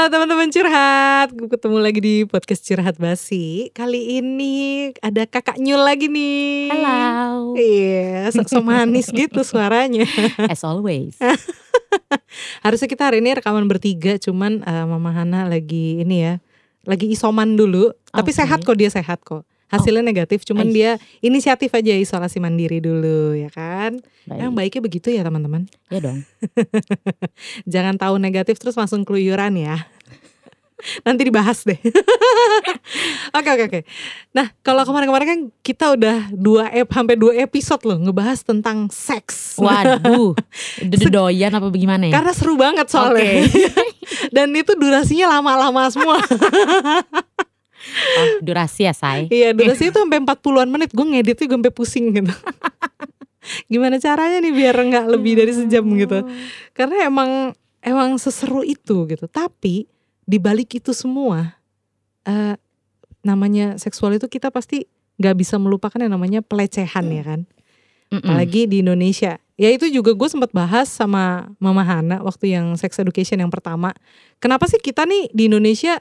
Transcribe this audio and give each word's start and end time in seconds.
Halo 0.00 0.16
teman-teman 0.16 0.48
curhat, 0.48 1.28
gue 1.36 1.44
ketemu 1.44 1.76
lagi 1.76 2.00
di 2.00 2.16
podcast 2.24 2.64
curhat 2.64 2.96
basi. 2.96 3.68
Kali 3.76 4.16
ini 4.16 4.88
ada 5.04 5.28
kakak 5.28 5.60
Nyul 5.60 5.76
lagi 5.76 6.08
nih. 6.08 6.72
Halo. 6.72 7.52
Iya, 7.52 8.32
sok-sok 8.32 8.64
manis 8.64 9.12
gitu 9.12 9.44
suaranya. 9.44 10.08
As 10.48 10.64
always. 10.64 11.20
Harusnya 12.64 12.88
kita 12.88 13.12
hari 13.12 13.20
ini 13.20 13.36
rekaman 13.36 13.68
bertiga, 13.68 14.16
cuman 14.16 14.64
uh, 14.64 14.88
Mama 14.88 15.12
Hana 15.12 15.44
lagi 15.44 16.00
ini 16.00 16.24
ya, 16.24 16.40
lagi 16.88 17.12
isoman 17.12 17.60
dulu. 17.60 17.92
Tapi 18.08 18.32
Oke. 18.32 18.40
sehat 18.40 18.64
kok 18.64 18.80
dia 18.80 18.88
sehat 18.88 19.20
kok. 19.20 19.44
Hasilnya 19.70 20.02
negatif, 20.02 20.42
cuman 20.42 20.66
Ais. 20.68 20.74
dia 20.74 20.90
inisiatif 21.22 21.70
aja 21.70 21.94
isolasi 21.94 22.42
mandiri 22.42 22.82
dulu 22.82 23.38
ya 23.38 23.48
kan. 23.54 24.02
Baik. 24.26 24.38
Yang 24.42 24.50
baiknya 24.58 24.80
begitu 24.82 25.08
ya 25.14 25.22
teman-teman. 25.22 25.70
Ya 25.88 26.02
dong. 26.02 26.26
Jangan 27.72 27.94
tahu 27.94 28.18
negatif 28.18 28.58
terus 28.58 28.74
langsung 28.74 29.06
keluyuran 29.06 29.54
ya. 29.54 29.86
Nanti 31.06 31.22
dibahas 31.28 31.62
deh. 31.62 31.78
Oke 33.30 33.46
oke 33.46 33.64
oke. 33.70 33.80
Nah 34.34 34.50
kalau 34.66 34.82
kemarin-kemarin 34.82 35.28
kan 35.28 35.40
kita 35.62 35.94
udah 35.94 36.34
dua 36.34 36.66
ep 36.74 36.90
hampir 36.90 37.14
dua 37.14 37.38
episode 37.38 37.78
loh 37.86 37.98
ngebahas 38.00 38.42
tentang 38.42 38.90
seks. 38.90 39.54
Waduh. 39.60 40.34
Doyan 40.90 41.54
apa 41.54 41.70
bagaimana 41.70 42.10
ya? 42.10 42.18
Karena 42.18 42.32
seru 42.34 42.58
banget 42.58 42.90
soalnya. 42.90 43.46
Dan 44.34 44.50
itu 44.56 44.74
durasinya 44.74 45.38
lama-lama 45.38 45.86
semua. 45.94 46.18
Oh, 48.20 48.44
durasi 48.44 48.84
ya, 48.84 48.92
say. 48.92 49.24
iya 49.32 49.56
durasinya 49.56 49.90
itu 49.96 50.00
sampai 50.04 50.20
40-an 50.20 50.68
menit. 50.68 50.90
Gue 50.92 51.06
ngeditnya 51.08 51.46
gue 51.48 51.56
sampai 51.56 51.72
pusing 51.72 52.06
gitu. 52.12 52.34
Gimana 53.72 53.96
caranya 53.96 54.38
nih 54.44 54.52
biar 54.52 54.76
nggak 54.76 55.06
lebih 55.08 55.32
dari 55.40 55.52
sejam 55.56 55.84
gitu. 55.96 56.22
Karena 56.76 57.08
emang 57.08 57.56
emang 57.80 58.20
seseru 58.20 58.60
itu 58.60 59.08
gitu. 59.08 59.24
Tapi 59.26 59.88
di 60.28 60.38
balik 60.38 60.76
itu 60.76 60.92
semua 60.92 61.56
eh 62.28 62.54
namanya 63.24 63.76
seksual 63.80 64.16
itu 64.16 64.28
kita 64.28 64.52
pasti 64.52 64.84
nggak 65.20 65.36
bisa 65.36 65.60
melupakan 65.60 66.00
yang 66.00 66.12
namanya 66.12 66.40
pelecehan 66.40 67.06
ya 67.12 67.24
kan. 67.24 67.40
Mm-mm. 68.10 68.26
Apalagi 68.26 68.66
di 68.66 68.82
Indonesia. 68.84 69.38
Ya 69.60 69.68
itu 69.68 69.92
juga 69.92 70.16
gue 70.16 70.28
sempat 70.28 70.56
bahas 70.56 70.88
sama 70.88 71.52
Mama 71.60 71.84
Hana 71.84 72.24
waktu 72.24 72.56
yang 72.56 72.72
sex 72.80 72.96
education 72.96 73.44
yang 73.44 73.52
pertama. 73.52 73.92
Kenapa 74.40 74.64
sih 74.64 74.80
kita 74.80 75.04
nih 75.04 75.28
di 75.36 75.52
Indonesia 75.52 76.00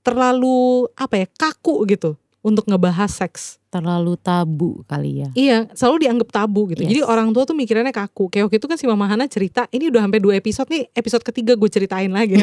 terlalu 0.00 0.88
apa 0.96 1.24
ya 1.24 1.26
kaku 1.28 1.84
gitu 1.88 2.16
untuk 2.40 2.64
ngebahas 2.66 3.12
seks? 3.12 3.60
terlalu 3.70 4.18
tabu 4.18 4.82
kali 4.90 5.22
ya. 5.22 5.28
Iya, 5.38 5.58
selalu 5.78 6.02
dianggap 6.02 6.28
tabu 6.34 6.66
gitu. 6.74 6.82
Yes. 6.82 6.90
Jadi 6.90 7.00
orang 7.06 7.30
tua 7.30 7.46
tuh 7.46 7.54
mikirannya 7.54 7.94
kaku. 7.94 8.26
Kayak 8.26 8.50
waktu 8.50 8.58
itu 8.58 8.66
kan 8.66 8.76
si 8.76 8.84
Mama 8.90 9.06
Hana 9.06 9.30
cerita, 9.30 9.70
ini 9.70 9.86
udah 9.94 10.10
sampai 10.10 10.18
dua 10.18 10.34
episode 10.34 10.66
nih, 10.74 10.90
episode 10.90 11.22
ketiga 11.22 11.54
gue 11.54 11.70
ceritain 11.70 12.10
lagi. 12.10 12.34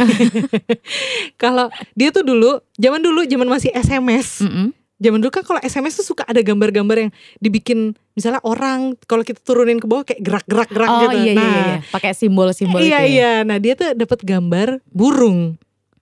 Kalau 1.41 1.67
dia 1.93 2.09
tuh 2.15 2.23
dulu, 2.23 2.63
zaman 2.79 3.03
dulu, 3.03 3.27
zaman 3.27 3.47
masih 3.51 3.75
SMS. 3.75 4.39
Mm-mm. 4.47 4.71
Zaman 4.97 5.21
dulu 5.21 5.29
kan 5.29 5.45
kalau 5.45 5.61
SMS 5.61 6.01
tuh 6.01 6.09
suka 6.09 6.25
ada 6.25 6.41
gambar-gambar 6.41 6.97
yang 6.97 7.11
dibikin 7.37 7.93
misalnya 8.17 8.41
orang 8.41 8.97
kalau 9.05 9.21
kita 9.21 9.37
turunin 9.45 9.77
ke 9.77 9.85
bawah 9.85 10.01
kayak 10.01 10.25
gerak-gerak-gerak 10.25 10.89
Oh 10.89 11.01
gitu. 11.05 11.17
iya 11.21 11.21
iya 11.21 11.33
nah, 11.37 11.53
iya. 11.53 11.77
Pakai 11.93 12.17
simbol-simbol 12.17 12.81
iya 12.81 13.05
itu 13.05 13.05
ya. 13.05 13.05
iya. 13.05 13.33
Nah 13.45 13.61
dia 13.61 13.77
tuh 13.77 13.93
dapat 13.93 14.25
gambar 14.25 14.81
burung, 14.89 15.53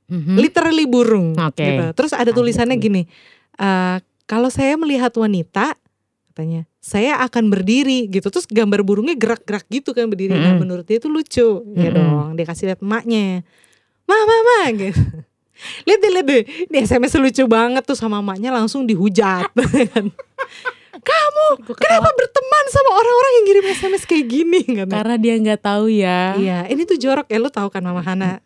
Mhm. 0.05 0.37
literally 0.37 0.85
burung. 0.85 1.33
Oke. 1.35 1.59
Gitu. 1.59 1.85
Terus 1.93 2.11
ada 2.11 2.29
tulisannya 2.29 2.75
gini, 2.75 3.09
eh, 3.55 3.97
kalau 4.25 4.47
saya 4.47 4.73
melihat 4.75 5.09
wanita, 5.11 5.73
katanya 6.29 6.65
saya 6.77 7.17
akan 7.19 7.49
berdiri 7.49 8.05
gitu. 8.07 8.29
Terus 8.29 8.45
gambar 8.45 8.81
burungnya 8.81 9.13
gerak-gerak 9.13 9.65
gitu 9.67 9.91
kan 9.91 10.05
berdiri. 10.05 10.31
Nah 10.31 10.53
Mm-mm. 10.53 10.61
menurut 10.61 10.83
dia 10.83 10.97
itu 10.97 11.07
lucu, 11.07 11.63
ya 11.71 11.89
Mm-mm. 11.89 11.95
dong. 11.95 12.27
Dia 12.33 12.45
kasih 12.45 12.65
lihat 12.69 12.79
emaknya, 12.79 13.41
ma 14.05 14.17
ma 14.19 14.37
ma 14.39 14.59
gitu. 14.71 14.93
Lihat 15.87 15.99
deh, 15.99 16.11
lihat 16.11 16.27
deh. 16.27 16.43
Ini 16.67 16.83
SMS 16.83 17.15
lucu 17.15 17.47
banget 17.47 17.79
tuh 17.81 17.95
sama 17.95 18.19
emaknya 18.19 18.51
langsung 18.51 18.83
dihujat. 18.83 19.47
Kamu 20.95 21.45
Gua 21.61 21.75
kenapa 21.75 22.07
ketawa. 22.07 22.17
berteman 22.17 22.65
sama 22.67 22.89
orang-orang 22.91 23.31
yang 23.31 23.45
ngirim 23.45 23.65
SMS 23.69 24.03
kayak 24.03 24.25
gini? 24.25 24.61
Karena 24.83 25.15
dia 25.15 25.35
nggak 25.35 25.61
tahu 25.61 25.87
ya. 25.87 26.35
Iya, 26.35 26.59
ini 26.67 26.83
tuh 26.83 26.97
jorok 26.97 27.27
ya 27.27 27.37
lu 27.37 27.47
tahu 27.47 27.67
kan 27.69 27.79
Mama 27.79 28.01
Hana. 28.01 28.43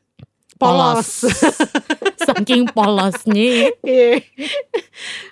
Polos. 0.60 1.24
Saking 2.20 2.68
polosnya 2.70 3.72
Iya. 3.80 4.20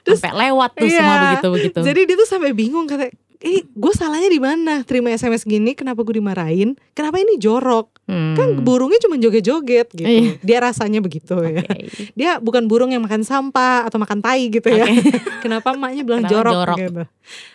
Terus- 0.01 0.23
sampai 0.23 0.49
lewat 0.49 0.71
tuh 0.73 0.87
Iya. 0.87 0.97
semua 0.97 1.15
begitu-begitu. 1.21 1.79
Jadi 1.83 1.99
dia 2.07 2.15
tuh 2.15 2.25
sampai 2.25 2.51
bingung 2.51 2.87
kata, 2.87 3.11
ini 3.37 3.59
gue 3.67 3.93
salahnya 3.93 4.29
di 4.31 4.39
mana? 4.39 4.81
Terima 4.81 5.11
SMS 5.11 5.43
gini, 5.43 5.75
kenapa 5.75 6.01
gue 6.01 6.17
dimarahin? 6.17 6.73
Kenapa 6.91 7.19
ini 7.19 7.37
jorok? 7.37 7.91
Hmm. 8.07 8.33
Kan 8.33 8.63
burungnya 8.63 8.97
cuma 8.97 9.19
joget-joget 9.19 9.91
gitu. 9.93 10.07
Iya. 10.07 10.39
Dia 10.41 10.57
rasanya 10.63 11.03
begitu 11.03 11.35
ya. 11.37 11.59
Oke. 11.61 11.91
Dia 12.15 12.31
bukan 12.39 12.65
burung 12.65 12.89
yang 12.89 13.03
makan 13.03 13.21
sampah 13.21 13.83
atau 13.85 13.99
makan 13.99 14.23
tai 14.23 14.47
gitu 14.47 14.71
ya. 14.71 14.87
Oke. 14.87 14.95
kenapa 15.43 15.75
emaknya 15.75 16.01
bilang 16.01 16.23
Kenapa 16.23 16.33
jorok, 16.33 16.53
jorok? 16.55 16.77
gitu. 16.79 17.03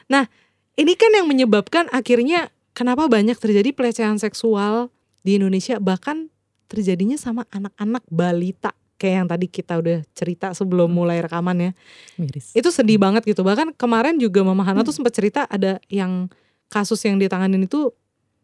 Nah, 0.07 0.29
ini 0.77 0.93
kan 0.95 1.11
yang 1.11 1.27
menyebabkan 1.27 1.89
akhirnya 1.89 2.53
kenapa 2.73 3.09
banyak 3.09 3.35
terjadi 3.35 3.73
pelecehan 3.73 4.17
seksual 4.17 4.93
di 5.21 5.41
Indonesia 5.41 5.81
bahkan 5.81 6.29
terjadinya 6.73 7.21
sama 7.21 7.45
anak-anak 7.53 8.01
balita 8.09 8.73
kayak 8.97 9.15
yang 9.21 9.29
tadi 9.29 9.47
kita 9.47 9.77
udah 9.77 9.99
cerita 10.17 10.57
sebelum 10.57 10.89
Hmm. 10.89 10.97
mulai 10.97 11.19
rekaman 11.21 11.59
ya. 11.59 11.71
Miris. 12.17 12.55
Itu 12.57 12.73
sedih 12.73 12.97
banget 12.97 13.27
gitu. 13.27 13.43
Bahkan 13.43 13.77
kemarin 13.77 14.17
juga 14.17 14.41
Mama 14.41 14.65
Hana 14.65 14.81
tuh 14.81 14.95
sempat 14.95 15.13
cerita 15.13 15.45
ada 15.45 15.83
yang 15.91 16.31
kasus 16.71 17.03
yang 17.05 17.21
ditanganin 17.21 17.67
itu 17.67 17.93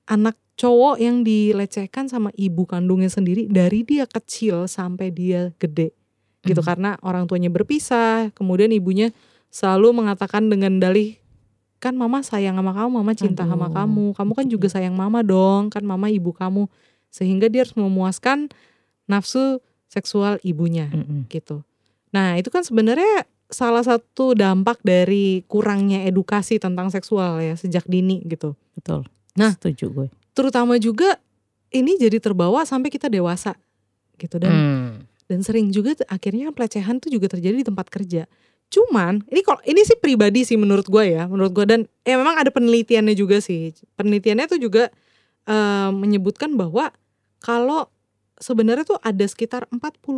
anak 0.04 0.36
cowok 0.58 0.98
yang 0.98 1.22
dilecehkan 1.22 2.10
sama 2.10 2.34
ibu 2.34 2.66
kandungnya 2.66 3.06
sendiri 3.06 3.46
dari 3.46 3.86
dia 3.86 4.04
kecil 4.04 4.66
sampai 4.66 5.14
dia 5.14 5.54
gede 5.56 5.94
gitu 6.42 6.58
Hmm. 6.60 6.68
karena 6.68 6.90
orang 7.00 7.30
tuanya 7.30 7.46
berpisah 7.48 8.34
kemudian 8.34 8.74
ibunya 8.74 9.14
selalu 9.54 10.02
mengatakan 10.02 10.50
dengan 10.50 10.82
dalih 10.82 11.14
kan 11.78 11.94
mama 11.94 12.26
sayang 12.26 12.58
sama 12.58 12.74
kamu 12.74 12.90
mama 12.90 13.12
cinta 13.14 13.46
sama 13.46 13.70
Aduh, 13.70 13.74
kamu 13.78 14.04
kamu 14.18 14.32
kan 14.34 14.46
juga 14.50 14.66
sayang 14.66 14.98
mama 14.98 15.22
dong 15.22 15.70
kan 15.70 15.86
mama 15.86 16.10
ibu 16.10 16.34
kamu 16.34 16.66
sehingga 17.08 17.48
dia 17.48 17.64
harus 17.64 17.74
memuaskan 17.74 18.52
nafsu 19.08 19.60
seksual 19.88 20.36
ibunya 20.44 20.92
Mm-mm. 20.92 21.24
gitu. 21.32 21.64
Nah 22.12 22.36
itu 22.36 22.52
kan 22.52 22.60
sebenarnya 22.60 23.24
salah 23.48 23.80
satu 23.80 24.36
dampak 24.36 24.76
dari 24.84 25.40
kurangnya 25.48 26.04
edukasi 26.04 26.60
tentang 26.60 26.92
seksual 26.92 27.40
ya 27.40 27.56
sejak 27.56 27.88
dini 27.88 28.20
gitu. 28.28 28.52
Betul. 28.76 29.08
Nah. 29.40 29.56
setuju 29.56 29.88
gue. 29.88 30.06
Terutama 30.36 30.76
juga 30.76 31.16
ini 31.72 31.96
jadi 31.96 32.20
terbawa 32.20 32.64
sampai 32.68 32.92
kita 32.92 33.08
dewasa 33.08 33.56
gitu 34.20 34.36
dan 34.36 34.52
Hmm. 34.52 34.92
dan 35.28 35.40
sering 35.44 35.72
juga 35.72 35.96
akhirnya 36.08 36.52
pelecehan 36.52 37.00
tuh 37.00 37.08
juga 37.08 37.28
terjadi 37.32 37.60
di 37.60 37.66
tempat 37.66 37.88
kerja. 37.88 38.28
Cuman 38.68 39.24
ini 39.32 39.40
kalau 39.40 39.60
ini 39.64 39.80
sih 39.80 39.96
pribadi 39.96 40.44
sih 40.44 40.60
menurut 40.60 40.84
gue 40.84 41.16
ya, 41.16 41.24
menurut 41.24 41.56
gue 41.56 41.64
dan 41.64 41.80
ya 42.04 42.20
memang 42.20 42.36
ada 42.36 42.52
penelitiannya 42.52 43.16
juga 43.16 43.40
sih. 43.40 43.72
Penelitiannya 43.96 44.44
tuh 44.44 44.60
juga 44.60 44.92
eh, 45.48 45.90
menyebutkan 45.90 46.54
bahwa 46.54 46.92
kalau 47.40 47.88
sebenarnya 48.38 48.84
tuh 48.84 49.00
ada 49.00 49.24
sekitar 49.24 49.66
48% 49.72 50.12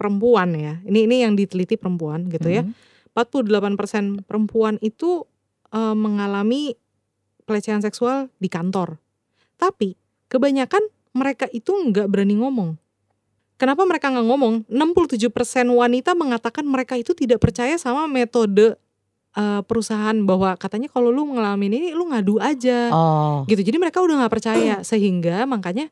perempuan 0.00 0.48
ya. 0.56 0.80
Ini 0.86 1.04
ini 1.04 1.16
yang 1.26 1.36
diteliti 1.36 1.76
perempuan 1.76 2.30
gitu 2.32 2.48
ya. 2.48 2.62
Hmm. 2.64 2.72
48% 3.12 4.24
perempuan 4.24 4.78
itu 4.80 5.26
eh, 5.74 5.96
mengalami 5.98 6.78
pelecehan 7.44 7.82
seksual 7.82 8.30
di 8.38 8.46
kantor. 8.46 9.02
Tapi 9.58 9.98
kebanyakan 10.30 10.80
mereka 11.12 11.50
itu 11.50 11.74
nggak 11.74 12.06
berani 12.06 12.38
ngomong. 12.38 12.78
Kenapa 13.60 13.84
mereka 13.84 14.08
nggak 14.08 14.24
ngomong? 14.24 14.54
67% 14.72 15.28
wanita 15.68 16.16
mengatakan 16.16 16.64
mereka 16.64 16.96
itu 16.96 17.12
tidak 17.12 17.44
percaya 17.44 17.76
sama 17.76 18.08
metode 18.08 18.80
eh, 19.32 19.60
perusahaan 19.62 20.16
bahwa 20.22 20.54
katanya 20.54 20.88
kalau 20.88 21.08
lu 21.08 21.30
ngalamin 21.30 21.70
ini 21.72 21.88
lu 21.92 22.08
ngadu 22.08 22.38
aja 22.38 22.90
Oh. 22.90 23.42
gitu. 23.44 23.60
Jadi 23.60 23.76
mereka 23.76 24.00
udah 24.00 24.20
nggak 24.20 24.32
percaya 24.32 24.74
sehingga 24.90 25.44
makanya 25.44 25.86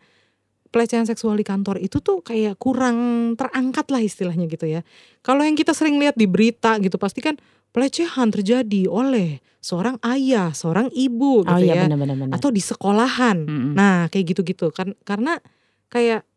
pelecehan 0.69 1.05
seksual 1.05 1.32
di 1.32 1.43
kantor 1.43 1.81
itu 1.81 1.96
tuh 1.99 2.20
kayak 2.20 2.61
kurang 2.61 2.96
terangkat 3.35 3.88
lah 3.88 4.02
istilahnya 4.02 4.44
gitu 4.46 4.69
ya. 4.69 4.85
Kalau 5.20 5.40
yang 5.40 5.56
kita 5.56 5.73
sering 5.73 5.96
lihat 5.96 6.12
di 6.12 6.29
berita 6.29 6.76
gitu 6.76 7.00
pasti 7.00 7.25
kan 7.25 7.40
pelecehan 7.73 8.29
terjadi 8.29 8.85
oleh 8.85 9.40
seorang 9.58 9.96
ayah, 10.05 10.52
seorang 10.52 10.93
ibu 10.93 11.43
gitu 11.43 11.52
Oh 11.52 11.61
iya 11.61 11.75
ya, 11.75 11.82
benar-benar. 11.88 12.17
benar. 12.20 12.35
atau 12.37 12.49
di 12.49 12.61
sekolahan. 12.61 13.38
Mm-mm. 13.44 13.73
Nah 13.75 14.06
kayak 14.08 14.37
gitu-gitu 14.37 14.69
kan 14.70 14.93
karena 15.02 15.40
kayak 15.88 16.29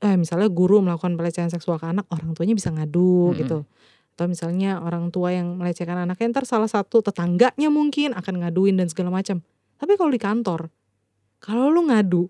eh, 0.00 0.16
misalnya 0.16 0.46
guru 0.48 0.80
melakukan 0.80 1.18
pelecehan 1.18 1.50
seksual 1.50 1.76
ke 1.76 1.86
anak 1.86 2.06
orang 2.08 2.30
tuanya 2.32 2.54
bisa 2.54 2.70
ngadu 2.70 3.34
Mm-mm. 3.34 3.38
gitu. 3.42 3.58
Atau 4.20 4.28
misalnya 4.28 4.84
orang 4.84 5.08
tua 5.08 5.32
yang 5.32 5.56
melecehkan 5.56 5.96
anaknya 5.96 6.28
ntar 6.28 6.44
salah 6.44 6.68
satu 6.68 7.00
tetangganya 7.00 7.72
mungkin 7.72 8.12
akan 8.12 8.44
ngaduin 8.44 8.76
dan 8.76 8.92
segala 8.92 9.08
macam. 9.08 9.40
Tapi 9.80 9.96
kalau 9.96 10.12
di 10.12 10.20
kantor, 10.20 10.68
kalau 11.40 11.72
lu 11.72 11.88
ngadu, 11.88 12.28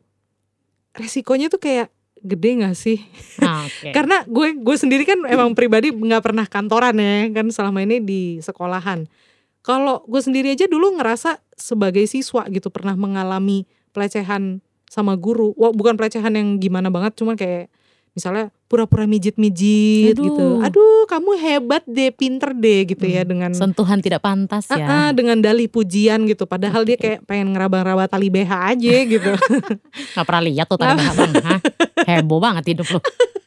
resikonya 0.94 1.50
tuh 1.50 1.58
kayak 1.58 1.90
gede 2.22 2.62
gak 2.62 2.78
sih? 2.78 3.02
Ah, 3.42 3.64
oke. 3.66 3.90
Karena 3.90 4.22
gue 4.22 4.54
gue 4.54 4.76
sendiri 4.78 5.02
kan 5.02 5.18
emang 5.26 5.58
pribadi 5.58 5.90
nggak 5.90 6.22
pernah 6.22 6.46
kantoran 6.46 6.94
ya 6.94 7.26
kan 7.34 7.50
selama 7.50 7.82
ini 7.82 7.98
di 7.98 8.38
sekolahan. 8.38 9.10
Kalau 9.66 10.06
gue 10.06 10.22
sendiri 10.22 10.54
aja 10.54 10.70
dulu 10.70 10.94
ngerasa 10.94 11.42
sebagai 11.58 12.06
siswa 12.06 12.46
gitu 12.54 12.70
pernah 12.70 12.94
mengalami 12.94 13.66
pelecehan 13.90 14.62
sama 14.86 15.18
guru. 15.18 15.58
Wah, 15.58 15.74
bukan 15.74 15.98
pelecehan 15.98 16.38
yang 16.38 16.62
gimana 16.62 16.86
banget, 16.86 17.18
cuman 17.18 17.34
kayak 17.34 17.66
misalnya 18.14 18.54
pura-pura 18.70 19.02
mijit-mijit 19.02 20.14
gitu. 20.14 20.62
Aduh, 20.62 21.02
kamu 21.10 21.30
hebat 21.42 21.82
deh, 21.90 22.14
pinter 22.14 22.54
deh 22.54 22.86
gitu 22.86 23.02
ya 23.02 23.26
Hmm, 23.26 23.30
dengan 23.34 23.50
Sentuhan 23.50 23.98
tidak 23.98 24.22
pantas 24.22 24.70
ya. 24.70 24.86
ah, 24.86 25.10
dengan 25.10 25.42
dalih 25.42 25.66
pujian 25.66 26.22
gitu. 26.22 26.46
Padahal 26.46 26.86
dia 26.86 26.94
Oke. 26.94 27.02
kayak 27.02 27.20
pengen 27.26 27.50
ngeraba-raba 27.50 28.06
tali 28.06 28.30
BH 28.30 28.46
aja 28.78 28.94
gitu. 29.10 29.30
Gak 30.14 30.22
pernah 30.22 30.42
lihat 30.46 30.70
tuh 30.70 30.78
tadi 30.78 31.02
Nggak. 31.02 31.14
bang. 31.18 31.32
Hah? 31.42 31.60
Heboh 32.06 32.38
banget 32.38 32.78
hidup 32.78 32.86
lu. 32.94 33.00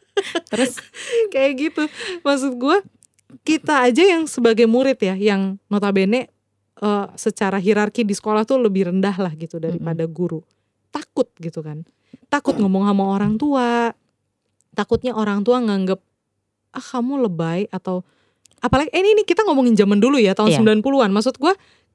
Terus 0.51 0.83
kayak 1.31 1.51
gitu. 1.55 1.83
Maksud 2.19 2.59
gue 2.59 2.77
kita 3.47 3.87
aja 3.87 4.03
yang 4.03 4.27
sebagai 4.27 4.67
murid 4.67 4.99
ya, 4.99 5.15
yang 5.15 5.55
notabene 5.71 6.27
eh, 6.83 7.05
secara 7.15 7.63
hierarki 7.63 8.03
di 8.03 8.11
sekolah 8.11 8.43
tuh 8.43 8.59
lebih 8.59 8.91
rendah 8.91 9.15
lah 9.15 9.31
gitu 9.39 9.55
daripada 9.55 10.03
guru. 10.03 10.43
Takut 10.91 11.31
gitu 11.39 11.63
kan. 11.63 11.87
Takut 12.27 12.59
ngomong 12.59 12.91
sama 12.91 13.03
orang 13.07 13.39
tua. 13.39 13.95
Takutnya 14.73 15.13
orang 15.13 15.45
tua 15.45 15.61
nganggep 15.61 15.99
ah 16.73 16.81
kamu 16.81 17.29
lebay 17.29 17.69
atau 17.69 18.01
apalagi 18.57 18.89
eh, 18.89 18.99
ini, 19.05 19.13
ini 19.13 19.23
kita 19.23 19.45
ngomongin 19.45 19.77
zaman 19.77 20.01
dulu 20.01 20.17
ya 20.17 20.33
tahun 20.33 20.57
Iya. 20.57 20.59
90-an. 20.81 21.13
Maksud 21.13 21.37
gue 21.37 21.53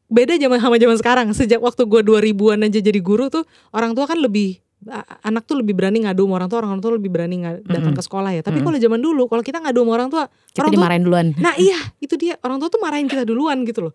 beda 0.09 0.39
zaman 0.39 0.59
sama 0.63 0.77
zaman 0.79 0.97
sekarang. 0.97 1.27
Sejak 1.35 1.59
waktu 1.59 1.83
gue 1.85 2.01
2000-an 2.07 2.63
aja 2.65 2.79
jadi 2.79 3.01
guru 3.03 3.27
tuh 3.29 3.43
orang 3.75 3.93
tua 3.93 4.07
kan 4.07 4.17
lebih 4.17 4.63
anak 5.27 5.43
tuh 5.43 5.59
lebih 5.59 5.75
berani 5.75 6.07
ngadu 6.07 6.23
sama 6.23 6.35
orang 6.39 6.49
tua, 6.49 6.59
orang 6.63 6.79
tua 6.79 6.95
lebih 6.95 7.11
berani 7.11 7.43
datang 7.67 7.91
Mm-mm. 7.91 7.99
ke 7.99 8.03
sekolah 8.07 8.31
ya. 8.31 8.47
Tapi 8.47 8.63
Mm-mm. 8.63 8.67
kalau 8.71 8.79
zaman 8.79 9.01
dulu, 9.03 9.23
kalau 9.27 9.43
kita 9.43 9.59
ngadu 9.59 9.83
sama 9.83 9.93
orang 9.99 10.09
tua, 10.09 10.25
kita 10.31 10.59
orang 10.63 10.71
tua, 10.71 10.77
dimarahin 10.79 11.03
duluan. 11.03 11.27
nah 11.43 11.55
iya 11.59 11.79
itu 11.99 12.15
dia 12.15 12.39
orang 12.47 12.63
tua 12.63 12.71
tuh 12.71 12.79
marahin 12.79 13.11
kita 13.11 13.27
duluan 13.27 13.67
gitu 13.67 13.91
loh. 13.91 13.93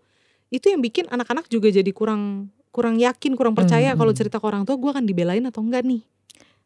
Itu 0.52 0.68
yang 0.68 0.84
bikin 0.84 1.08
anak-anak 1.08 1.48
juga 1.48 1.72
jadi 1.72 1.88
kurang 1.88 2.52
kurang 2.68 3.00
yakin, 3.00 3.32
kurang 3.32 3.56
percaya 3.56 3.96
Mm-mm. 3.96 3.98
kalau 4.04 4.12
cerita 4.12 4.36
ke 4.36 4.44
orang 4.44 4.68
tua 4.68 4.76
gue 4.76 4.90
akan 4.92 5.08
dibelain 5.08 5.40
atau 5.48 5.64
enggak 5.64 5.88
nih. 5.88 6.04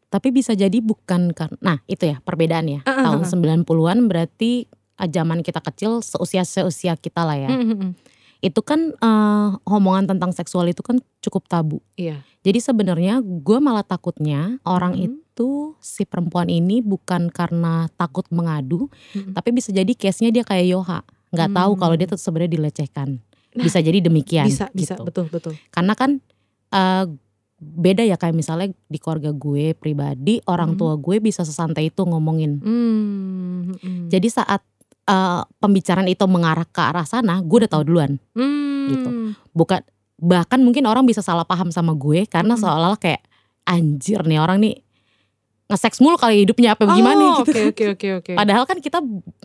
Tapi 0.09 0.33
bisa 0.33 0.51
jadi 0.53 0.81
bukan 0.81 1.31
karena 1.31 1.57
nah 1.61 1.77
itu 1.85 2.09
ya 2.09 2.17
perbedaannya. 2.19 2.81
Ah, 2.83 2.89
ah, 2.91 3.03
Tahun 3.13 3.21
ah. 3.21 3.29
90-an 3.61 4.09
berarti 4.09 4.65
ah, 4.97 5.05
zaman 5.05 5.39
kita 5.39 5.61
kecil 5.61 6.01
seusia 6.01 6.41
seusia 6.41 6.97
kita 6.97 7.21
lah 7.21 7.37
ya. 7.37 7.49
Mm-mm. 7.49 7.93
Itu 8.39 8.63
kan 8.63 8.89
eh, 8.91 9.49
omongan 9.63 10.09
tentang 10.09 10.31
seksual 10.31 10.65
itu 10.65 10.81
kan 10.81 10.97
cukup 11.19 11.45
tabu. 11.45 11.77
Iya. 11.93 12.25
Jadi 12.41 12.57
sebenarnya 12.57 13.19
gue 13.21 13.59
malah 13.59 13.83
takutnya 13.83 14.57
orang 14.63 14.95
Mhm. 14.95 15.03
itu 15.05 15.77
si 15.77 16.03
perempuan 16.03 16.47
ini 16.47 16.79
bukan 16.79 17.29
karena 17.29 17.87
takut 17.93 18.25
mengadu, 18.31 18.87
Mm-mm. 19.13 19.31
tapi 19.31 19.51
bisa 19.51 19.69
jadi 19.69 19.91
case-nya 19.91 20.31
dia 20.31 20.43
kayak 20.43 20.67
Yoha, 20.67 20.99
nggak 21.31 21.51
tahu 21.53 21.71
kalau 21.75 21.95
dia 21.95 22.07
tuh 22.07 22.15
sebenarnya 22.15 22.55
dilecehkan. 22.55 23.19
Nah, 23.49 23.63
bisa 23.63 23.79
jadi 23.79 23.99
demikian. 23.99 24.47
bisa 24.47 24.67
bisa 24.71 24.95
gitu. 24.95 25.03
betul 25.05 25.25
betul. 25.27 25.53
Karena 25.69 25.93
kan 25.93 26.19
eh, 26.71 27.05
beda 27.59 28.01
ya 28.01 28.15
kayak 28.15 28.33
misalnya 28.33 28.71
di 28.87 28.97
keluarga 28.97 29.29
gue 29.29 29.71
pribadi, 29.73 30.39
orang 30.45 30.73
Mhm. 30.73 30.77
tua 30.77 30.93
gue 30.95 31.19
bisa 31.19 31.43
sesantai 31.43 31.87
itu 31.87 32.01
ngomongin. 32.01 32.59
Hmm, 32.59 33.57
mm-mm. 33.69 34.07
Jadi 34.07 34.27
saat 34.27 34.63
eh, 35.05 35.41
pembicaraan 35.57 36.05
itu 36.05 36.21
mengarah 36.23 36.63
ke 36.63 36.79
arah 36.79 37.01
sana, 37.01 37.41
gue 37.41 37.57
udah 37.65 37.71
tahu 37.71 37.83
duluan. 37.83 38.15
Hmm. 38.33 38.87
gitu. 38.89 39.09
Bukan 39.51 39.81
bahkan 40.17 40.59
mungkin 40.59 40.83
orang 40.83 41.03
bisa 41.03 41.19
salah 41.19 41.43
paham 41.43 41.69
sama 41.69 41.93
gue 41.93 42.25
karena 42.25 42.53
Mm-mm. 42.53 42.61
seolah-olah 42.61 42.97
kayak 42.97 43.21
anjir 43.63 44.21
nih 44.21 44.37
orang 44.37 44.59
nih 44.59 44.81
nge-seks 45.69 46.01
mulu 46.01 46.17
kali 46.17 46.41
hidupnya 46.41 46.73
apa 46.73 46.89
gimana 46.89 47.21
Oh, 47.21 47.45
gitu. 47.45 47.53
Oke 47.69 47.69
oke 47.69 47.85
oke 47.93 48.07
oke. 48.19 48.31
Padahal 48.33 48.65
kan 48.65 48.81
kita 48.81 48.97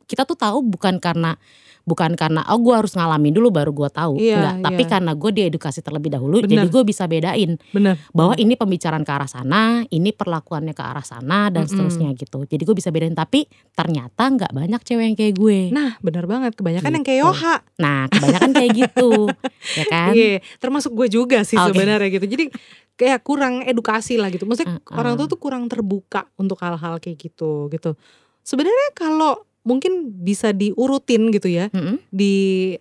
kita 0.05 0.25
tuh 0.25 0.35
tahu 0.35 0.65
bukan 0.65 0.97
karena 0.97 1.37
bukan 1.85 2.17
karena 2.17 2.41
oh 2.49 2.57
gue 2.57 2.73
harus 2.73 2.93
ngalamin 2.93 3.31
dulu 3.31 3.49
baru 3.49 3.69
gue 3.71 3.89
tahu 3.89 4.17
Iya, 4.17 4.37
enggak 4.37 4.55
tapi 4.65 4.83
iya. 4.83 4.91
karena 4.91 5.13
gue 5.13 5.31
diedukasi 5.31 5.81
terlebih 5.81 6.11
dahulu 6.11 6.41
Bener. 6.41 6.49
jadi 6.51 6.67
gue 6.67 6.83
bisa 6.83 7.05
bedain 7.05 7.51
Benar. 7.71 8.01
bahwa 8.11 8.33
ini 8.35 8.53
pembicaraan 8.55 9.01
ke 9.01 9.13
arah 9.13 9.27
sana 9.27 9.63
ini 9.87 10.11
perlakuannya 10.11 10.73
ke 10.73 10.81
arah 10.81 11.03
sana 11.03 11.49
dan 11.49 11.65
Mm-mm. 11.65 11.71
seterusnya 11.71 12.09
gitu 12.13 12.45
jadi 12.45 12.63
gue 12.63 12.75
bisa 12.75 12.89
bedain 12.89 13.13
tapi 13.13 13.45
ternyata 13.71 14.23
nggak 14.27 14.51
banyak 14.51 14.81
cewek 14.81 15.05
yang 15.05 15.15
kayak 15.15 15.35
gue 15.35 15.59
Nah, 15.71 15.97
benar 16.01 16.25
banget. 16.25 16.53
Kebanyakan 16.55 16.91
yang 16.91 17.03
kayak 17.03 17.13
Gitu. 17.15 17.31
Yoha. 17.31 17.55
nah 17.77 18.09
kebanyakan 18.09 18.51
kayak 18.51 18.71
gitu 18.75 19.11
ya 19.79 19.85
kan 19.87 20.13
Iya, 20.13 20.41
termasuk 20.57 20.93
gue 20.93 21.09
juga 21.09 21.45
sih 21.45 21.55
Oke. 21.55 21.77
sebenarnya 21.77 22.09
gitu. 22.11 22.27
Jadi 22.27 22.45
kayak 22.95 23.21
kurang 23.21 23.61
edukasi 23.61 24.17
lah 24.17 24.29
gitu. 24.29 24.45
Maksudnya 24.45 24.79
Uh-uh. 24.79 24.97
orang 24.97 25.15
tua 25.15 25.27
tuh 25.27 25.37
kurang 25.37 25.69
terbuka 25.69 26.27
untuk 26.35 26.57
hal-hal 26.59 26.97
kayak 26.97 27.21
gitu 27.21 27.69
gitu. 27.69 27.93
Sebenarnya 28.41 28.89
kalau 28.93 29.45
mungkin 29.65 30.13
bisa 30.21 30.53
diurutin 30.53 31.33
gitu 31.33 31.49
ya, 31.49 31.73
Mm-mm. 31.73 31.97
di 32.13 32.35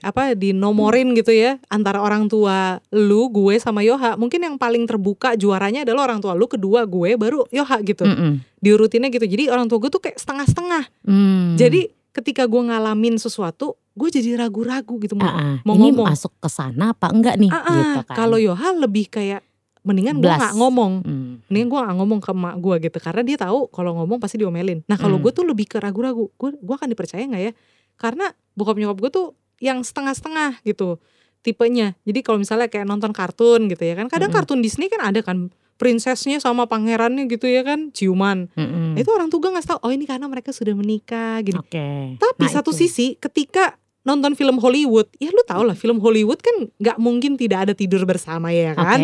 apa 0.03 0.35
dinomorin 0.35 1.15
gitu 1.15 1.31
ya 1.31 1.56
antara 1.68 2.03
orang 2.03 2.27
tua 2.27 2.83
lu, 2.91 3.31
gue 3.31 3.56
sama 3.57 3.81
Yoha. 3.81 4.19
Mungkin 4.19 4.44
yang 4.44 4.56
paling 4.59 4.83
terbuka 4.83 5.33
juaranya 5.33 5.88
adalah 5.88 6.12
orang 6.12 6.19
tua 6.19 6.35
lu, 6.35 6.45
kedua 6.45 6.83
gue, 6.83 7.15
baru 7.15 7.47
Yoha 7.50 7.80
gitu. 7.81 8.03
Mm-mm. 8.03 8.44
Diurutinnya 8.59 9.07
gitu. 9.09 9.24
Jadi 9.24 9.47
orang 9.47 9.65
tua 9.65 9.80
gue 9.80 9.88
tuh 9.88 10.03
kayak 10.03 10.19
setengah-setengah. 10.19 10.83
Hmm. 11.07 11.56
Jadi 11.56 11.88
ketika 12.12 12.45
gue 12.45 12.62
ngalamin 12.62 13.15
sesuatu, 13.15 13.79
gue 13.95 14.09
jadi 14.12 14.36
ragu-ragu 14.38 15.00
gitu 15.00 15.15
mau, 15.15 15.25
Ah, 15.25 15.33
ah. 15.33 15.56
mau 15.63 15.79
ini 15.79 15.89
ngomong. 15.89 16.12
masuk 16.12 16.36
ke 16.38 16.45
sana 16.47 16.91
apa 16.91 17.09
enggak 17.09 17.39
nih 17.39 17.50
ah, 17.50 17.63
gitu 17.63 18.00
kan. 18.06 18.15
Kalau 18.15 18.38
Yoha 18.38 18.69
lebih 18.75 19.07
kayak 19.07 19.39
mendingan 19.83 20.18
gue 20.18 20.31
nggak 20.31 20.56
ngomong, 20.56 20.94
Hmm. 21.03 21.33
mendingan 21.47 21.68
gue 21.68 21.80
nggak 21.83 21.97
ngomong 22.00 22.19
ke 22.19 22.31
emak 22.31 22.56
gue 22.57 22.75
gitu 22.81 22.97
karena 22.97 23.21
dia 23.21 23.38
tahu 23.38 23.68
kalau 23.68 23.91
ngomong 23.95 24.18
pasti 24.18 24.35
diomelin. 24.38 24.80
Nah 24.88 24.95
kalau 24.95 25.19
Hmm. 25.19 25.24
gue 25.24 25.31
tuh 25.31 25.44
lebih 25.44 25.68
ke 25.68 25.77
ragu-ragu, 25.77 26.31
gue 26.31 26.50
gue 26.56 26.74
akan 26.74 26.88
dipercaya 26.88 27.21
nggak 27.21 27.44
ya? 27.44 27.51
Karena 27.94 28.25
bokap 28.53 28.75
nyokap 28.75 28.97
gue 28.97 29.12
tuh 29.12 29.27
yang 29.59 29.80
setengah-setengah 29.80 30.63
gitu 30.63 30.97
tipenya. 31.39 32.00
Jadi 32.01 32.19
kalau 32.19 32.39
misalnya 32.39 32.68
kayak 32.68 32.83
nonton 32.83 33.12
kartun 33.12 33.68
gitu 33.68 33.83
ya 33.83 33.94
kan, 33.94 34.07
kadang 34.07 34.31
Mm-mm. 34.31 34.39
kartun 34.39 34.59
Disney 34.59 34.88
kan 34.88 35.03
ada 35.03 35.19
kan 35.19 35.51
prinsesnya 35.74 36.39
sama 36.39 36.63
pangerannya 36.63 37.27
gitu 37.27 37.44
ya 37.44 37.62
kan 37.62 37.91
ciuman. 37.91 38.47
Mm-mm. 38.56 38.95
Itu 38.95 39.12
orang 39.12 39.27
tua 39.27 39.51
nggak 39.51 39.68
tahu. 39.68 39.79
Oh 39.83 39.91
ini 39.91 40.07
karena 40.07 40.25
mereka 40.25 40.56
sudah 40.56 40.71
menikah 40.71 41.44
gini. 41.44 41.59
Oke. 41.59 42.15
Tapi 42.15 42.39
Nah, 42.39 42.51
satu 42.53 42.71
itu. 42.71 42.88
sisi 42.88 43.07
ketika 43.18 43.75
nonton 44.03 44.31
film 44.33 44.55
Hollywood, 44.57 45.07
ya 45.15 45.27
lu 45.27 45.44
tau 45.44 45.63
lah 45.63 45.73
film 45.73 45.97
Hollywood 45.97 46.39
kan 46.39 46.67
nggak 46.73 46.97
mungkin 46.97 47.35
tidak 47.35 47.65
ada 47.65 47.73
tidur 47.73 48.03
bersama 48.03 48.51
ya 48.51 48.71
kan. 48.73 49.00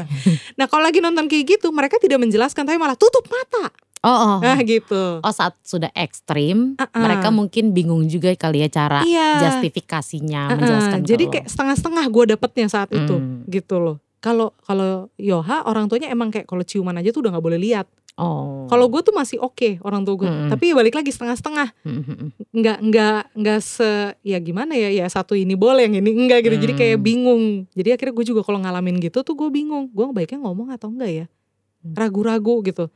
Nah 0.58 0.66
kalau 0.66 0.82
lagi 0.82 0.98
nonton 0.98 1.26
kayak 1.26 1.56
gitu 1.56 1.68
mereka 1.68 1.96
tidak 1.96 2.18
menjelaskan 2.18 2.64
tapi 2.64 2.76
malah 2.76 2.96
tutup 2.96 3.24
mata. 3.26 3.70
Oh, 3.98 4.08
oh. 4.08 4.36
Nah 4.38 4.58
gitu. 4.66 5.18
Oh 5.18 5.32
saat 5.32 5.58
sudah 5.60 5.90
ekstrim, 5.92 6.74
Ah, 6.76 6.86
ah. 6.86 6.98
mereka 6.98 7.28
mungkin 7.28 7.70
bingung 7.72 8.06
juga 8.06 8.30
kali 8.32 8.62
ya 8.62 8.68
cara 8.68 9.02
Iya. 9.02 9.42
justifikasinya 9.42 10.40
Ah, 10.40 10.50
ah. 10.50 10.56
menjelaskan. 10.56 11.00
Jadi 11.02 11.24
kayak 11.28 11.46
setengah-setengah 11.46 12.04
gue 12.06 12.24
dapetnya 12.30 12.66
saat 12.66 12.88
itu 12.90 13.14
Hmm. 13.14 13.42
gitu 13.46 13.76
loh. 13.76 13.96
Kalau 14.18 14.50
kalau 14.60 15.12
Yoha 15.14 15.62
orang 15.62 15.86
tuanya 15.86 16.08
emang 16.08 16.30
kayak 16.30 16.46
kalau 16.46 16.62
ciuman 16.62 16.94
aja 16.94 17.10
tuh 17.10 17.22
udah 17.22 17.36
nggak 17.36 17.44
boleh 17.44 17.60
lihat. 17.60 17.86
Oh. 18.18 18.66
Kalau 18.66 18.90
gue 18.90 18.98
tuh 18.98 19.14
masih 19.14 19.38
oke 19.38 19.78
orang 19.86 20.02
tua 20.02 20.18
gue. 20.18 20.26
Mm-mm. 20.26 20.50
Tapi 20.50 20.74
balik 20.74 20.98
lagi 20.98 21.14
setengah-setengah. 21.14 21.70
Mm-mm. 21.86 22.34
Nggak 22.50 22.78
nggak 22.82 23.20
nggak 23.38 23.60
se 23.62 24.18
ya 24.26 24.42
gimana 24.42 24.74
ya 24.74 24.90
ya 24.90 25.06
satu 25.06 25.38
ini 25.38 25.54
boleh 25.54 25.86
yang 25.86 26.02
ini 26.02 26.10
enggak 26.26 26.42
gitu. 26.42 26.58
Jadi 26.58 26.74
kayak 26.74 26.98
Hmm. 26.98 27.06
bingung. 27.06 27.44
Jadi 27.78 27.94
akhirnya 27.94 28.14
gue 28.18 28.26
juga 28.26 28.42
kalau 28.42 28.58
ngalamin 28.58 28.98
gitu 28.98 29.22
tuh 29.22 29.38
gue 29.38 29.46
bingung. 29.54 29.86
Gue 29.94 30.10
baiknya 30.10 30.42
ngomong 30.42 30.74
atau 30.74 30.90
enggak 30.90 31.10
ya. 31.14 31.26
Hmm. 31.86 31.94
Ragu-ragu 31.94 32.58
gitu. 32.66 32.90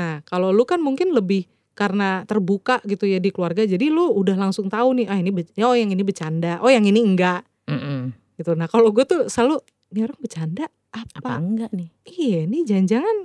Nah 0.00 0.24
kalau 0.24 0.48
lu 0.48 0.64
kan 0.64 0.80
mungkin 0.80 1.12
lebih 1.12 1.44
karena 1.76 2.24
terbuka 2.24 2.80
gitu 2.88 3.04
ya 3.04 3.20
di 3.20 3.28
keluarga. 3.28 3.68
Jadi 3.68 3.92
lu 3.92 4.16
udah 4.16 4.48
langsung 4.48 4.72
tahu 4.72 4.96
nih 4.96 5.12
ah 5.12 5.20
ini 5.20 5.28
oh 5.60 5.76
yang 5.76 5.92
ini 5.92 6.00
bercanda. 6.00 6.56
Oh 6.64 6.72
yang 6.72 6.88
ini 6.88 7.04
enggak 7.04 7.44
Mm-mm. 7.68 8.16
gitu. 8.40 8.56
Nah 8.56 8.64
kalau 8.64 8.88
gue 8.96 9.04
tuh 9.04 9.28
selalu 9.28 9.60
ini 9.92 10.08
orang 10.08 10.18
bercanda 10.18 10.64
Apa 10.88 11.20
apa? 11.20 11.30
enggak 11.36 11.70
nih? 11.76 11.92
Iya 12.08 12.38
ini 12.48 12.64
jangan-jangan 12.64 13.16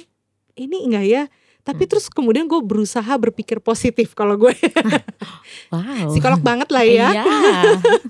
ini 0.60 0.84
enggak 0.84 1.06
ya. 1.06 1.24
Tapi 1.60 1.86
Hmm. 1.86 1.92
terus 1.92 2.08
kemudian 2.08 2.46
gue 2.46 2.58
berusaha 2.58 3.14
berpikir 3.14 3.60
positif 3.60 4.12
kalau 4.12 4.36
gue 4.36 4.56
Wow. 5.72 6.10
psikolog 6.10 6.40
banget 6.40 6.68
lah 6.68 6.82
ya. 6.82 7.08
Iya. 7.14 7.24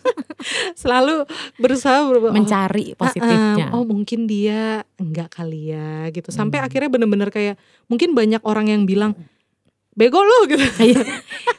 Selalu 0.77 1.27
berusaha 1.55 1.99
ber- 2.05 2.23
oh, 2.23 2.31
Mencari 2.31 2.95
positifnya. 2.95 3.67
ah, 3.67 3.75
oh 3.75 3.83
mungkin 3.83 4.25
dia 4.25 4.85
enggak 4.95 5.33
kali 5.33 5.69
ya 5.69 6.07
gitu. 6.09 6.29
Sampai 6.29 6.59
Hmm. 6.59 6.67
akhirnya 6.67 6.89
bener-bener 6.89 7.29
kayak 7.29 7.55
mungkin 7.85 8.13
banyak 8.13 8.39
orang 8.43 8.69
yang 8.69 8.83
bilang 8.83 9.17
bego 9.91 10.21
lo 10.21 10.45
gitu. 10.45 10.63
Iya. 10.85 11.03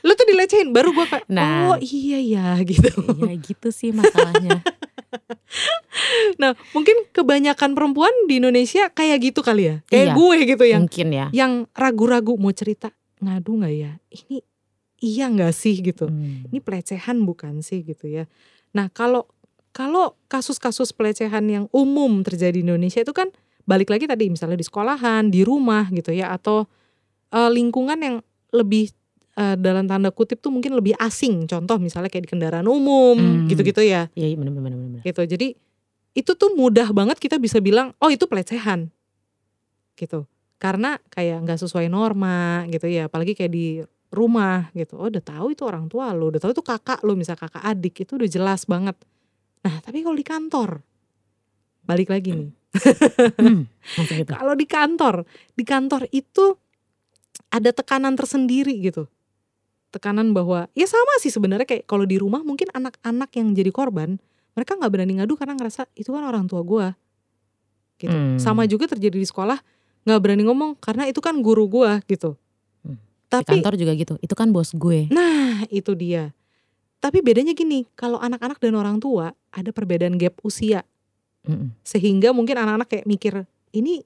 lu 0.01 0.13
tuh 0.15 0.25
dilecehin 0.25 0.73
baru 0.73 0.91
gue 0.91 1.07
kayak 1.07 1.27
Nah. 1.29 1.69
oh 1.69 1.79
iya 1.79 2.19
ya 2.19 2.47
gitu. 2.63 2.89
Iya 3.19 3.35
gitu 3.37 3.69
sih 3.69 3.93
masalahnya. 3.93 4.65
Nah 6.37 6.55
mungkin 6.71 7.07
kebanyakan 7.11 7.73
perempuan 7.73 8.13
di 8.27 8.39
Indonesia 8.39 8.89
kayak 8.89 9.19
gitu 9.23 9.41
kali 9.41 9.63
ya. 9.67 9.77
Kayak 9.87 10.07
Iya. 10.07 10.15
gue 10.15 10.37
gitu 10.47 10.65
yang 10.67 10.83
Mungkin 10.87 11.09
ya. 11.11 11.27
yang 11.31 11.53
ragu-ragu 11.73 12.35
mau 12.35 12.51
cerita 12.51 12.91
ngadu 13.21 13.61
nggak 13.61 13.75
ya 13.75 13.93
ini 14.11 14.41
iya 14.99 15.29
nggak 15.29 15.53
sih 15.53 15.77
gitu 15.79 16.09
Hmm. 16.09 16.49
ini 16.49 16.59
pelecehan 16.59 17.21
bukan 17.21 17.61
sih 17.61 17.81
gitu 17.81 18.09
ya 18.09 18.25
nah 18.71 18.89
kalau 18.89 19.29
kalau 19.71 20.17
kasus-kasus 20.27 20.91
pelecehan 20.91 21.45
yang 21.45 21.65
umum 21.69 22.25
terjadi 22.25 22.57
di 22.57 22.65
Indonesia 22.65 23.01
itu 23.01 23.13
kan 23.13 23.29
balik 23.65 23.89
lagi 23.89 24.09
tadi 24.09 24.27
misalnya 24.27 24.57
di 24.57 24.65
sekolahan 24.65 25.29
di 25.29 25.45
rumah 25.45 25.85
gitu 25.91 26.11
ya 26.11 26.33
atau 26.33 26.65
eh, 27.29 27.51
lingkungan 27.51 28.01
yang 28.01 28.17
lebih 28.51 28.89
eh, 29.35 29.55
dalam 29.55 29.87
tanda 29.87 30.11
kutip 30.11 30.39
tuh 30.39 30.51
mungkin 30.51 30.75
lebih 30.75 30.95
asing. 30.97 31.47
Contoh 31.47 31.79
misalnya 31.79 32.09
kayak 32.09 32.25
di 32.27 32.31
kendaraan 32.31 32.67
umum 32.67 33.17
Hmm. 33.17 33.47
gitu-gitu 33.47 33.83
ya. 33.83 34.11
Iya 34.15 34.35
benar 34.35 34.53
benar 34.53 34.73
benar. 34.75 35.01
gitu. 35.03 35.23
Jadi 35.23 35.55
itu 36.11 36.33
tuh 36.35 36.51
mudah 36.55 36.91
banget 36.91 37.23
kita 37.23 37.39
bisa 37.39 37.63
bilang 37.63 37.95
oh 37.99 38.11
itu 38.11 38.27
pelecehan. 38.27 38.91
Gitu. 39.95 40.27
Karena 40.59 40.99
kayak 41.09 41.45
nggak 41.45 41.59
sesuai 41.61 41.87
norma 41.89 42.67
gitu 42.69 42.87
ya. 42.87 43.07
Apalagi 43.07 43.33
kayak 43.33 43.53
di 43.53 43.67
rumah 44.11 44.69
gitu. 44.75 44.99
Oh 44.99 45.07
udah 45.07 45.23
tahu 45.23 45.55
itu 45.55 45.63
orang 45.63 45.87
tua 45.87 46.11
lu 46.11 46.29
udah 46.29 46.43
tahu 46.43 46.51
itu 46.51 46.65
kakak 46.65 46.99
lu 47.07 47.15
misal 47.15 47.39
kakak 47.39 47.63
adik 47.63 48.03
itu 48.03 48.19
udah 48.19 48.29
jelas 48.29 48.67
banget. 48.67 48.99
Nah 49.63 49.79
tapi 49.81 50.03
kalau 50.03 50.19
di 50.19 50.27
kantor 50.27 50.83
balik 51.87 52.11
lagi 52.11 52.35
nih. 52.35 52.51
Hmm, 53.39 53.67
gitu. 54.15 54.31
kalau 54.31 54.55
di 54.55 54.63
kantor 54.63 55.27
di 55.55 55.65
kantor 55.67 56.07
itu 56.15 56.55
ada 57.51 57.75
tekanan 57.75 58.15
tersendiri 58.15 58.79
gitu 58.79 59.11
tekanan 59.91 60.31
bahwa 60.31 60.71
ya 60.73 60.87
sama 60.87 61.19
sih 61.19 61.29
sebenarnya 61.29 61.67
kayak 61.67 61.85
kalau 61.85 62.07
di 62.07 62.17
rumah 62.17 62.41
mungkin 62.41 62.71
anak-anak 62.71 63.31
yang 63.35 63.51
jadi 63.53 63.71
korban 63.71 64.17
mereka 64.55 64.75
nggak 64.75 64.91
berani 64.91 65.19
ngadu 65.19 65.35
karena 65.35 65.55
ngerasa 65.55 65.87
itu 65.95 66.11
kan 66.11 66.23
orang 66.23 66.47
tua 66.47 66.63
gua 66.63 66.95
gitu 67.99 68.11
Hmm. 68.11 68.39
sama 68.41 68.65
juga 68.65 68.89
terjadi 68.89 69.19
di 69.19 69.27
sekolah 69.27 69.61
nggak 70.09 70.21
berani 70.23 70.49
ngomong 70.49 70.79
karena 70.81 71.05
itu 71.05 71.21
kan 71.21 71.37
guru 71.39 71.69
gua 71.69 72.01
gitu 72.07 72.35
Hmm. 72.81 72.97
Di 72.97 73.29
tapi 73.29 73.61
kantor 73.61 73.75
juga 73.77 73.93
gitu. 73.93 74.15
Itu 74.25 74.33
kan 74.33 74.49
bos 74.51 74.73
gue. 74.73 75.07
nah 75.13 75.63
itu 75.69 75.93
dia 75.93 76.33
tapi 77.01 77.21
bedanya 77.21 77.53
gini 77.53 77.89
kalau 77.97 78.17
anak-anak 78.17 78.61
dan 78.61 78.77
orang 78.77 79.01
tua 79.01 79.33
ada 79.51 79.71
perbedaan 79.73 80.17
gap 80.17 80.37
usia 80.45 80.85
Mm-mm. 81.49 81.73
sehingga 81.81 82.33
mungkin 82.37 82.61
anak-anak 82.61 82.89
kayak 82.89 83.07
mikir 83.09 83.35
ini 83.73 84.05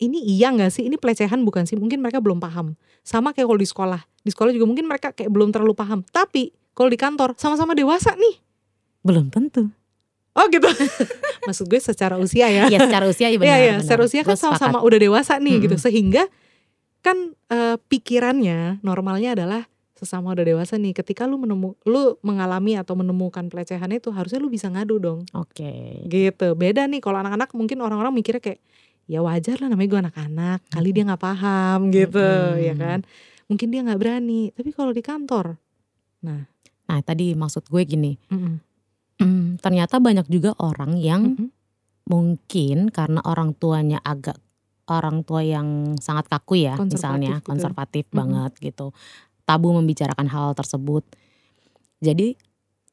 ini 0.00 0.18
iya 0.24 0.48
nggak 0.48 0.72
sih 0.72 0.88
ini 0.88 0.96
pelecehan 0.96 1.44
bukan 1.44 1.68
sih 1.68 1.76
mungkin 1.76 2.00
mereka 2.00 2.24
belum 2.24 2.40
paham 2.40 2.72
sama 3.04 3.36
kayak 3.36 3.44
kalau 3.44 3.60
di 3.60 3.68
sekolah 3.68 4.00
di 4.24 4.30
sekolah 4.30 4.50
juga 4.50 4.64
mungkin 4.64 4.84
mereka 4.84 5.12
kayak 5.12 5.28
belum 5.28 5.48
terlalu 5.48 5.72
paham 5.72 6.00
tapi 6.02 6.48
kalau 6.72 6.88
di 6.88 6.96
kantor 6.96 7.36
sama-sama 7.36 7.72
dewasa 7.72 8.12
nih 8.14 8.40
Belum 9.00 9.28
tentu. 9.28 9.68
oh 10.32 10.46
gitu 10.48 10.64
maksud 11.46 11.66
gue 11.66 11.76
secara 11.76 12.16
usia 12.16 12.48
ya 12.48 12.66
Ya 12.66 12.80
secara 12.80 13.04
usia 13.04 13.28
iya 13.28 13.30
Iya 13.30 13.38
benar. 13.38 13.54
iya, 13.54 13.70
benar. 13.70 13.82
secara 13.84 14.00
usia 14.02 14.22
kan 14.22 14.34
sama-sama 14.34 14.80
udah 14.80 14.98
dewasa 14.98 15.36
nih 15.36 15.62
gitu 15.62 15.76
Mm-mm. 15.76 15.84
sehingga 15.84 16.24
kan 16.98 17.16
eh, 17.46 17.76
pikirannya 17.78 18.80
normalnya 18.80 19.36
adalah 19.36 19.68
sesama 19.94 20.32
udah 20.32 20.42
dewasa 20.42 20.74
nih 20.74 20.90
ketika 20.92 21.22
lu 21.22 21.36
menemu 21.36 21.76
lu 21.84 22.16
mengalami 22.20 22.74
atau 22.74 22.92
menemukan 22.92 23.46
pelecehan 23.46 23.86
itu 23.88 24.10
harusnya 24.10 24.36
lu 24.36 24.48
bisa 24.48 24.66
ngadu 24.66 24.98
dong 24.98 25.20
Oke. 25.30 26.02
gitu 26.04 26.52
beda 26.54 26.84
nih 26.84 26.98
kalau 26.98 27.20
anak-anak 27.20 27.52
mungkin 27.52 27.78
orang-orang 27.78 28.10
mikirnya 28.10 28.42
kayak 28.42 28.60
ya 29.04 29.20
wajar 29.20 29.60
lah 29.60 29.68
namanya 29.68 29.86
gue 29.86 30.00
anak-anak 30.02 30.58
kali 30.66 30.90
dia 30.90 31.04
nggak 31.04 31.22
paham 31.22 31.92
gitu 31.92 32.18
Mm-mm. 32.18 32.58
ya 32.58 32.74
kan 32.74 32.98
mungkin 33.46 33.68
dia 33.68 33.80
nggak 33.84 34.00
berani 34.00 34.50
tapi 34.52 34.70
kalau 34.72 34.90
di 34.90 35.02
kantor 35.04 35.56
Nah 36.24 37.00
tadi 37.00 37.32
maksud 37.34 37.68
gue 37.68 37.82
gini. 37.84 38.12
mm-mm, 38.28 38.56
Hmm, 39.14 39.56
ternyata 39.62 40.02
banyak 40.02 40.26
juga 40.26 40.52
orang 40.58 40.98
yang 40.98 41.32
mm-mm, 41.32 41.48
mungkin 42.10 42.90
karena 42.90 43.22
orang 43.22 43.54
tuanya 43.54 44.02
agak 44.02 44.36
orang 44.90 45.22
tua 45.24 45.40
yang 45.40 45.94
sangat 46.02 46.26
kaku 46.28 46.66
ya 46.66 46.74
Konservatif 46.76 46.92
misalnya 46.92 47.34
gitu. 47.38 47.46
konservatif 47.46 48.04
Mm-mm. 48.10 48.18
banget 48.20 48.52
gitu 48.60 48.86
tabu 49.46 49.70
membicarakan 49.72 50.28
hal 50.28 50.52
tersebut 50.52 51.06
jadi 52.02 52.36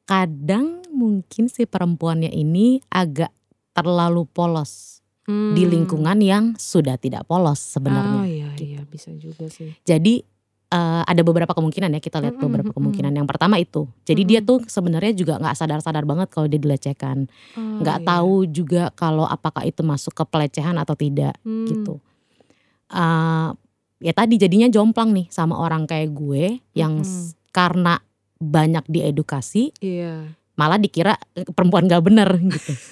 kadang 0.06 0.80
mungkin 0.94 1.50
si 1.50 1.66
perempuannya 1.66 2.30
ini 2.30 2.80
agak 2.88 3.34
terlalu 3.72 4.24
polos 4.28 5.02
di 5.52 5.62
Hmm. 5.62 5.72
lingkungan 5.74 6.18
yang 6.18 6.44
sudah 6.56 6.96
tidak 6.98 7.26
polos 7.26 7.60
oh 7.60 7.72
sebenarnya 7.78 8.20
iya 8.26 8.48
iya 8.58 8.80
bisa 8.86 9.10
juga 9.14 9.46
sih 9.46 9.74
jadi 9.84 10.22
eh, 10.72 11.02
ada 11.04 11.20
beberapa 11.20 11.52
kemungkinan 11.52 11.92
ya 11.92 12.00
kita 12.00 12.18
lihat 12.18 12.34
Mm-mm, 12.34 12.42
beberapa 12.42 12.70
kemungkinan 12.72 13.12
yang 13.12 13.28
pertama 13.28 13.56
itu 13.56 13.84
jadi 14.02 14.22
dia 14.22 14.40
Mm-mm. 14.40 14.48
tuh 14.48 14.58
sebenarnya 14.66 15.12
juga 15.12 15.36
nggak 15.36 15.52
sadar-sadar 15.54 16.02
banget 16.02 16.28
kalau 16.28 16.46
dia 16.46 16.56
dilecehkan 16.56 17.28
Oh, 17.52 17.78
nggak 17.78 17.98
iya. 17.98 18.08
tahu 18.08 18.34
juga 18.46 18.82
kalau 18.92 19.22
apakah 19.22 19.62
itu 19.62 19.82
masuk 19.82 20.12
ke 20.12 20.24
pelecehan 20.24 20.74
atau 20.74 20.94
tidak 20.94 21.36
Hmm, 21.40 21.66
gitu. 21.66 22.00
Eh, 22.88 23.48
ya 24.00 24.12
tadi 24.12 24.34
jadinya 24.36 24.66
jomplang 24.66 25.12
nih 25.12 25.26
sama 25.28 25.56
orang 25.56 25.84
kayak 25.84 26.10
gue 26.10 26.44
yang 26.72 27.00
Mm-mm. 27.00 27.06
s- 27.06 27.32
karena 27.48 28.00
banyak 28.36 28.82
diedukasi 28.86 29.70
iya 29.78 30.26
malah 30.52 30.76
dikira 30.76 31.14
eh, 31.32 31.46
perempuan 31.46 31.84
gak 31.84 32.02
bener 32.02 32.28
gitu. 32.52 32.72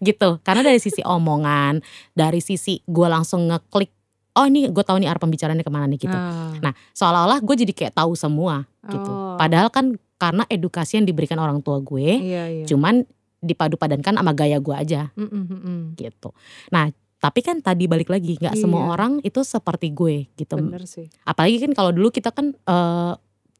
gitu 0.00 0.38
karena 0.40 0.62
dari 0.62 0.78
sisi 0.78 1.02
omongan 1.02 1.82
dari 2.12 2.38
sisi 2.38 2.78
gue 2.84 3.08
langsung 3.08 3.48
ngeklik 3.48 3.90
oh 4.34 4.44
ini 4.44 4.66
gue 4.66 4.82
tahu 4.82 4.98
nih 4.98 5.08
arah 5.08 5.18
pembicaraannya 5.18 5.62
ke 5.62 5.70
mana 5.70 5.86
nih 5.86 5.98
gitu 6.00 6.12
Ah, 6.12 6.54
nah 6.60 6.72
seolah-olah 6.90 7.38
gue 7.38 7.54
jadi 7.56 7.72
kayak 7.72 7.94
tahu 7.94 8.14
semua 8.14 8.66
gitu 8.84 9.06
oh, 9.06 9.34
padahal 9.34 9.68
kan 9.68 9.94
karena 10.14 10.42
edukasi 10.46 10.96
yang 10.96 11.06
diberikan 11.06 11.36
orang 11.36 11.58
tua 11.58 11.78
gue 11.78 12.02
iya 12.20 12.44
iya 12.48 12.64
cuman 12.64 13.06
dipadu-padankan 13.40 14.16
sama 14.16 14.32
gaya 14.32 14.56
gue 14.56 14.72
aja 14.72 15.12
Mm-mm, 15.14 15.44
mm-mm. 15.44 15.78
gitu. 15.94 16.32
Nah, 16.70 16.88
tapi 17.20 17.40
kan 17.40 17.60
tadi 17.60 17.84
balik 17.84 18.08
lagi 18.08 18.36
nggak 18.36 18.52
semua 18.54 18.84
Iya. 18.84 18.90
orang 18.90 19.12
itu 19.20 19.40
seperti 19.40 19.92
gue 19.92 20.32
gitu. 20.34 20.56
bener 20.56 20.84
sih 20.84 21.12
Apalagi 21.22 21.60
kan 21.60 21.72
kalau 21.72 21.92
dulu 21.92 22.08
kita 22.08 22.32
kan 22.32 22.52
eh, 22.52 23.12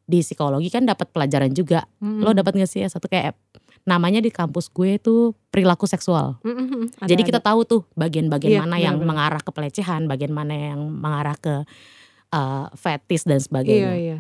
di 0.05 0.21
psikologi 0.21 0.69
kan 0.69 0.85
dapat 0.85 1.09
pelajaran 1.09 1.51
juga. 1.51 1.85
Mm-mm. 1.99 2.21
Lo 2.21 2.31
dapat 2.31 2.55
nggak 2.55 2.69
sih 2.69 2.85
ya 2.85 2.89
satu 2.89 3.09
kayak 3.09 3.33
namanya 3.85 4.21
di 4.21 4.29
kampus 4.29 4.69
gue 4.69 4.97
itu 4.97 5.15
perilaku 5.49 5.85
seksual. 5.85 6.41
Mm-mm. 6.41 6.93
Ada, 6.99 7.09
Jadi 7.09 7.23
kita 7.23 7.41
ada. 7.41 7.49
tahu 7.49 7.61
tuh 7.65 7.83
bagian-bagian 7.95 8.51
Iya, 8.51 8.61
mana 8.61 8.77
yang 8.77 8.97
benar-benar. 8.97 9.09
mengarah 9.09 9.43
ke 9.45 9.51
pelecehan, 9.51 10.03
bagian 10.05 10.33
mana 10.33 10.55
yang 10.55 10.81
mengarah 10.89 11.37
ke 11.37 11.65
eh, 12.31 12.67
fetis 12.75 13.25
dan 13.25 13.39
sebagainya. 13.39 13.93
iya 13.95 14.19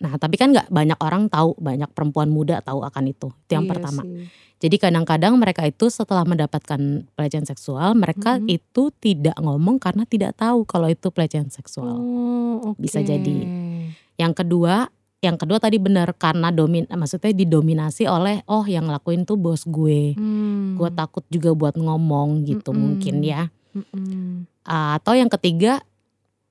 Nah, 0.00 0.16
tapi 0.16 0.40
kan 0.40 0.48
nggak 0.48 0.72
banyak 0.72 0.96
orang 0.96 1.28
tahu, 1.28 1.52
banyak 1.60 1.92
perempuan 1.92 2.32
muda 2.32 2.64
tahu 2.64 2.80
akan 2.80 3.12
itu. 3.12 3.28
Itu 3.28 3.52
yang 3.52 3.68
Iya 3.68 3.70
pertama. 3.70 4.00
sih. 4.00 4.32
Jadi 4.56 4.76
kadang-kadang 4.76 5.36
mereka 5.36 5.64
itu 5.64 5.92
setelah 5.92 6.24
mendapatkan 6.24 6.80
pelecehan 7.12 7.44
seksual, 7.44 7.92
mereka 7.92 8.36
Mhm. 8.36 8.48
itu 8.48 8.88
tidak 8.96 9.36
ngomong 9.36 9.76
karena 9.76 10.04
tidak 10.04 10.36
tahu 10.36 10.64
kalau 10.64 10.88
itu 10.88 11.12
pelecehan 11.12 11.48
seksual. 11.48 12.00
Oh, 12.00 12.72
Bisa 12.76 13.00
oke. 13.00 13.08
jadi. 13.08 13.36
Yang 14.20 14.44
kedua, 14.44 14.92
yang 15.24 15.40
kedua 15.40 15.56
tadi 15.56 15.80
benar 15.80 16.12
karena 16.12 16.52
domin, 16.52 16.84
maksudnya 16.92 17.32
didominasi 17.32 18.04
oleh 18.04 18.44
oh 18.44 18.68
yang 18.68 18.92
ngelakuin 18.92 19.24
tuh 19.24 19.40
bos 19.40 19.64
gue. 19.64 20.12
Hmm. 20.12 20.76
Gue 20.76 20.92
takut 20.92 21.24
juga 21.32 21.56
buat 21.56 21.80
ngomong 21.80 22.44
gitu 22.44 22.76
Mm-mm. 22.76 22.80
mungkin 22.84 23.24
ya. 23.24 23.48
Mm-mm. 23.72 24.44
Atau 24.68 25.16
yang 25.16 25.32
ketiga, 25.32 25.80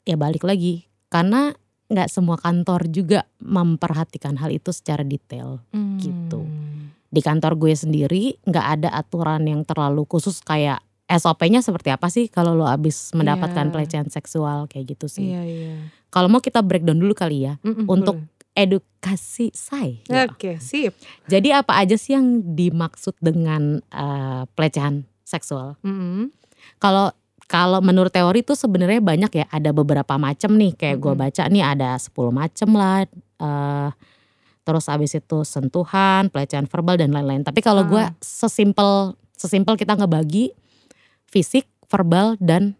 ya 0.01 0.17
balik 0.17 0.41
lagi 0.41 0.89
karena 1.13 1.53
nggak 1.89 2.09
semua 2.09 2.37
kantor 2.37 2.89
juga 2.89 3.25
memperhatikan 3.41 4.37
hal 4.37 4.49
itu 4.53 4.73
secara 4.73 5.05
detail. 5.05 5.61
Gitu. 6.01 6.41
Hmm. 6.41 6.93
di 7.09 7.25
kantor 7.25 7.57
gue 7.57 7.73
sendiri 7.73 8.37
nggak 8.45 8.67
ada 8.79 8.89
aturan 8.93 9.41
yang 9.49 9.65
terlalu 9.65 10.05
khusus 10.05 10.45
kayak 10.45 10.79
SOP-nya 11.11 11.59
seperti 11.59 11.89
apa 11.89 12.05
sih 12.07 12.27
kalau 12.27 12.53
lo 12.53 12.63
abis 12.63 13.09
mendapatkan 13.11 13.65
Iya. 13.65 13.71
pelecehan 13.71 14.07
seksual 14.07 14.65
kayak 14.65 14.93
gitu 14.93 15.05
sih. 15.05 15.25
Iya 15.27 15.41
iya. 15.41 15.73
Kalau 16.07 16.25
mau 16.25 16.37
kita 16.37 16.61
breakdown 16.61 16.97
dulu 16.97 17.11
kali 17.11 17.43
ya 17.43 17.57
Mm-mm, 17.59 17.85
untuk 17.85 18.15
boleh. 18.15 18.53
edukasi 18.55 19.49
say. 19.51 20.05
Ya. 20.05 20.25
Oke 20.25 20.57
sip. 20.59 20.93
Jadi 21.25 21.49
apa 21.49 21.75
aja 21.75 21.95
sih 21.95 22.13
yang 22.13 22.25
dimaksud 22.47 23.17
dengan 23.17 23.81
eh, 23.83 24.43
pelecehan 24.51 25.03
seksual? 25.23 25.81
Mm-mm. 25.81 26.29
Kalau 26.77 27.09
kalau 27.45 27.79
menurut 27.79 28.09
teori 28.09 28.39
tuh 28.39 28.53
sebenarnya 28.53 29.01
banyak 29.01 29.31
ya 29.33 29.45
ada 29.49 29.69
beberapa 29.71 30.13
macam 30.15 30.53
nih 30.53 30.73
kayak 30.75 30.97
gue 30.97 31.09
Mm-mm. 31.09 31.23
baca 31.25 31.43
nih 31.47 31.63
ada 31.63 31.97
10 31.97 32.13
macam 32.29 32.69
lah. 32.71 33.09
eh, 33.39 33.89
terus 34.61 34.85
abis 34.85 35.15
itu 35.15 35.41
sentuhan, 35.43 36.29
pelecehan 36.29 36.65
verbal 36.65 36.93
dan 36.95 37.09
lain-lain. 37.09 37.41
Tapi 37.41 37.57
kalau 37.59 37.81
gue 37.83 37.97
Ah. 37.99 38.13
sesimpel 38.19 39.17
sesimpel 39.33 39.73
kita 39.73 39.95
ngebagi 39.95 40.53
fisik, 41.29 41.69
verbal 41.85 42.35
dan 42.41 42.73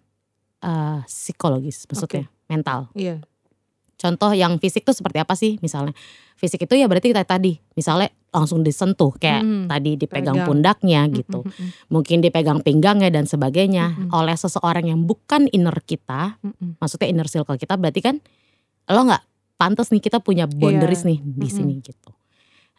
eh, 0.65 0.99
psikologis 1.05 1.85
maksudnya 1.85 2.25
mental. 2.49 2.89
Iya. 2.97 3.21
Contoh 3.99 4.31
yang 4.31 4.55
fisik 4.63 4.87
tuh 4.87 4.95
seperti 4.95 5.19
apa 5.19 5.35
sih 5.35 5.59
misalnya? 5.59 5.91
Fisik 6.39 6.63
itu 6.63 6.71
ya 6.79 6.87
berarti 6.87 7.11
kita 7.11 7.27
tadi 7.27 7.59
misalnya 7.75 8.07
langsung 8.31 8.63
disentuh 8.63 9.11
kayak 9.19 9.43
Mm-mm. 9.43 9.67
tadi 9.67 9.99
dipegang 9.99 10.39
Pegang. 10.39 10.47
pundaknya 10.47 11.01
gitu. 11.11 11.43
Mm-mm, 11.43 11.91
Mungkin 11.91 12.23
dipegang 12.23 12.63
pinggangnya 12.63 13.11
dan 13.11 13.27
sebagainya 13.27 13.91
Mm-mm. 13.91 14.15
oleh 14.15 14.39
seseorang 14.39 14.87
yang 14.87 15.03
bukan 15.03 15.51
inner 15.51 15.75
kita, 15.83 16.39
mm-mm. 16.39 16.79
maksudnya 16.79 17.11
inner 17.11 17.27
circle 17.27 17.59
kita 17.59 17.75
berarti 17.75 17.99
kan 17.99 18.15
lo 18.87 19.03
nggak 19.03 19.23
pantas 19.59 19.91
nih 19.91 19.99
kita 19.99 20.23
punya 20.23 20.47
boundaries 20.47 21.03
nih 21.03 21.19
di 21.19 21.51
Mm-mm. 21.51 21.51
sini 21.51 21.73
gitu. 21.83 22.15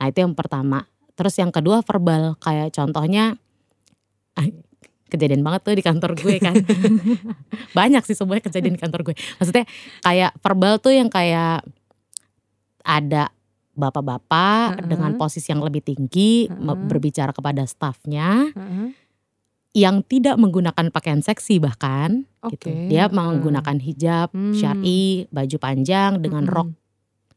Nah 0.00 0.08
itu 0.08 0.24
yang 0.24 0.32
pertama. 0.32 0.88
Terus 1.12 1.36
yang 1.36 1.52
kedua 1.52 1.84
verbal 1.84 2.40
kayak 2.40 2.72
contohnya 2.72 3.36
kejadian 5.10 5.42
banget 5.42 5.60
tuh 5.62 5.74
di 5.74 5.82
kantor 5.82 6.14
gue 6.14 6.36
kan. 6.38 6.54
Banyak 7.78 8.02
sih 8.02 8.14
semuanya 8.14 8.42
kejadian 8.42 8.74
di 8.74 8.80
kantor 8.80 9.02
gue. 9.04 9.14
Maksudnya 9.36 9.66
kayak 10.00 10.38
verbal 10.38 10.78
tuh 10.78 10.94
yang 10.94 11.06
kayak 11.06 11.66
ada 12.80 13.28
bapak-bapak 13.72 14.76
Heeh. 14.76 14.88
dengan 14.88 15.14
posisi 15.16 15.48
yang 15.48 15.60
lebih 15.60 15.80
tinggi 15.80 16.46
me- 16.48 16.72
Heeh. 16.72 16.86
berbicara 16.86 17.30
kepada 17.30 17.64
stafnya 17.64 18.50
Heeh. 18.50 18.88
yang 19.72 20.02
tidak 20.02 20.34
menggunakan 20.36 20.90
pakaian 20.90 21.20
seksi 21.20 21.58
bahkan 21.58 22.26
gitu. 22.46 22.68
Oke, 22.68 22.88
Dia 22.88 23.06
heeh. 23.06 23.14
menggunakan 23.14 23.76
hijab, 23.78 24.28
Hmm. 24.30 24.52
syari, 24.52 25.28
baju 25.28 25.56
panjang 25.56 26.18
dengan 26.18 26.44
Mm-mm. 26.44 26.56
rok 26.56 26.68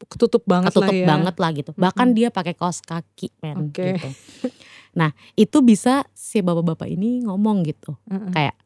ketutup 0.04 0.44
banget 0.44 0.68
ketutup 0.68 0.90
lah 0.90 1.00
ya. 1.00 1.06
banget 1.06 1.34
lah 1.38 1.50
gitu. 1.54 1.70
Bahkan 1.72 2.08
dia 2.12 2.28
pakai 2.28 2.52
kaos 2.52 2.82
kaki 2.82 3.30
men 3.40 3.70
Oke. 3.70 3.94
gitu. 3.94 4.08
Nah, 4.94 5.10
itu 5.34 5.58
bisa 5.58 6.06
si 6.10 6.38
bapak-bapak 6.38 6.86
ini 6.86 7.22
ngomong 7.22 7.62
gitu. 7.62 7.98
Heeh. 8.06 8.30
Kayak 8.30 8.56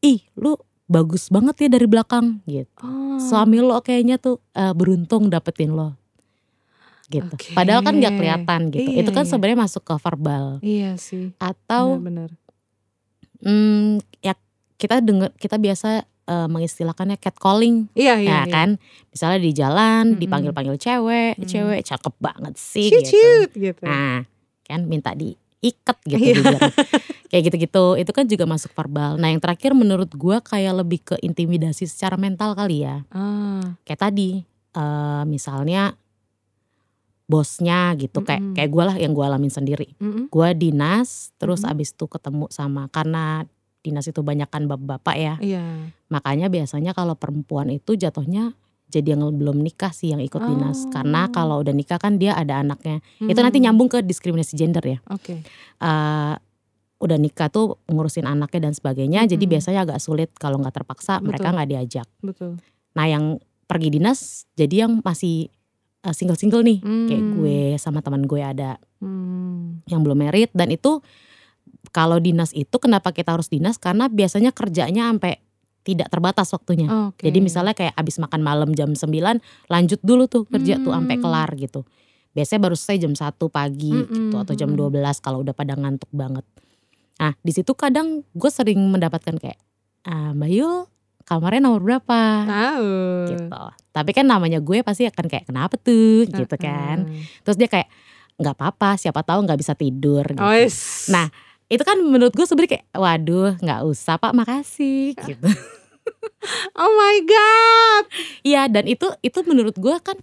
ih 0.00 0.22
lu 0.34 0.54
bagus 0.86 1.28
banget 1.28 1.58
ya 1.58 1.68
dari 1.70 1.84
belakang 1.84 2.40
gitu 2.44 2.70
Oh. 2.80 3.18
suami 3.18 3.58
lo 3.58 3.82
kayaknya 3.82 4.16
tuh 4.16 4.38
eh, 4.52 4.70
beruntung 4.70 5.26
dapetin 5.26 5.74
lo 5.74 5.98
gitu 7.08 7.28
Oke. 7.28 7.50
padahal 7.50 7.82
kan 7.82 7.96
nggak 7.96 8.14
kelihatan 8.14 8.60
gitu 8.70 8.84
Iya, 8.86 9.00
itu 9.00 9.10
kan 9.10 9.24
iya. 9.24 9.28
sebenarnya 9.28 9.58
masuk 9.58 9.82
ke 9.82 9.94
verbal 9.98 10.44
Iya 10.60 10.94
sih. 10.94 11.34
atau 11.36 11.98
Benar-benar. 11.98 12.30
hmm, 13.40 13.90
ya 14.20 14.38
kita 14.76 15.00
denger 15.00 15.34
kita 15.34 15.56
biasa 15.56 15.88
eh, 16.04 16.46
mengistilahkannya 16.46 17.16
catcalling 17.16 17.90
Iya 17.92 18.14
iya. 18.16 18.28
ya 18.28 18.38
iya. 18.38 18.42
kan 18.46 18.68
misalnya 19.08 19.40
di 19.40 19.50
jalan 19.52 20.04
Mm-mm. 20.10 20.20
dipanggil-panggil 20.20 20.76
cewek 20.76 21.34
Mm. 21.36 21.44
cewek 21.44 21.80
cakep 21.82 22.14
banget 22.18 22.54
sih 22.54 22.86
Cute, 22.86 23.02
gitu 23.02 23.28
gitu. 23.58 23.82
nah 23.82 24.22
kan 24.68 24.84
minta 24.84 25.12
diikat 25.12 25.96
gitu 26.04 26.20
bibirnya. 26.38 26.60
kayak 27.26 27.42
gitu-gitu 27.44 27.84
itu 27.96 28.10
kan 28.10 28.24
juga 28.24 28.44
masuk 28.44 28.70
verbal 28.70 29.16
nah 29.16 29.26
yang 29.26 29.36
terakhir 29.38 29.72
menurut 29.72 30.08
gua 30.12 30.38
kayak 30.38 30.76
lebih 30.76 31.00
ke 31.02 31.16
intimidasi 31.18 31.84
secara 31.84 32.14
mental 32.14 32.52
kali 32.52 32.84
ya 32.84 33.02
Ah. 33.08 33.76
kayak 33.82 34.00
tadi 34.02 34.44
eh, 34.70 35.22
misalnya 35.24 35.96
bosnya 37.24 37.92
gitu 37.94 38.22
kayak 38.22 38.40
Mm-mm. 38.40 38.54
kayak 38.54 38.70
gue 38.70 38.84
lah 38.84 38.96
yang 38.96 39.12
gue 39.12 39.20
alamin 39.20 39.52
sendiri 39.52 39.92
Mm-mm. 39.98 40.28
gue 40.28 40.48
dinas 40.54 41.28
terus 41.36 41.60
Mhm. 41.60 41.70
abis 41.70 41.92
itu 41.92 42.04
ketemu 42.06 42.48
sama 42.48 42.88
karena 42.88 43.44
dinas 43.78 44.04
itu 44.04 44.20
banyak 44.20 44.48
kan 44.48 44.64
bapak-bapak 44.64 45.14
ya 45.14 45.34
Iya. 45.38 45.92
makanya 46.08 46.48
biasanya 46.48 46.92
kalau 46.92 47.12
perempuan 47.14 47.68
itu 47.68 47.94
jatuhnya 47.94 48.56
jadi 48.88 49.12
yang 49.12 49.28
belum 49.30 49.58
nikah 49.58 49.90
sih 49.90 50.08
yang 50.08 50.18
ikut 50.18 50.40
dinas 50.40 50.88
karena 50.88 51.24
Oh. 51.24 51.30
kalau 51.30 51.56
udah 51.60 51.70
nikah 51.70 51.96
kan 51.96 52.16
dia 52.16 52.32
ada 52.32 52.58
anaknya 52.58 52.98
itu 53.20 53.36
nanti 53.36 53.58
Mm. 53.58 53.64
nyambung 53.64 53.86
ke 53.86 54.00
diskriminasi 54.00 54.54
gender 54.54 54.80
ya 54.80 54.98
Oke. 55.06 55.44
Eh, 55.78 56.34
udah 56.98 57.14
nikah 57.16 57.46
tuh 57.46 57.78
ngurusin 57.86 58.24
anaknya 58.24 58.60
dan 58.60 58.72
sebagainya 58.72 59.22
jadi 59.24 59.38
Mm-mm. 59.38 59.52
biasanya 59.54 59.80
agak 59.84 59.98
sulit 59.98 60.34
kalau 60.34 60.58
nggak 60.58 60.74
terpaksa 60.74 61.20
mereka 61.20 61.46
Betul. 61.46 61.54
nggak 61.54 61.68
diajak 61.68 62.08
Betul. 62.18 62.52
nah 62.92 63.04
yang 63.04 63.38
pergi 63.64 63.88
dinas 63.92 64.18
jadi 64.52 64.82
yang 64.82 64.98
masih 64.98 65.46
eh, 66.00 66.10
single-single 66.10 66.62
nih 66.62 66.78
kayak 66.80 67.20
Hmm. 67.20 67.32
gue 67.36 67.58
sama 67.76 68.00
teman 68.00 68.24
gue 68.24 68.40
ada 68.40 68.80
Hmm. 68.98 69.78
yang 69.84 70.00
belum 70.00 70.18
merit 70.18 70.50
dan 70.52 70.68
itu 70.68 70.98
kalau 71.90 72.18
dinas 72.18 72.50
itu 72.50 72.74
kenapa 72.74 73.10
kita 73.10 73.30
harus 73.30 73.46
dinas 73.46 73.76
karena 73.76 74.06
biasanya 74.06 74.50
kerjanya 74.50 75.06
sampai 75.08 75.38
tidak 75.80 76.08
terbatas 76.08 76.48
waktunya. 76.48 76.86
Oke. 77.08 77.24
Jadi 77.24 77.38
misalnya 77.38 77.72
kayak 77.72 77.94
abis 77.94 78.18
makan 78.18 78.40
malam 78.40 78.70
jam 78.72 78.92
9 78.92 79.40
lanjut 79.66 80.00
dulu 80.00 80.26
tuh 80.26 80.44
kerja 80.44 80.76
tuh 80.78 80.90
sampai 80.90 81.16
Hmm. 81.16 81.22
kelar 81.22 81.50
gitu. 81.54 81.82
Biasanya 82.30 82.60
baru 82.62 82.74
selesai 82.74 82.98
jam 83.00 83.12
1 83.12 83.24
pagi 83.48 83.90
Mm-mm, 83.90 84.12
gitu 84.28 84.36
atau 84.36 84.52
jam 84.52 84.68
mm-mm. 84.68 84.92
12 84.94 85.18
kalau 85.18 85.40
udah 85.40 85.52
pada 85.52 85.74
ngantuk 85.74 86.10
banget. 86.10 86.44
Nah 87.16 87.34
di 87.36 87.50
situ 87.50 87.72
kadang 87.72 88.22
gue 88.30 88.50
sering 88.52 88.78
mendapatkan 88.78 89.34
kayak 89.34 89.58
ah, 90.04 90.30
Mbak 90.30 90.50
Yul 90.50 90.76
kamarnya 91.24 91.60
nomor 91.60 91.82
berapa 91.82 92.20
tahu. 92.44 92.92
gitu. 93.28 93.62
Tapi 93.90 94.10
kan 94.12 94.24
namanya 94.24 94.58
gue 94.58 94.80
pasti 94.80 95.04
akan 95.04 95.26
kayak 95.26 95.44
kenapa 95.44 95.74
tuh 95.76 96.24
gitu 96.26 96.56
kan. 96.56 97.04
Terus 97.42 97.56
dia 97.56 97.66
kayak 97.66 97.88
nggak 98.38 98.54
apa-apa 98.54 98.94
siapa 98.94 99.20
tahu 99.20 99.42
nggak 99.42 99.58
bisa 99.58 99.74
tidur 99.74 100.22
gitu. 100.22 100.38
Oh, 100.38 100.54
yes. 100.54 101.10
Nah, 101.10 101.26
itu 101.68 101.82
kan 101.82 102.00
menurut 102.00 102.32
gue 102.32 102.44
sebenarnya 102.44 102.72
kayak 102.76 102.86
waduh 102.92 103.52
nggak 103.56 103.80
usah 103.84 104.16
pak 104.16 104.32
makasih 104.32 105.12
gitu 105.28 105.48
oh 106.74 106.90
my 106.90 107.16
god. 107.22 108.04
iya 108.40 108.64
dan 108.66 108.88
itu 108.88 109.04
itu 109.20 109.38
menurut 109.44 109.76
gue 109.76 109.96
kan 110.00 110.16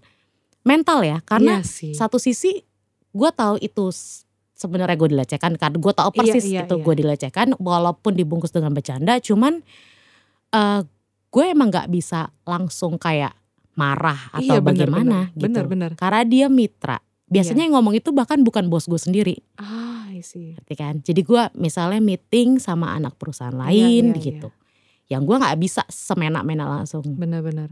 mental 0.65 1.05
ya 1.05 1.21
karena 1.21 1.61
Iya 1.61 1.67
sih. 1.67 1.93
satu 1.93 2.17
sisi 2.17 2.65
gue 3.11 3.29
tahu 3.31 3.61
itu 3.61 3.93
sebenarnya 4.51 4.97
gue 4.97 5.09
dilecehkan 5.13 5.53
karena 5.55 5.77
gue 5.77 5.93
tahu 5.93 6.09
Iya, 6.09 6.17
persis 6.17 6.45
iya, 6.47 6.61
itu 6.65 6.75
iya. 6.75 6.83
gue 6.83 6.93
dilecehkan 6.97 7.47
walaupun 7.55 8.17
dibungkus 8.17 8.49
dengan 8.49 8.73
bercanda 8.73 9.21
cuman 9.21 9.61
eh 10.49 10.81
gue 11.29 11.45
emang 11.45 11.69
nggak 11.69 11.91
bisa 11.91 12.33
langsung 12.41 12.95
kayak 12.95 13.35
marah 13.75 14.31
atau 14.31 14.55
iya, 14.55 14.63
bener, 14.63 14.87
bagaimana 14.87 15.17
bener, 15.29 15.35
gitu 15.37 15.45
Bener 15.45 15.65
bener. 15.67 15.91
karena 15.93 16.21
dia 16.23 16.47
mitra 16.47 16.97
biasanya 17.27 17.67
yang 17.67 17.75
ngomong 17.75 17.99
itu 17.99 18.09
bahkan 18.09 18.39
bukan 18.41 18.65
bos 18.65 18.87
gue 18.87 18.97
sendiri 18.97 19.35
Ah, 19.59 19.84
I 20.15 20.23
see. 20.23 20.55
ngerti 20.55 20.73
kan 20.73 20.93
jadi 20.99 21.19
gue 21.19 21.43
misalnya 21.53 21.99
meeting 21.99 22.55
sama 22.57 22.91
anak 22.91 23.19
perusahaan 23.19 23.51
Iya, 23.51 23.61
lain 23.91 24.05
iya, 24.11 24.21
gitu 24.23 24.49
yang 25.05 25.21
gue 25.21 25.35
nggak 25.35 25.57
bisa 25.59 25.83
semena-mena 25.85 26.65
langsung 26.65 27.03
Benar-benar. 27.03 27.69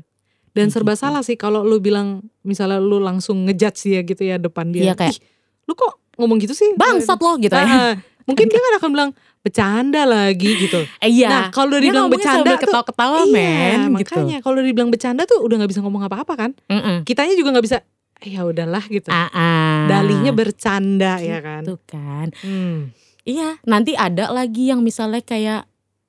Dan 0.53 0.69
Kayak 0.69 0.73
serba 0.75 0.93
gitu. 0.93 1.01
salah 1.01 1.23
sih 1.23 1.33
kalau 1.33 1.65
lu 1.65 1.79
bilang 1.79 2.21
misalnya 2.43 2.77
lu 2.77 3.01
langsung 3.01 3.49
ngejudge 3.49 3.89
dia 3.89 4.01
gitu 4.03 4.21
ya 4.21 4.37
depan 4.37 4.69
dia. 4.69 4.85
Iya, 4.85 4.93
kayak, 4.93 5.17
Ih, 5.17 5.19
lu 5.65 5.73
kok 5.73 5.97
ngomong 6.13 6.37
gitu 6.37 6.53
sih? 6.53 6.77
bangsat 6.77 7.17
lo 7.17 7.41
gitu 7.41 7.49
ya 7.49 7.65
Ah, 7.65 7.93
mungkin 8.23 8.45
dia 8.45 8.61
kan 8.61 8.73
akan 8.77 8.89
bilang 8.93 9.09
bercanda 9.41 10.05
lagi 10.05 10.53
gitu. 10.55 10.85
Eh, 11.01 11.09
iya 11.09 11.27
Nah, 11.27 11.43
kalau 11.49 11.73
udah 11.73 11.81
dibilang 11.81 12.05
bercanda 12.07 12.53
ketawa-ketawa 12.55 13.25
iya, 13.25 13.33
men 13.33 13.79
gitu 13.97 14.13
makanya 14.13 14.37
kalau 14.39 14.55
udah 14.55 14.67
dibilang 14.69 14.89
bercanda 14.93 15.25
tuh 15.25 15.41
udah 15.41 15.55
nggak 15.57 15.71
bisa 15.73 15.81
ngomong 15.81 16.05
apa-apa 16.05 16.33
kan? 16.37 16.51
Mm-mm. 16.69 17.01
Kitanya 17.01 17.33
juga 17.33 17.49
nggak 17.57 17.65
bisa. 17.65 17.77
"Eh, 18.23 18.31
Ya 18.31 18.41
udahlah 18.41 18.83
gitu. 18.85 19.07
Ah. 19.07 19.83
Dalihnya 19.85 20.31
bercanda 20.31 21.19
ya 21.19 21.39
kan. 21.39 21.61
Tuh 21.61 21.79
kan 21.83 22.31
Hmm. 22.39 22.95
Iya 23.21 23.55
nanti 23.63 23.93
ada 23.93 24.27
lagi 24.29 24.67
yang 24.67 24.79
misalnya 24.79 25.19
kayak 25.19 25.63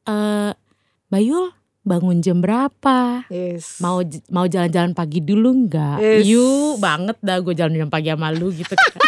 eh 0.05 0.50
Bayul 1.07 1.55
bangun 1.81 2.18
jam 2.18 2.40
berapa 2.40 3.29
Yes. 3.29 3.79
mau 3.79 4.00
mau 4.29 4.44
jalan-jalan 4.44 4.92
pagi 4.92 5.20
dulu 5.20 5.68
nggak 5.68 6.00
Yes. 6.00 6.24
yuk 6.27 6.79
banget 6.79 7.14
dah 7.20 7.38
gue 7.38 7.53
jalan-jalan 7.53 7.87
pagi 7.88 8.09
sama 8.09 8.31
lu 8.31 8.48
gitu 8.50 8.72
kan 8.72 8.98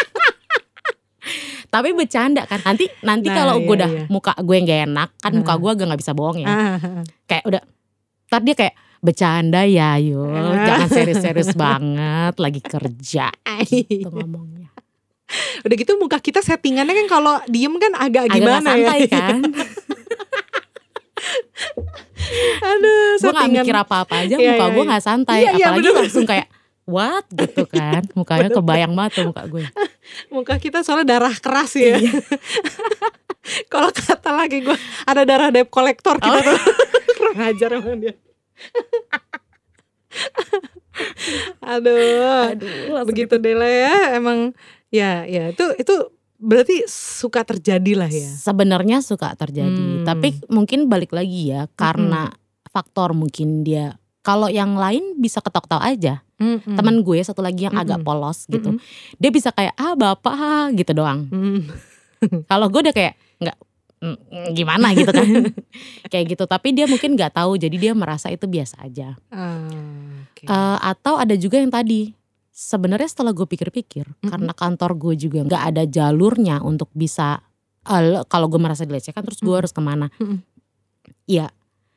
tapi 1.67 1.93
bercanda 1.93 2.45
kan 2.45 2.63
nanti 2.63 2.87
nanti 3.01 3.27
Nah, 3.27 3.35
kalau 3.35 3.55
gue 3.59 3.67
iya, 3.67 3.77
udah 3.77 3.91
iya. 3.91 4.05
muka 4.07 4.33
gue 4.39 4.57
nggak 4.57 4.81
enak 4.87 5.09
kan 5.19 5.33
muka 5.35 5.51
Ah. 5.51 5.59
gue 5.59 5.71
agak 5.73 5.85
nggak 5.85 6.01
bisa 6.01 6.13
bohong 6.13 6.39
ya 6.39 6.47
Ah, 6.47 6.77
kayak 7.27 7.45
udah 7.45 7.63
ntar 8.27 8.41
dia 8.43 8.55
kayak 8.55 8.75
bercanda 8.99 9.63
ya 9.63 9.97
yuk 9.97 10.31
Ah. 10.49 10.67
jangan 10.67 10.89
serius-serius 10.89 11.53
banget 11.53 12.35
lagi 12.37 12.61
kerja 12.61 13.29
gitu 13.63 14.09
ngomongnya 14.09 14.69
Udah 15.61 15.75
gitu 15.75 15.93
muka 15.97 16.19
kita 16.19 16.39
settingannya 16.39 16.95
kan 16.95 17.07
kalau 17.11 17.35
diem 17.47 17.75
kan 17.77 17.93
agak 17.95 18.31
agak 18.31 18.35
gimana 18.37 18.63
santai 18.63 18.99
ya. 19.03 19.11
kan 19.11 19.41
Aduh, 22.59 22.95
gue 23.13 23.25
nggak 23.25 23.35
settingan. 23.35 23.63
mikir 23.63 23.75
apa-apa 23.77 24.15
aja 24.21 24.35
Iya, 24.35 24.49
muka 24.49 24.63
iya, 24.63 24.67
gue 24.69 24.79
iya. 24.79 24.89
nggak 24.89 25.05
santai 25.05 25.37
Iya, 25.37 25.51
iya, 25.53 25.67
apalagi 25.67 25.83
bener. 25.85 25.99
langsung 25.99 26.25
kayak 26.25 26.47
what 26.87 27.27
gitu 27.29 27.65
kan 27.67 28.03
mukanya 28.13 28.49
kebayang 28.49 28.93
banget 28.93 29.13
tuh 29.13 29.25
muka 29.27 29.43
gue 29.45 29.65
Muka 30.29 30.55
kita 30.57 30.79
soalnya 30.81 31.07
darah 31.09 31.35
keras 31.35 31.75
ya. 31.75 31.99
Iya. 31.99 32.13
kalau 33.73 33.91
kata 33.91 34.31
lagi 34.33 34.59
gue 34.61 34.77
ada 35.03 35.23
darah 35.23 35.51
debt 35.51 35.67
kolektor 35.69 36.17
kita 36.17 36.31
Oh. 36.33 36.43
tuh. 36.45 36.59
Kurang 37.17 37.39
ajar 37.45 37.71
emang 37.75 37.99
dia. 37.99 38.15
Aduh. 41.61 42.51
aduh 42.51 43.05
begitu 43.05 43.37
deh 43.37 43.53
lah 43.53 43.69
ya 43.69 43.95
emang 44.17 44.53
ya 44.89 45.25
ya 45.25 45.51
itu 45.51 45.65
itu 45.77 45.95
berarti 46.37 46.85
suka 46.87 47.43
terjadi 47.43 47.93
lah 47.97 48.09
ya 48.09 48.29
sebenarnya 48.31 49.01
suka 49.01 49.33
terjadi 49.35 49.67
Hmm. 49.67 50.05
tapi 50.05 50.37
mungkin 50.49 50.87
balik 50.87 51.11
lagi 51.11 51.51
ya 51.51 51.67
karena 51.75 52.29
faktor 52.67 53.13
mungkin 53.13 53.61
dia 53.61 53.97
kalau 54.21 54.47
yang 54.47 54.75
lain 54.75 55.15
bisa 55.17 55.39
ketawa-ketawa 55.39 55.83
aja 55.87 56.15
Mm-mm. 56.37 56.77
teman 56.77 57.01
gue 57.01 57.17
satu 57.21 57.41
lagi 57.41 57.65
yang 57.65 57.75
agak 57.75 57.99
Mm-mm. 57.99 58.07
polos 58.07 58.45
gitu 58.47 58.73
Mm-mm. 58.73 58.83
dia 59.17 59.31
bisa 59.31 59.49
kayak 59.49 59.73
ah 59.75 59.95
bapak 59.95 60.35
ah," 60.35 60.65
gitu 60.73 60.93
doang 60.93 61.29
Mm. 61.29 61.61
kalau 62.51 62.67
gue 62.69 62.81
udah 62.83 62.93
kayak 62.93 63.15
nggak 63.39 63.57
"Mm, 63.57 63.63
mm, 63.63 63.75
gimana 64.51 64.93
gitu 64.93 65.09
kan 65.09 65.27
kayak 66.13 66.27
gitu 66.31 66.45
tapi 66.45 66.71
dia 66.71 66.85
mungkin 66.85 67.15
nggak 67.15 67.35
tahu 67.35 67.57
jadi 67.57 67.77
dia 67.77 67.93
merasa 67.93 68.29
itu 68.29 68.45
biasa 68.45 68.81
aja 68.81 69.15
Ah, 69.29 69.67
oke. 70.27 70.45
Eh, 70.45 70.79
atau 70.81 71.17
ada 71.17 71.35
juga 71.35 71.57
yang 71.57 71.69
tadi 71.69 72.13
sebenarnya 72.49 73.07
setelah 73.07 73.31
gue 73.31 73.45
pikir-pikir 73.45 74.07
Mm-mm. 74.07 74.29
karena 74.29 74.53
kantor 74.53 74.91
gue 74.95 75.15
juga 75.19 75.45
nggak 75.45 75.63
ada 75.67 75.83
jalurnya 75.85 76.61
untuk 76.61 76.89
bisa 76.91 77.43
lo- 77.87 78.25
kalau 78.25 78.47
gue 78.47 78.57
merasa 78.57 78.83
dilecehkan 78.83 79.23
terus 79.23 79.39
gue 79.39 79.49
Mm. 79.49 79.59
harus 79.59 79.71
ke 79.71 79.81
mana 79.81 80.07
Mm-mm. 80.17 80.41
ya 81.25 81.53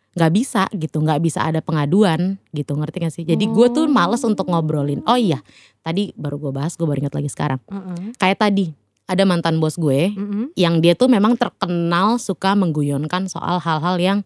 nggak 0.10 0.32
bisa 0.34 0.66
gitu 0.74 1.00
nggak 1.00 1.22
bisa 1.22 1.40
ada 1.42 1.62
pengaduan 1.62 2.42
gitu 2.50 2.74
ngerti 2.74 2.98
gak 3.00 3.14
sih 3.14 3.24
jadi 3.24 3.40
gue 3.40 3.68
tuh 3.70 3.86
males 3.88 4.20
untuk 4.22 4.46
ngobrolin 4.46 5.00
oh 5.06 5.16
iya 5.16 5.40
tadi 5.80 6.12
baru 6.14 6.36
gue 6.40 6.52
bahas 6.52 6.74
gue 6.74 6.84
baru 6.84 7.00
ingat 7.00 7.16
lagi 7.16 7.30
sekarang 7.30 7.62
Uh-uh. 7.64 8.18
kayak 8.18 8.38
tadi 8.38 8.74
ada 9.10 9.26
mantan 9.26 9.58
bos 9.58 9.74
gue 9.76 10.14
Mm-mm. 10.14 10.54
yang 10.54 10.78
dia 10.78 10.94
tuh 10.94 11.10
memang 11.10 11.34
terkenal 11.34 12.16
suka 12.16 12.54
mengguyonkan 12.54 13.26
soal 13.26 13.58
hal-hal 13.58 13.98
yang 13.98 14.20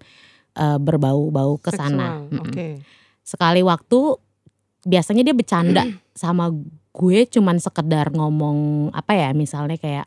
eh, 0.53 0.77
berbau-bau 0.77 1.55
ke 1.57 1.71
sana 1.71 2.19
Seksual, 2.19 2.27
Mm-mm. 2.29 2.43
oke 2.43 2.67
sekali 3.23 3.63
waktu 3.63 3.99
biasanya 4.83 5.23
dia 5.23 5.31
bercanda 5.31 5.83
sama 6.11 6.51
gue 6.91 7.19
cuman 7.25 7.55
sekedar 7.57 8.11
ngomong 8.11 8.91
apa 8.91 9.15
ya 9.15 9.31
misalnya 9.31 9.75
kayak 9.75 10.05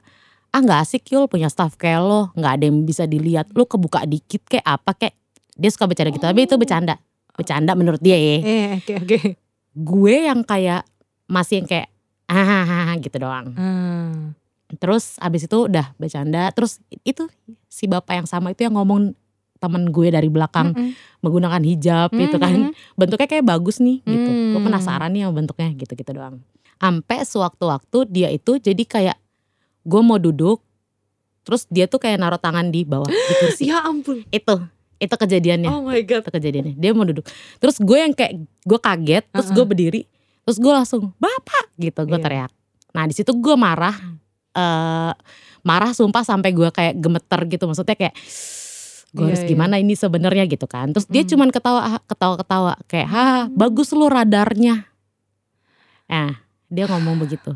ah 0.53 0.61
nggak 0.61 0.81
asik 0.81 1.09
yul 1.09 1.25
punya 1.25 1.49
staff 1.49 1.75
kayak 1.75 1.99
lo 1.99 2.29
nggak 2.33 2.53
ada 2.55 2.65
yang 2.65 2.85
bisa 2.85 3.05
dilihat 3.05 3.49
lo 3.51 3.65
kebuka 3.65 4.05
dikit 4.05 4.45
kayak 4.45 4.63
apa 4.63 4.93
kayak 4.95 5.17
dia 5.53 5.73
suka 5.73 5.85
bercanda 5.85 6.13
gitu 6.13 6.23
tapi 6.23 6.45
itu 6.45 6.53
Oh. 6.53 6.61
bercanda 6.61 7.01
bercanda 7.33 7.73
menurut 7.73 7.99
dia 7.99 8.15
ya 8.15 8.37
eh 8.39 8.69
oke 8.79 8.93
oke 9.03 9.19
gue 9.75 10.17
yang 10.23 10.41
kayak 10.43 10.85
masih 11.27 11.61
yang 11.61 11.69
kayak 11.69 11.89
ah 12.27 12.93
gitu 12.97 13.17
doang 13.17 13.57
Ah. 13.57 14.37
Terus 14.73 15.15
abis 15.17 15.47
itu 15.47 15.59
udah 15.65 15.95
bercanda 15.95 16.51
terus 16.51 16.79
itu 17.03 17.31
si 17.67 17.87
bapak 17.87 18.17
yang 18.17 18.27
sama 18.27 18.51
itu 18.51 18.63
yang 18.63 18.75
ngomong 18.75 19.15
temen 19.57 19.89
gue 19.89 20.09
dari 20.09 20.27
belakang 20.27 20.71
Mm-mm. 20.71 20.93
menggunakan 21.21 21.63
hijab 21.63 22.11
gitu 22.13 22.37
kan 22.37 22.71
bentuknya 22.95 23.27
kayak 23.27 23.47
bagus 23.47 23.79
nih 23.79 24.01
gitu 24.01 24.27
gue 24.27 24.55
Hmm. 24.55 24.67
penasaran 24.67 25.09
nih 25.09 25.23
sama 25.23 25.35
bentuknya 25.37 25.69
gitu-gitu 25.73 26.11
doang 26.13 26.43
sampai 26.77 27.19
sewaktu-waktu 27.23 27.99
dia 28.07 28.29
itu 28.29 28.59
jadi 28.59 28.83
kayak 28.83 29.17
gue 29.83 30.01
mau 30.01 30.17
duduk 30.17 30.61
terus 31.41 31.65
dia 31.67 31.87
tuh 31.87 31.97
kayak 31.97 32.19
naruh 32.19 32.37
tangan 32.37 32.69
di 32.69 32.83
bawah 32.83 33.07
di 33.29 33.35
kursi 33.39 33.65
Ya 33.67 33.81
ampun. 33.81 34.27
itu 34.27 34.55
itu 34.97 35.15
kejadiannya 35.15 35.69
Oh 35.69 35.85
my 35.85 36.03
god. 36.03 36.21
itu 36.21 36.31
kejadiannya 36.33 36.75
dia 36.75 36.91
mau 36.91 37.05
duduk 37.05 37.25
terus 37.57 37.79
gue 37.79 37.97
yang 37.97 38.13
kayak 38.13 38.37
gue 38.61 38.79
kaget 38.79 39.25
terus 39.31 39.49
gue 39.49 39.57
Uh-uh. 39.57 39.69
berdiri 39.69 40.03
terus 40.43 40.59
gue 40.59 40.69
langsung 40.69 41.15
bapak 41.17 41.71
gitu 41.77 42.03
gue 42.03 42.13
Iya. 42.13 42.25
teriak 42.25 42.51
nah 42.91 43.05
di 43.05 43.15
situ 43.15 43.31
gue 43.31 43.55
marah 43.55 43.95
eh 44.57 45.13
marah 45.61 45.93
sumpah 45.93 46.23
sampai 46.23 46.51
gue 46.51 46.71
kayak 46.71 46.97
gemeter 46.97 47.41
gitu. 47.47 47.65
Maksudnya 47.67 47.93
kayak 47.95 48.17
gue 49.13 49.23
Iya, 49.23 49.29
harus 49.31 49.43
iya. 49.43 49.49
gimana 49.49 49.75
ini 49.77 49.93
sebenarnya 49.93 50.45
gitu 50.47 50.65
kan. 50.65 50.91
Terus 50.91 51.07
dia 51.07 51.23
Mm. 51.23 51.31
cuman 51.31 51.49
ketawa 51.51 51.81
ketawa 52.03 52.35
ketawa 52.37 52.73
kayak 52.87 53.09
ha 53.09 53.27
bagus 53.49 53.91
lu 53.91 54.07
radarnya. 54.07 54.89
Nah 56.07 56.39
dia 56.67 56.85
ngomong 56.87 57.19
begitu. 57.19 57.55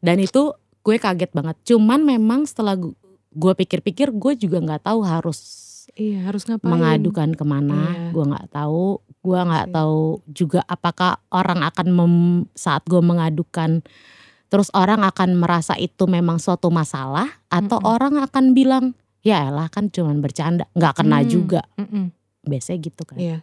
Dan 0.00 0.16
itu 0.18 0.54
gue 0.80 0.96
kaget 0.96 1.30
banget. 1.30 1.56
Cuman 1.64 2.00
memang 2.00 2.44
setelah 2.44 2.74
gue 3.30 3.52
pikir-pikir 3.54 4.10
gue 4.10 4.32
juga 4.34 4.58
nggak 4.58 4.84
tahu 4.84 5.00
harus 5.02 5.38
Iya 5.92 6.30
harus 6.30 6.46
ngapain? 6.46 6.70
mengadukan 6.70 7.34
ke 7.34 7.44
mana. 7.44 7.90
Iya. 7.90 8.10
gue 8.10 8.24
nggak 8.26 8.46
tahu. 8.50 8.86
Gue 9.20 9.36
nggak 9.38 9.68
tahu 9.70 10.00
juga 10.26 10.60
apakah 10.64 11.20
orang 11.28 11.60
akan 11.62 11.86
mem- 11.90 12.46
saat 12.54 12.80
gue 12.84 12.98
mengadukan 12.98 13.84
terus 14.50 14.68
orang 14.74 15.00
akan 15.00 15.38
merasa 15.38 15.78
itu 15.78 16.04
memang 16.04 16.36
suatu 16.36 16.68
masalah 16.68 17.30
atau 17.46 17.78
Mm-mm. 17.78 17.86
orang 17.88 18.14
akan 18.18 18.52
bilang 18.52 18.84
ya 19.22 19.46
elah 19.46 19.70
kan 19.70 19.86
cuman 19.88 20.18
bercanda 20.18 20.66
nggak 20.74 20.94
kena 20.96 21.22
Hmm. 21.22 21.28
juga 21.28 21.62
Mm-mm. 21.78 22.10
biasanya 22.42 22.78
gitu 22.82 23.02
kan 23.04 23.16
Iya. 23.16 23.38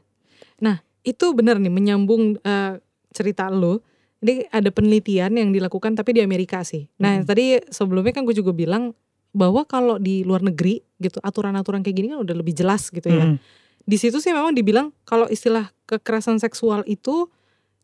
Nah 0.59 0.77
itu 1.01 1.25
benar 1.31 1.57
nih 1.57 1.71
menyambung 1.71 2.35
eh, 2.37 2.73
cerita 3.09 3.47
lo. 3.47 3.79
Ini 4.17 4.49
ada 4.49 4.67
penelitian 4.67 5.29
yang 5.31 5.53
dilakukan 5.53 5.93
tapi 5.93 6.17
di 6.17 6.21
Amerika 6.21 6.65
sih. 6.65 6.89
Nah 6.97 7.21
Mm. 7.21 7.25
tadi 7.25 7.45
sebelumnya 7.69 8.11
kan 8.11 8.25
gue 8.25 8.33
juga 8.33 8.49
bilang 8.51 8.91
bahwa 9.31 9.61
kalau 9.63 9.95
di 9.97 10.25
luar 10.25 10.41
negeri 10.41 10.81
gitu 10.97 11.21
aturan-aturan 11.21 11.85
kayak 11.85 11.95
gini 11.95 12.07
kan 12.09 12.19
udah 12.19 12.35
lebih 12.35 12.51
jelas 12.51 12.89
gitu 12.89 13.07
ya. 13.07 13.23
Mm-mm. 13.23 13.37
Di 13.85 13.95
situ 13.95 14.17
sih 14.17 14.33
memang 14.33 14.51
dibilang 14.51 14.89
kalau 15.05 15.29
istilah 15.29 15.69
kekerasan 15.85 16.41
seksual 16.41 16.81
itu 16.83 17.29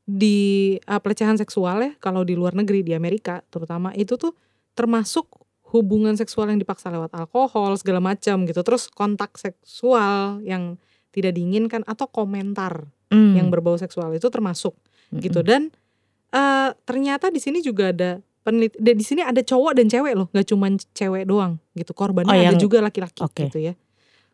di 0.03 0.37
eh, 0.77 0.99
pelecehan 0.99 1.35
seksual 1.35 1.77
ya 1.79 1.91
kalau 1.97 2.21
di 2.21 2.35
luar 2.35 2.51
negeri 2.53 2.83
di 2.83 2.91
Amerika 2.91 3.39
terutama 3.47 3.95
itu 3.95 4.15
tuh 4.15 4.35
termasuk 4.73 5.27
hubungan 5.71 6.13
seksual 6.13 6.47
yang 6.47 6.57
dipaksa 6.57 6.89
lewat 6.89 7.09
alkohol 7.13 7.73
segala 7.75 7.97
macam 7.97 8.45
gitu. 8.45 8.61
Terus 8.61 8.85
kontak 8.87 9.37
seksual 9.37 10.43
yang 10.43 10.77
tidak 11.09 11.33
diinginkan 11.33 11.81
atau 11.83 12.05
komentar 12.05 12.85
Mm. 13.09 13.37
yang 13.37 13.47
berbau 13.53 13.77
seksual 13.77 14.09
itu 14.11 14.25
termasuk 14.27 14.73
Mm-mm. 15.13 15.21
gitu 15.21 15.45
dan 15.45 15.69
eh, 16.29 16.69
ternyata 16.81 17.29
di 17.29 17.37
sini 17.37 17.61
juga 17.61 17.93
ada 17.93 18.17
peneliti 18.41 18.73
di 18.81 19.05
sini 19.05 19.21
ada 19.21 19.37
cowok 19.37 19.77
dan 19.77 19.85
cewek 19.85 20.17
loh 20.17 20.33
nggak 20.33 20.47
cuma 20.49 20.65
cewek 20.91 21.29
doang 21.29 21.61
gitu 21.73 21.93
korbannya 21.93 22.27
Oh, 22.27 22.35
ada 22.35 22.49
yang- 22.49 22.57
juga 22.57 22.81
laki-laki 22.81 23.21
Oke. 23.21 23.45
gitu 23.47 23.61
ya 23.61 23.77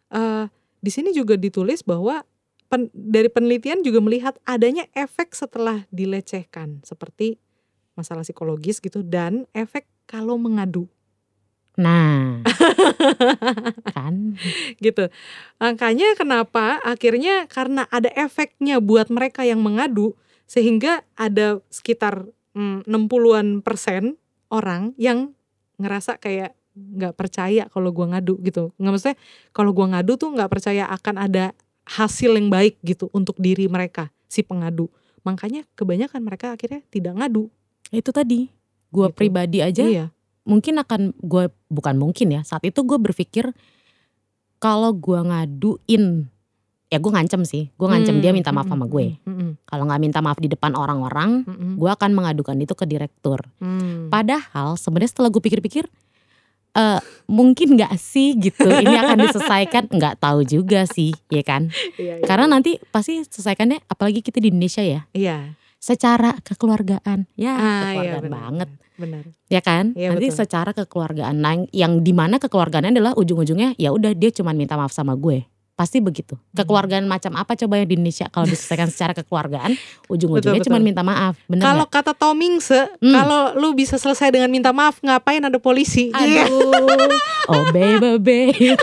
Eh, 0.10 0.46
di 0.80 0.90
sini 0.90 1.12
juga 1.12 1.36
ditulis 1.36 1.84
bahwa 1.84 2.24
pen- 2.70 2.94
dari 2.94 3.28
penelitian 3.28 3.82
juga 3.82 4.00
melihat 4.00 4.38
adanya 4.46 4.86
efek 4.94 5.34
setelah 5.34 5.84
dilecehkan 5.90 6.86
seperti 6.86 7.42
masalah 7.98 8.24
psikologis 8.24 8.80
gitu 8.80 9.04
dan 9.04 9.50
efek 9.52 9.90
kalau 10.08 10.40
mengadu 10.40 10.88
nah 11.76 12.44
kan 13.96 14.36
gitu. 14.80 15.08
Makanya 15.62 16.16
kenapa 16.16 16.80
akhirnya 16.84 17.48
karena 17.48 17.88
ada 17.90 18.10
efeknya 18.16 18.84
buat 18.84 19.08
mereka 19.12 19.44
yang 19.48 19.62
mengadu 19.64 20.16
sehingga 20.50 21.06
ada 21.16 21.62
sekitar 21.70 22.26
mm, 22.58 22.90
60-an 22.90 23.62
persen 23.62 24.18
orang 24.50 24.98
yang 24.98 25.38
ngerasa 25.78 26.18
kayak 26.18 26.58
nggak 26.76 27.16
percaya 27.16 27.68
kalau 27.70 27.92
gua 27.92 28.18
ngadu 28.18 28.40
gitu. 28.44 28.72
Nggak 28.80 28.92
maksudnya 28.92 29.18
kalau 29.52 29.72
gua 29.76 29.88
ngadu 29.96 30.16
tuh 30.16 30.30
nggak 30.34 30.52
percaya 30.52 30.88
akan 30.90 31.16
ada 31.20 31.52
hasil 31.89 32.38
yang 32.38 32.47
baik 32.47 32.78
gitu 32.82 33.10
untuk 33.10 33.34
diri 33.38 33.65
mereka 33.65 34.13
si 34.25 34.45
pengadu. 34.45 34.88
Makanya 35.25 35.65
kebanyakan 35.73 36.21
mereka 36.21 36.54
akhirnya 36.54 36.86
tidak 36.88 37.17
ngadu. 37.17 37.49
itu 37.89 38.13
tadi 38.13 38.54
gue 38.93 39.06
Gitu. 39.10 39.17
pribadi 39.17 39.65
aja 39.65 39.82
Iya. 39.82 40.06
mungkin 40.45 40.78
akan 40.78 41.17
gue 41.17 41.49
bukan 41.69 41.95
mungkin 41.97 42.30
ya 42.30 42.45
saat 42.45 42.62
itu 42.62 42.86
gue 42.86 43.02
berpikir 43.02 43.49
kalau 44.62 44.93
gue 44.93 45.17
ngaduin 45.17 46.30
ya 46.89 46.97
gue 46.97 47.12
ngancem 47.13 47.41
sih 47.45 47.69
gue 47.69 47.88
ngancem 47.89 48.17
Hmm, 48.17 48.21
dia 48.21 48.34
minta 48.34 48.49
maaf 48.49 48.65
mm, 48.65 48.73
sama 48.73 48.86
mm, 48.86 48.91
gue 48.91 49.06
mm, 49.21 49.30
mm, 49.30 49.52
kalau 49.65 49.84
nggak 49.86 50.02
minta 50.02 50.19
maaf 50.21 50.38
di 50.38 50.49
depan 50.49 50.73
orang-orang 50.73 51.45
mm, 51.45 51.54
mm, 51.54 51.73
gue 51.78 51.89
akan 51.89 52.12
mengadukan 52.13 52.58
itu 52.58 52.73
ke 52.73 52.86
direktur 52.86 53.41
mm. 53.58 54.10
padahal 54.10 54.73
sebenarnya 54.73 55.10
setelah 55.13 55.30
gue 55.30 55.41
pikir-pikir 55.41 55.86
eh 56.70 57.00
mungkin 57.26 57.74
nggak 57.74 57.94
sih 57.96 58.38
gitu 58.38 58.66
ini 58.66 58.94
akan 58.94 59.26
diselesaikan 59.26 59.90
nggak 59.98 60.18
tahu 60.18 60.42
juga 60.44 60.86
sih 60.86 61.14
ya 61.28 61.42
kan 61.42 61.70
Iya, 61.98 62.22
iya. 62.22 62.26
karena 62.26 62.46
nanti 62.46 62.78
pasti 62.90 63.22
selesaikannya 63.22 63.86
apalagi 63.86 64.22
kita 64.22 64.38
di 64.38 64.50
Indonesia 64.50 64.82
ya 64.82 65.02
iya. 65.12 65.54
secara 65.78 66.38
kekeluargaan 66.42 67.26
ya 67.34 67.54
Ah, 67.54 67.58
iya, 67.58 67.78
kekeluargaan 67.82 68.24
benar, 68.24 68.38
banget 68.38 68.70
Benar. 69.00 69.24
ya 69.48 69.62
kan 69.62 69.86
Iya, 69.96 70.12
nanti 70.12 70.28
betul. 70.28 70.38
secara 70.44 70.72
kekeluargaan 70.74 71.36
nah, 71.36 71.56
yang 71.72 72.02
di 72.02 72.12
mana 72.12 72.36
kekeluargaannya 72.38 72.92
adalah 72.92 73.14
ujung-ujungnya 73.16 73.74
ya 73.76 73.90
udah 73.90 74.12
dia 74.14 74.30
cuma 74.30 74.52
minta 74.52 74.76
maaf 74.76 74.92
sama 74.92 75.16
gue 75.16 75.46
pasti 75.80 76.04
begitu 76.04 76.36
Hmm. 76.36 76.60
kekeluargaan 76.60 77.08
macam 77.08 77.32
apa 77.34 77.56
coba 77.56 77.80
yang 77.80 77.88
di 77.88 77.96
Indonesia 77.96 78.28
kalau 78.28 78.44
diselesaikan 78.44 78.92
secara 78.94 79.15
kekeluargaan 79.15 79.80
ujung-ujungnya 80.06 80.60
cuma 80.62 80.76
minta 80.78 81.00
maaf 81.00 81.39
bener 81.48 81.63
Kalau 81.63 81.88
kata 81.88 82.12
Tomingse, 82.12 82.92
Hmm. 83.00 83.15
kalau 83.15 83.56
lu 83.56 83.72
bisa 83.72 83.96
selesai 83.96 84.28
dengan 84.28 84.52
minta 84.52 84.70
maaf, 84.70 85.00
ngapain 85.00 85.39
ada 85.39 85.56
polisi? 85.56 86.12
Iya. 86.12 86.52
aduh 86.52 87.15
oh 87.56 87.63
baby 87.72 88.20
baby 88.20 88.76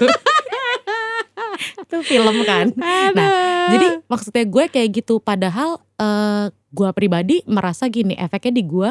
itu 1.76 1.96
film 2.02 2.36
kan 2.42 2.72
Aduh. 2.72 3.68
jadi 3.70 3.86
maksudnya 4.06 4.44
gue 4.44 4.64
kayak 4.66 4.88
gitu 4.94 5.20
padahal 5.20 5.78
eh, 5.94 6.48
gue 6.50 6.88
pribadi 6.92 7.44
merasa 7.46 7.86
gini 7.86 8.12
efeknya 8.12 8.52
di 8.54 8.64
gue 8.64 8.90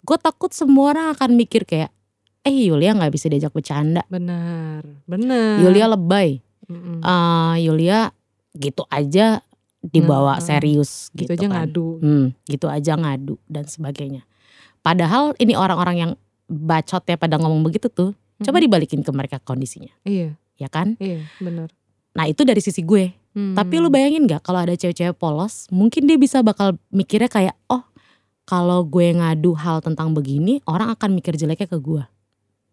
gue 0.00 0.16
takut 0.18 0.50
semua 0.50 0.90
orang 0.90 1.06
akan 1.12 1.30
mikir 1.34 1.62
kayak 1.62 1.90
eh 2.40 2.56
Yulia 2.66 2.92
nggak 2.92 3.12
bisa 3.12 3.28
diajak 3.28 3.52
bercanda 3.52 4.00
benar, 4.06 4.80
benar. 5.04 5.60
Yulia 5.60 5.86
lebay 5.86 6.40
Mm-mm. 6.70 7.02
eh 7.02 7.54
Yulia 7.60 8.14
gitu 8.54 8.86
aja 8.86 9.42
dibawa 9.80 10.36
Nah, 10.36 10.44
serius 10.44 11.08
gitu, 11.10 11.32
gitu, 11.32 11.32
aja 11.34 11.46
kan. 11.48 11.52
ngadu. 11.66 11.86
Hmm, 11.98 12.26
gitu 12.46 12.66
aja 12.68 12.92
ngadu 12.94 13.34
dan 13.44 13.64
sebagainya. 13.64 14.22
Padahal 14.80 15.34
ini 15.36 15.52
orang-orang 15.52 15.96
yang 15.98 16.12
bacotnya 16.46 17.16
pada 17.16 17.36
ngomong 17.36 17.60
begitu 17.62 17.88
tuh, 17.88 18.12
coba 18.38 18.56
Mm-mm. 18.56 18.64
dibalikin 18.64 19.00
ke 19.02 19.10
mereka 19.10 19.36
kondisinya, 19.38 19.92
Iya, 20.02 20.36
ya 20.56 20.68
kan? 20.68 20.96
iya, 20.96 21.24
benar. 21.36 21.68
Nah 22.12 22.26
itu 22.26 22.42
dari 22.42 22.58
sisi 22.58 22.80
gue. 22.80 23.12
Hmm. 23.30 23.54
Tapi 23.54 23.78
lu 23.78 23.86
bayangin 23.88 24.26
gak 24.26 24.42
kalau 24.42 24.58
ada 24.58 24.74
cewek-cewek 24.74 25.14
polos, 25.14 25.70
mungkin 25.70 26.04
dia 26.04 26.18
bisa 26.18 26.42
bakal 26.42 26.74
mikirnya 26.90 27.30
kayak, 27.30 27.54
oh 27.70 27.86
kalau 28.42 28.82
gue 28.82 29.14
ngadu 29.14 29.54
hal 29.54 29.78
tentang 29.78 30.10
begini, 30.10 30.58
orang 30.66 30.90
akan 30.90 31.14
mikir 31.14 31.38
jeleknya 31.38 31.70
ke 31.70 31.78
gue. 31.78 32.02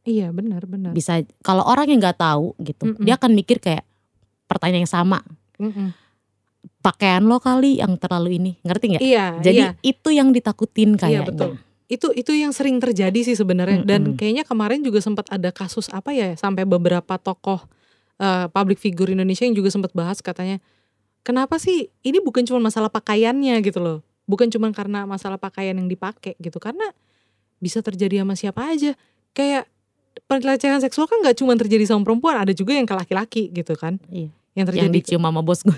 Iya, 0.08 0.32
benar, 0.32 0.63
benar. 0.63 0.96
Bisa 0.96 1.20
kalau 1.43 1.67
orang 1.67 1.91
yang 1.91 2.00
nggak 2.00 2.15
tahu 2.15 2.56
gitu, 2.63 2.96
Mm-mm. 2.96 3.04
dia 3.04 3.20
akan 3.20 3.36
mikir 3.36 3.60
kayak 3.60 3.84
pertanyaan 4.48 4.88
yang 4.88 4.93
sama. 4.96 5.20
Mm-mm. 5.60 5.91
Pakaian 6.80 7.28
lo 7.28 7.43
kali 7.43 7.84
yang 7.84 8.00
terlalu 8.00 8.39
ini, 8.39 8.52
ngerti 8.63 8.96
nggak? 8.96 9.04
Iya, 9.04 9.26
Jadi 9.43 9.60
iya. 9.60 9.72
itu 9.84 10.10
yang 10.15 10.32
ditakutin 10.32 10.96
Iya, 10.96 11.00
kayaknya. 11.00 11.28
betul. 11.28 11.52
Itu 11.88 12.08
itu 12.15 12.32
yang 12.32 12.52
sering 12.56 12.80
terjadi 12.80 13.20
sih 13.24 13.36
sebenarnya 13.36 13.84
dan 13.84 14.12
Mm-mm. 14.12 14.20
kayaknya 14.20 14.43
kemarin 14.48 14.80
juga 14.84 15.04
sempat 15.04 15.28
ada 15.28 15.52
kasus 15.52 15.91
apa 15.91 16.15
ya 16.15 16.36
sampai 16.36 16.63
beberapa 16.63 17.15
tokoh 17.20 17.63
eh, 18.20 18.48
public 18.52 18.80
figure 18.80 19.12
Indonesia 19.12 19.43
yang 19.48 19.56
juga 19.56 19.72
sempat 19.72 19.91
bahas 19.96 20.20
katanya 20.20 20.60
kenapa 21.24 21.60
sih 21.60 21.88
ini 22.04 22.20
bukan 22.24 22.43
cuma 22.48 22.60
masalah 22.63 22.88
pakaiannya 22.91 23.60
gitu 23.63 23.80
loh. 23.84 24.00
Bukan 24.28 24.52
cuma 24.52 24.67
karena 24.76 25.08
masalah 25.08 25.39
pakaian 25.39 25.76
yang 25.76 25.88
dipakai 25.88 26.36
gitu 26.39 26.60
karena 26.60 26.91
bisa 27.63 27.80
terjadi 27.80 28.24
sama 28.24 28.36
siapa 28.36 28.67
aja. 28.67 28.91
Kayak 29.32 29.72
pelecehan 30.25 30.82
seksual 30.82 31.06
kan 31.06 31.21
nggak 31.21 31.38
cuma 31.38 31.53
terjadi 31.53 31.86
sama 31.86 32.01
perempuan, 32.01 32.41
ada 32.41 32.53
juga 32.56 32.73
yang 32.73 32.89
ke 32.89 32.95
laki-laki 32.97 33.53
gitu 33.53 33.77
kan. 33.77 34.01
Iya. 34.10 34.34
Yang 34.58 34.58
Yang 34.58 34.67
terjadi 34.73 34.89
dicium 34.97 35.21
sama 35.21 35.41
bos 35.45 35.62
gue. 35.62 35.77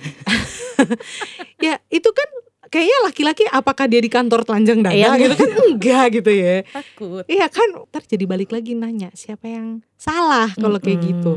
ya 1.65 1.75
itu 1.91 2.09
kan 2.15 2.29
kayaknya 2.71 2.97
laki-laki 3.03 3.43
apakah 3.49 3.89
dia 3.89 3.99
di 3.99 4.07
kantor 4.07 4.45
telanjang 4.45 4.79
dada 4.85 4.95
Iya, 4.95 5.09
gitu 5.19 5.35
kan 5.35 5.49
enggak 5.67 6.05
gitu 6.21 6.31
ya. 6.31 6.55
Takut. 6.69 7.23
Iya 7.27 7.47
kan, 7.51 7.69
ntar 7.89 8.03
jadi 8.05 8.23
balik 8.29 8.53
lagi 8.53 8.77
nanya 8.77 9.09
siapa 9.17 9.49
yang 9.49 9.83
salah 9.99 10.53
kalau 10.55 10.77
kayak 10.79 11.01
gitu, 11.03 11.35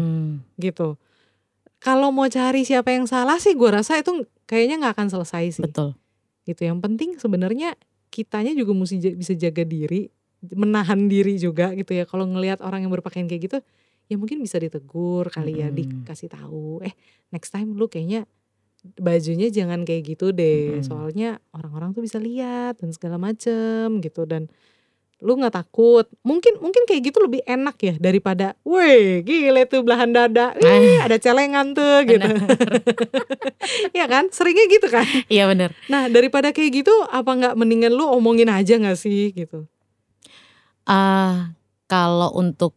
gitu. 0.60 1.00
Kalau 1.82 2.14
mau 2.14 2.30
cari 2.30 2.62
siapa 2.62 2.94
yang 2.94 3.10
salah 3.10 3.42
sih, 3.42 3.58
gue 3.58 3.66
rasa 3.66 3.98
itu 3.98 4.22
kayaknya 4.46 4.86
nggak 4.86 4.94
akan 4.94 5.08
selesai 5.10 5.58
sih. 5.58 5.64
Betul. 5.66 5.98
Gitu. 6.46 6.62
Yang 6.62 6.78
penting 6.78 7.10
sebenarnya 7.18 7.74
kitanya 8.12 8.54
juga 8.54 8.76
mesti 8.76 9.18
bisa 9.18 9.34
jaga 9.34 9.66
diri, 9.66 10.06
menahan 10.50 11.06
diri 11.06 11.38
juga 11.38 11.70
gitu 11.72 11.94
ya. 11.94 12.02
Kalau 12.02 12.26
ngelihat 12.26 12.58
orang 12.60 12.82
yang 12.82 12.90
berpakaian 12.90 13.30
kayak 13.30 13.42
gitu, 13.46 13.58
ya 14.10 14.18
mungkin 14.18 14.42
bisa 14.42 14.58
ditegur 14.58 15.30
kali 15.30 15.62
ya 15.62 15.70
Mm-mm. 15.70 16.02
dikasih 16.02 16.28
tahu 16.28 16.82
eh 16.82 16.92
next 17.30 17.54
time 17.54 17.72
lu 17.72 17.86
kayaknya 17.86 18.26
bajunya 18.98 19.46
jangan 19.48 19.86
kayak 19.86 20.18
gitu 20.18 20.34
deh. 20.34 20.82
Mm-mm. 20.82 20.84
soalnya 20.84 21.38
orang-orang 21.54 21.94
tuh 21.94 22.02
bisa 22.02 22.18
lihat 22.18 22.82
dan 22.82 22.90
segala 22.90 23.16
macem 23.16 24.02
gitu. 24.02 24.26
Dan 24.26 24.50
lu 25.22 25.38
nggak 25.38 25.54
takut. 25.54 26.10
Mungkin 26.26 26.58
mungkin 26.58 26.82
kayak 26.82 27.14
gitu 27.14 27.22
lebih 27.22 27.46
enak 27.46 27.78
ya 27.78 27.94
daripada 27.94 28.58
weh 28.66 29.22
gile 29.22 29.70
tuh 29.70 29.86
belahan 29.86 30.10
dada. 30.10 30.50
Wih, 30.58 30.98
ada 30.98 31.14
celengan 31.22 31.70
tuh 31.78 32.02
gitu. 32.10 32.26
Ya 33.94 34.10
kan? 34.10 34.28
Seringnya 34.34 34.66
gitu 34.66 34.88
kan? 34.90 35.06
Iya 35.30 35.46
bener. 35.46 35.70
nah 35.86 36.10
daripada 36.10 36.50
kayak 36.50 36.82
gitu 36.82 36.92
apa 37.06 37.30
nggak 37.38 37.54
mendingan 37.54 37.94
lu 37.94 38.04
omongin 38.10 38.50
aja 38.50 38.74
nggak 38.76 38.98
sih 38.98 39.30
gitu 39.32 39.70
Ah, 40.86 41.54
kalau 41.86 42.32
untuk 42.34 42.74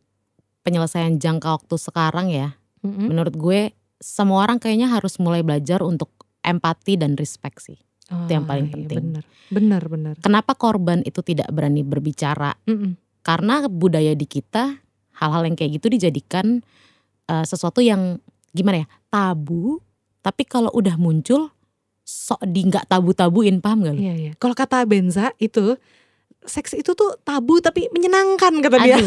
penyelesaian 0.65 1.17
jangka 1.21 1.61
waktu 1.61 1.75
sekarang 1.77 2.27
ya, 2.33 2.57
Mm-mm. 2.81 3.09
menurut 3.13 3.33
gue 3.37 3.59
semua 4.01 4.45
orang 4.45 4.61
kayaknya 4.61 4.91
harus 4.91 5.17
mulai 5.21 5.41
belajar 5.41 5.81
untuk 5.81 6.11
empati 6.45 6.99
dan 6.99 7.17
respect 7.17 7.65
sih. 7.65 7.79
Oh, 8.13 8.29
yang 8.29 8.45
paling 8.45 8.69
iya, 8.69 8.73
penting. 8.77 8.97
bener 9.01 9.23
bener 9.49 9.83
bener 9.89 10.13
Kenapa 10.21 10.53
korban 10.53 11.01
itu 11.01 11.25
tidak 11.25 11.49
berani 11.49 11.81
berbicara? 11.81 12.53
Mm-mm. 12.69 12.93
Karena 13.25 13.65
budaya 13.65 14.13
di 14.13 14.29
kita 14.29 14.77
hal-hal 15.17 15.41
yang 15.49 15.57
kayak 15.57 15.81
gitu 15.81 15.89
dijadikan 15.89 16.61
eh, 17.25 17.45
sesuatu 17.45 17.81
yang 17.81 18.21
gimana 18.53 18.85
ya 18.85 18.87
tabu. 19.09 19.81
Tapi 20.21 20.45
kalau 20.45 20.69
udah 20.73 20.97
muncul 20.97 21.53
sok 22.05 22.45
di 22.45 22.69
nggak 22.69 22.85
tabu-tabuin 22.85 23.57
paham 23.61 23.89
gak? 23.89 23.93
lu? 23.97 24.01
Iya 24.05 24.13
iya. 24.13 24.31
Kalau 24.37 24.53
kata 24.53 24.85
Benza 24.85 25.33
itu 25.41 25.77
seks 26.45 26.73
itu 26.73 26.93
tuh 26.93 27.17
tabu 27.21 27.59
tapi 27.59 27.89
menyenangkan 27.89 28.61
kata 28.61 28.77
dia. 28.79 28.97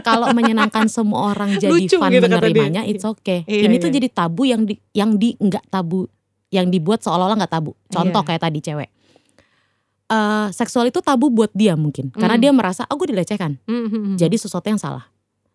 Kalau 0.00 0.30
menyenangkan 0.30 0.86
semua 0.96 1.34
orang 1.34 1.56
jadi 1.56 1.68
Lucu 1.68 1.96
fun 1.98 2.08
gitu 2.08 2.24
menerimanya, 2.24 2.82
it's 2.84 3.02
okay. 3.02 3.44
Iya, 3.44 3.68
Ini 3.68 3.76
iya. 3.76 3.82
tuh 3.82 3.90
jadi 3.90 4.08
tabu 4.08 4.42
yang 4.44 4.64
di 4.64 4.74
yang 4.92 5.16
di 5.16 5.36
nggak 5.36 5.68
tabu, 5.68 6.06
yang 6.48 6.68
dibuat 6.68 7.00
seolah-olah 7.00 7.36
nggak 7.40 7.52
tabu. 7.52 7.72
Contoh 7.86 8.22
Iya. 8.22 8.28
kayak 8.30 8.42
tadi 8.42 8.58
cewek. 8.60 8.88
Eh, 10.10 10.48
seksual 10.50 10.90
itu 10.90 10.98
tabu 10.98 11.30
buat 11.30 11.54
dia 11.54 11.78
mungkin, 11.78 12.10
karena 12.10 12.34
Hmm. 12.34 12.42
dia 12.42 12.50
merasa 12.50 12.82
oh 12.86 12.98
gue 12.98 13.14
dilecehkan, 13.14 13.62
Mm-mm. 13.62 14.18
jadi 14.18 14.34
sesuatu 14.34 14.66
yang 14.66 14.80
salah. 14.80 15.06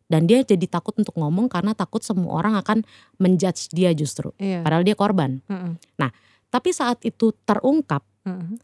Dan 0.05 0.29
dia 0.29 0.39
jadi 0.39 0.63
takut 0.69 0.95
untuk 0.95 1.11
ngomong 1.17 1.49
karena 1.49 1.73
takut 1.73 1.99
semua 1.99 2.39
orang 2.39 2.55
akan 2.55 2.85
menjudge 3.17 3.73
dia 3.73 3.91
justru. 3.91 4.31
Iya. 4.37 4.63
Padahal 4.63 4.85
dia 4.85 4.95
korban. 4.95 5.41
Heeh. 5.49 5.75
Tapi 6.47 6.69
saat 6.71 7.03
itu 7.03 7.35
terungkap, 7.43 7.99
Heeh. 8.23 8.55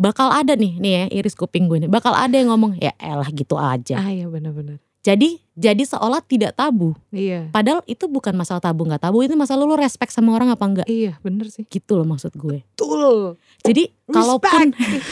Bakal 0.00 0.32
ada 0.32 0.56
nih, 0.56 0.80
nih 0.80 0.92
ya 0.96 1.04
iris 1.20 1.36
kuping 1.36 1.68
gue 1.68 1.84
nih, 1.84 1.90
bakal 1.92 2.16
ada 2.16 2.32
yang 2.32 2.48
ngomong 2.48 2.80
ya 2.80 2.96
elah 2.96 3.28
gitu 3.28 3.60
aja. 3.60 4.00
Ah 4.00 4.08
iya 4.08 4.24
benar-benar. 4.26 4.80
Jadi 5.00 5.40
jadi 5.56 5.80
seolah 5.80 6.20
tidak 6.24 6.56
tabu. 6.56 6.92
Iya. 7.12 7.48
Padahal 7.52 7.84
itu 7.84 8.04
bukan 8.08 8.32
masalah 8.36 8.60
tabu 8.60 8.84
nggak 8.88 9.00
tabu, 9.00 9.20
itu 9.20 9.32
masalah 9.36 9.64
lu 9.64 9.76
respect 9.76 10.12
sama 10.12 10.32
orang 10.32 10.52
apa 10.52 10.64
enggak. 10.64 10.86
Iya 10.88 11.20
bener 11.20 11.52
sih. 11.52 11.68
Gitu 11.68 11.96
loh 11.96 12.08
maksud 12.08 12.32
gue. 12.36 12.64
Betul. 12.76 13.36
Jadi 13.60 13.92
kalaupun 14.08 14.72
Respect. 14.72 15.04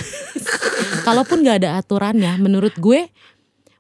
kalaupun 1.09 1.45
nggak 1.45 1.57
ada 1.65 1.71
aturannya, 1.81 2.33
menurut 2.41 2.73
gue 2.81 3.13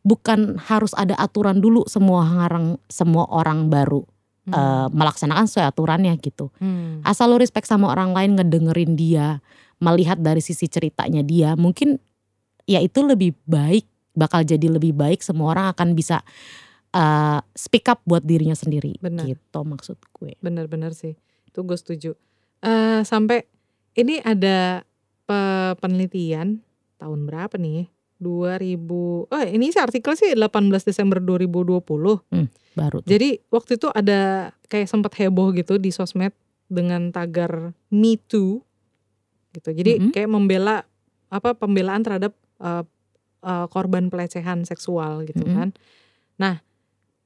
bukan 0.04 0.56
harus 0.68 0.96
ada 0.96 1.12
aturan 1.16 1.60
dulu 1.60 1.84
semua 1.88 2.24
orang 2.24 2.76
semua 2.88 3.24
orang 3.28 3.68
baru 3.72 4.04
Hmm. 4.48 4.56
eh, 4.56 4.88
melaksanakan 4.96 5.44
sesuai 5.44 5.66
aturannya 5.68 6.16
gitu. 6.24 6.48
Hmm. 6.56 7.04
Asal 7.04 7.28
lu 7.28 7.36
respect 7.36 7.68
sama 7.68 7.92
orang 7.92 8.16
lain 8.16 8.32
ngedengerin 8.32 8.96
dia, 8.96 9.44
melihat 9.78 10.18
dari 10.18 10.42
sisi 10.42 10.66
ceritanya 10.66 11.22
dia, 11.22 11.54
mungkin 11.54 11.98
ya 12.68 12.82
itu 12.82 13.00
lebih 13.02 13.34
baik, 13.46 13.86
bakal 14.14 14.42
jadi 14.42 14.68
lebih 14.68 14.92
baik 14.94 15.22
semua 15.22 15.54
orang 15.54 15.66
akan 15.72 15.94
bisa 15.94 16.20
eh, 16.92 17.40
speak 17.54 17.86
up 17.88 18.02
buat 18.04 18.22
dirinya 18.22 18.54
sendiri. 18.54 18.98
Benar. 18.98 19.26
Gitu 19.26 19.60
maksud 19.62 19.98
gue. 20.14 20.34
Bener-bener 20.42 20.92
sih. 20.92 21.14
Itu 21.46 21.64
gue 21.64 21.78
setuju. 21.78 22.12
Eh 22.62 23.02
sampai 23.06 23.46
ini 23.94 24.18
ada 24.22 24.82
pe- 25.26 25.74
penelitian 25.78 26.62
tahun 26.98 27.26
berapa 27.26 27.54
nih? 27.58 27.90
2000. 28.18 29.30
Oh, 29.30 29.42
ini 29.46 29.70
sih 29.70 29.78
artikel 29.78 30.18
sih 30.18 30.34
18 30.34 30.82
Desember 30.82 31.22
2020. 31.22 31.86
Baru 32.74 32.98
tuh. 33.02 33.08
Jadi 33.10 33.38
waktu 33.50 33.78
itu 33.78 33.88
ada 33.94 34.50
kayak 34.66 34.90
sempat 34.90 35.14
heboh 35.22 35.54
gitu 35.54 35.78
di 35.78 35.94
sosmed 35.94 36.34
dengan 36.66 37.14
tagar 37.14 37.72
Me 37.94 38.18
Too 38.18 38.67
gitu. 39.54 39.70
Jadi 39.72 39.92
Mhm. 40.00 40.10
kayak 40.12 40.30
membela 40.30 40.84
apa 41.28 41.52
pembelaan 41.56 42.02
terhadap 42.04 42.32
eh, 42.58 42.84
eh, 43.46 43.66
korban 43.70 44.10
pelecehan 44.10 44.66
seksual 44.66 45.22
gitu 45.22 45.46
Mhm. 45.46 45.54
kan. 45.54 45.68
Nah, 46.42 46.58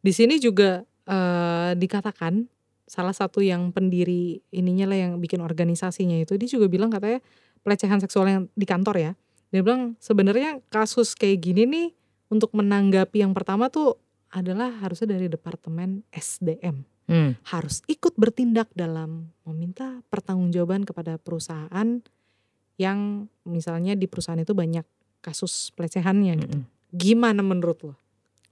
di 0.04 0.12
sini 0.12 0.36
juga 0.36 0.84
eh, 1.02 1.74
dikatakan 1.74 2.46
salah 2.86 3.10
satu 3.10 3.42
yang 3.42 3.74
pendiri 3.74 4.38
ininya 4.54 4.86
lah 4.86 4.98
yang 5.08 5.12
bikin 5.18 5.42
organisasinya 5.42 6.14
itu 6.22 6.38
dia 6.38 6.46
juga 6.46 6.70
bilang 6.70 6.94
katanya 6.94 7.18
pelecehan 7.66 7.98
seksual 7.98 8.26
yang 8.30 8.42
di 8.54 8.62
kantor 8.62 8.96
ya. 9.00 9.12
Dia 9.50 9.66
bilang 9.66 9.98
sebenarnya 9.98 10.62
kasus 10.70 11.18
kayak 11.18 11.42
gini 11.42 11.66
nih 11.66 11.88
untuk 12.30 12.54
menanggapi 12.54 13.24
yang 13.24 13.34
pertama 13.34 13.66
tuh 13.66 13.98
adalah 14.30 14.70
harusnya 14.78 15.18
dari 15.18 15.26
departemen 15.26 16.06
SDM 16.14 16.86
Hmm. 17.12 17.36
harus 17.44 17.84
ikut 17.92 18.16
bertindak 18.16 18.72
dalam 18.72 19.36
meminta 19.44 20.00
pertanggungjawaban 20.08 20.88
kepada 20.88 21.20
perusahaan 21.20 22.00
yang 22.80 23.28
misalnya 23.44 23.92
di 23.92 24.08
perusahaan 24.08 24.40
itu 24.40 24.56
banyak 24.56 24.88
kasus 25.20 25.76
pelecehannya 25.76 26.32
gitu. 26.40 26.56
Mm-mm. 26.64 26.96
Gimana 26.96 27.44
menurut 27.44 27.78
lo? 27.84 27.94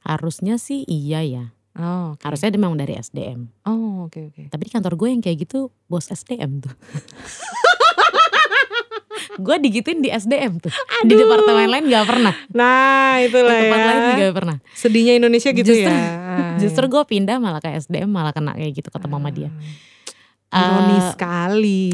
Harusnya 0.05 0.61
sih 0.61 0.85
iya 0.85 1.25
ya. 1.25 1.45
Oh, 1.81 2.13
oke. 2.13 2.23
Harusnya 2.27 2.53
memang 2.53 2.77
dari 2.77 3.01
SDM. 3.01 3.49
Oh, 3.65 4.05
oke 4.11 4.29
oke. 4.29 4.43
Tapi 4.53 4.63
di 4.69 4.73
kantor 4.73 4.95
gue 5.01 5.09
yang 5.09 5.23
kayak 5.25 5.49
gitu 5.49 5.73
bos 5.89 6.13
SDM 6.13 6.61
tuh. 6.61 6.75
gue 9.41 9.57
digituin 9.59 9.99
di 9.99 10.09
SDM 10.09 10.57
tuh. 10.57 10.71
Di 11.03 11.09
Aduh. 11.09 11.19
departemen 11.19 11.67
lain 11.67 11.85
gak 11.87 12.07
pernah. 12.07 12.35
Nah, 12.51 13.19
Di 13.19 13.27
itulah 13.27 13.51
tempat 13.51 13.81
lain 13.81 14.01
ya. 14.01 14.15
gak 14.21 14.35
pernah. 14.35 14.57
Sedihnya 14.71 15.13
Indonesia 15.17 15.51
gitu 15.51 15.67
Justru- 15.67 15.89
ya. 15.89 16.07
Justru 16.63 16.85
gue 16.87 17.03
pindah 17.05 17.37
malah 17.37 17.59
ke 17.59 17.73
SDM 17.73 18.07
malah 18.07 18.31
kena 18.31 18.53
kayak 18.53 18.73
gitu 18.75 18.89
ketemu 18.89 19.17
sama 19.17 19.31
dia. 19.31 19.51
Ah, 20.51 20.61
Ironis 20.61 20.99
Eh, 20.99 21.11
sekali. 21.15 21.87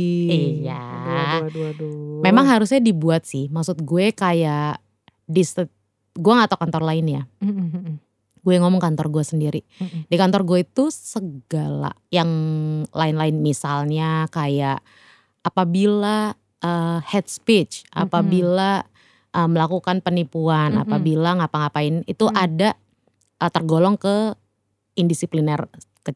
iya. 0.65 0.81
Aduh, 0.81 1.13
aduh, 1.13 1.45
aduh, 1.47 1.65
aduh. 1.71 2.21
memang 2.21 2.49
harusnya 2.49 2.81
dibuat 2.81 3.23
sih. 3.23 3.47
Maksud 3.47 3.81
gue 3.81 4.11
kayak 4.11 4.81
di 5.25 5.43
gue 6.17 6.33
gak 6.33 6.49
tau 6.49 6.59
kantor 6.59 6.83
lain 6.83 7.07
ya. 7.07 7.23
Mm, 7.39 7.53
mm, 7.53 7.69
mm. 7.69 7.95
Gue 8.41 8.57
ngomong 8.57 8.79
kantor 8.79 9.11
gue 9.11 9.25
sendiri. 9.27 9.61
Di 10.07 10.15
kantor 10.15 10.47
gue 10.47 10.63
itu 10.63 10.87
segala 10.89 11.91
yang 12.09 12.31
lain-lain 12.89 13.37
misalnya 13.37 14.31
kayak 14.31 14.81
apabila 15.43 16.35
eh, 16.67 16.99
hate 17.07 17.31
speech, 17.31 17.87
Mm-mm. 17.87 18.11
apabila 18.11 18.83
eh, 19.31 19.49
melakukan 19.49 20.03
penipuan, 20.03 20.75
Mm-mm. 20.75 20.83
apabila 20.83 21.39
ngapa-ngapain 21.39 22.03
itu 22.05 22.27
Mm. 22.27 22.35
ada 22.35 22.71
eh, 23.39 23.51
tergolong 23.53 23.95
ke 23.95 24.35
indisipliner 24.95 25.69
ke 26.01 26.11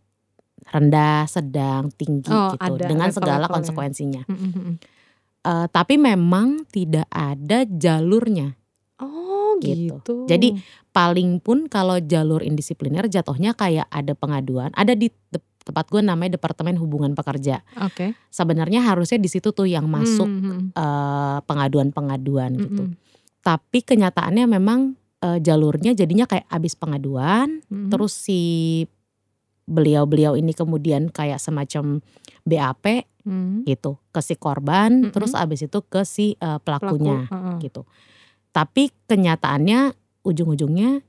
rendah, 0.73 1.25
sedang, 1.25 1.93
tinggi 1.95 2.33
Oh, 2.33 2.57
gitu 2.57 2.65
ada 2.75 2.85
dengan 2.89 3.09
segala 3.13 3.45
level-levelnya. 3.45 3.55
konsekuensinya. 3.55 4.23
Mm, 4.27 4.37
mm, 4.37 4.53
mm. 4.57 4.75
Eh, 5.41 5.67
tapi 5.71 5.95
memang 5.97 6.69
tidak 6.69 7.07
ada 7.09 7.65
jalurnya. 7.65 8.57
Oh, 8.99 9.57
Gitu. 9.61 9.97
gitu. 10.01 10.17
Jadi, 10.27 10.57
Paling 10.91 11.39
pun 11.39 11.71
kalau 11.71 12.03
jalur 12.03 12.43
indisipliner 12.43 13.07
jatuhnya 13.07 13.55
kayak 13.55 13.87
ada 13.95 14.11
pengaduan, 14.11 14.75
ada 14.75 14.91
di 14.91 15.07
tempat 15.61 15.87
gue 15.87 16.01
namanya 16.01 16.35
Departemen 16.35 16.75
Hubungan 16.75 17.13
Pekerja. 17.13 17.61
oke. 17.77 18.17
Sebenarnya 18.29 18.81
harusnya 18.81 19.17
di 19.17 19.29
situ 19.29 19.51
tuh 19.51 19.65
yang 19.65 19.85
masuk 19.87 20.25
Mm, 20.25 20.41
mm, 20.41 20.61
eh, 20.73 21.39
pengaduan-pengaduan 21.45 22.51
mm, 22.55 22.61
gitu. 22.61 22.83
mm, 22.87 22.95
Tapi 23.41 23.79
kenyataannya 23.81 24.45
memang 24.47 24.97
eh, 25.21 25.39
jalurnya 25.39 25.93
jadinya 25.93 26.25
kayak 26.25 26.49
abis 26.49 26.73
pengaduan, 26.75 27.61
mm, 27.65 27.77
mm. 27.87 27.91
terus 27.93 28.17
si 28.17 28.41
beliau-beliau 29.65 30.35
ini 30.35 30.51
kemudian 30.51 31.07
kayak 31.09 31.39
semacam 31.39 32.03
BAP 32.43 33.07
Mm. 33.21 33.69
gitu 33.69 34.01
ke 34.11 34.25
si 34.25 34.33
korban, 34.33 35.05
Mm-mm. 35.05 35.13
terus 35.13 35.37
abis 35.37 35.69
itu 35.69 35.79
ke 35.85 36.09
si 36.09 36.41
Pelaku, 36.41 36.65
pelakunya 36.65 37.29
heeh. 37.29 37.57
gitu. 37.61 37.85
Tapi 38.49 38.89
kenyataannya 39.05 39.93
ujung-ujungnya 40.25 41.05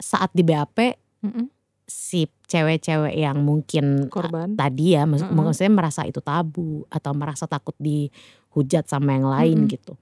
saat 0.00 0.32
di 0.32 0.40
BAP 0.40 0.96
Mm-mm. 1.20 1.52
Si 1.84 2.24
cewek-cewek 2.48 3.12
yang 3.12 3.44
mungkin 3.44 4.08
korban. 4.08 4.56
tadi 4.56 4.96
ya 4.96 5.04
maksud 5.04 5.28
Mm-mm. 5.28 5.44
maksudnya 5.44 5.72
merasa 5.72 6.00
itu 6.08 6.24
tabu 6.24 6.88
atau 6.88 7.12
merasa 7.12 7.44
takut 7.44 7.76
dihujat 7.76 8.88
sama 8.88 9.12
yang 9.16 9.28
lain 9.28 9.58
Mm-mm. 9.68 9.72
gitu. 9.72 9.92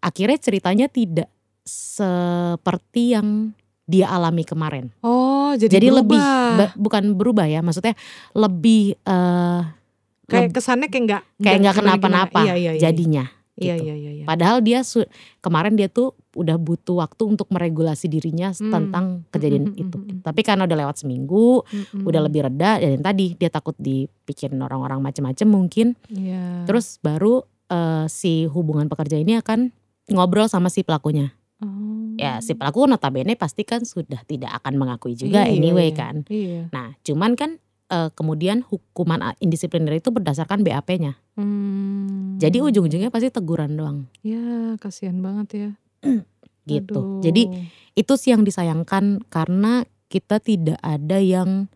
Akhirnya 0.00 0.40
ceritanya 0.40 0.88
tidak 0.88 1.28
seperti 1.64 3.12
yang 3.12 3.52
dia 3.84 4.06
alami 4.08 4.46
kemarin. 4.46 4.94
Oh, 5.02 5.52
jadi, 5.58 5.82
Jadi 5.82 5.88
lebih 5.90 6.20
bukan 6.78 7.18
berubah 7.18 7.50
ya, 7.50 7.60
maksudnya 7.60 7.98
lebih 8.32 8.94
eh 9.02 9.60
kayak 10.30 10.54
kesannya 10.54 10.88
kayak 10.88 11.04
nggak 11.10 11.22
kayak 11.42 11.58
nggak 11.58 11.76
kenapa-napa 11.76 12.40
Iya, 12.46 12.54
iya, 12.54 12.72
iya. 12.78 12.82
jadinya 12.86 13.26
Iya 13.60 13.74
gitu. 13.76 13.84
iya 13.84 13.94
iya. 13.94 14.10
iya. 14.12 14.24
Padahal 14.24 14.58
dia 14.58 14.80
su- 14.80 15.06
kemarin 15.38 15.74
dia 15.74 15.86
tuh 15.86 16.12
udah 16.32 16.56
butuh 16.56 16.96
waktu 16.96 17.22
untuk 17.26 17.46
meregulasi 17.48 18.06
dirinya 18.06 18.50
Hmm. 18.50 18.70
tentang 18.70 19.04
kejadian 19.28 19.64
Mm, 19.66 19.72
mm, 19.72 19.82
itu. 19.82 19.98
mm, 19.98 20.08
mm. 20.10 20.20
Tapi 20.22 20.40
karena 20.40 20.64
udah 20.64 20.78
lewat 20.78 20.96
seminggu, 20.96 21.60
Mm-mm. 21.62 22.02
udah 22.02 22.20
lebih 22.22 22.40
reda 22.42 22.78
dan 22.78 22.90
yang 22.94 23.04
tadi 23.04 23.34
dia 23.34 23.48
takut 23.48 23.74
dipikirin 23.76 24.58
orang-orang 24.58 24.98
macem-macem 25.00 25.44
mungkin. 25.44 25.94
Iya. 26.06 26.64
Terus 26.64 26.98
baru 26.98 27.42
eh, 27.66 28.06
si 28.06 28.46
hubungan 28.46 28.86
pekerja 28.86 29.14
ini 29.14 29.36
akan 29.36 29.70
ngobrol 30.08 30.46
sama 30.46 30.66
si 30.66 30.80
pelakunya. 30.80 31.30
Oh. 31.58 32.16
Ya 32.16 32.40
si 32.40 32.52
pelaku 32.52 32.84
notabene 32.84 33.34
pasti 33.34 33.62
kan 33.62 33.84
sudah 33.84 34.24
tidak 34.24 34.50
akan 34.56 34.74
mengakui 34.76 35.12
juga 35.12 35.44
Iya, 35.44 35.54
anyway 35.54 35.88
iya. 35.88 35.96
kan. 35.96 36.14
Iya. 36.26 36.62
Nah 36.68 36.96
cuman 37.00 37.32
kan 37.34 37.60
eh, 37.90 38.08
kemudian 38.14 38.62
hukuman 38.62 39.34
indisipliner 39.42 39.98
itu 39.98 40.14
berdasarkan 40.14 40.62
BAP-nya. 40.62 41.18
Hmm. 41.34 42.38
Jadi 42.40 42.62
ujung-ujungnya 42.64 43.12
pasti 43.12 43.28
teguran 43.28 43.76
doang 43.76 44.08
Ya 44.24 44.74
kasihan 44.80 45.20
banget 45.20 45.48
ya. 45.52 45.70
gitu. 46.70 47.20
Aduh. 47.20 47.20
Jadi 47.20 47.68
itu 47.98 48.12
sih 48.16 48.32
yang 48.32 48.46
disayangkan 48.46 49.26
karena 49.28 49.84
kita 50.08 50.38
tidak 50.40 50.78
ada 50.80 51.18
yang 51.20 51.68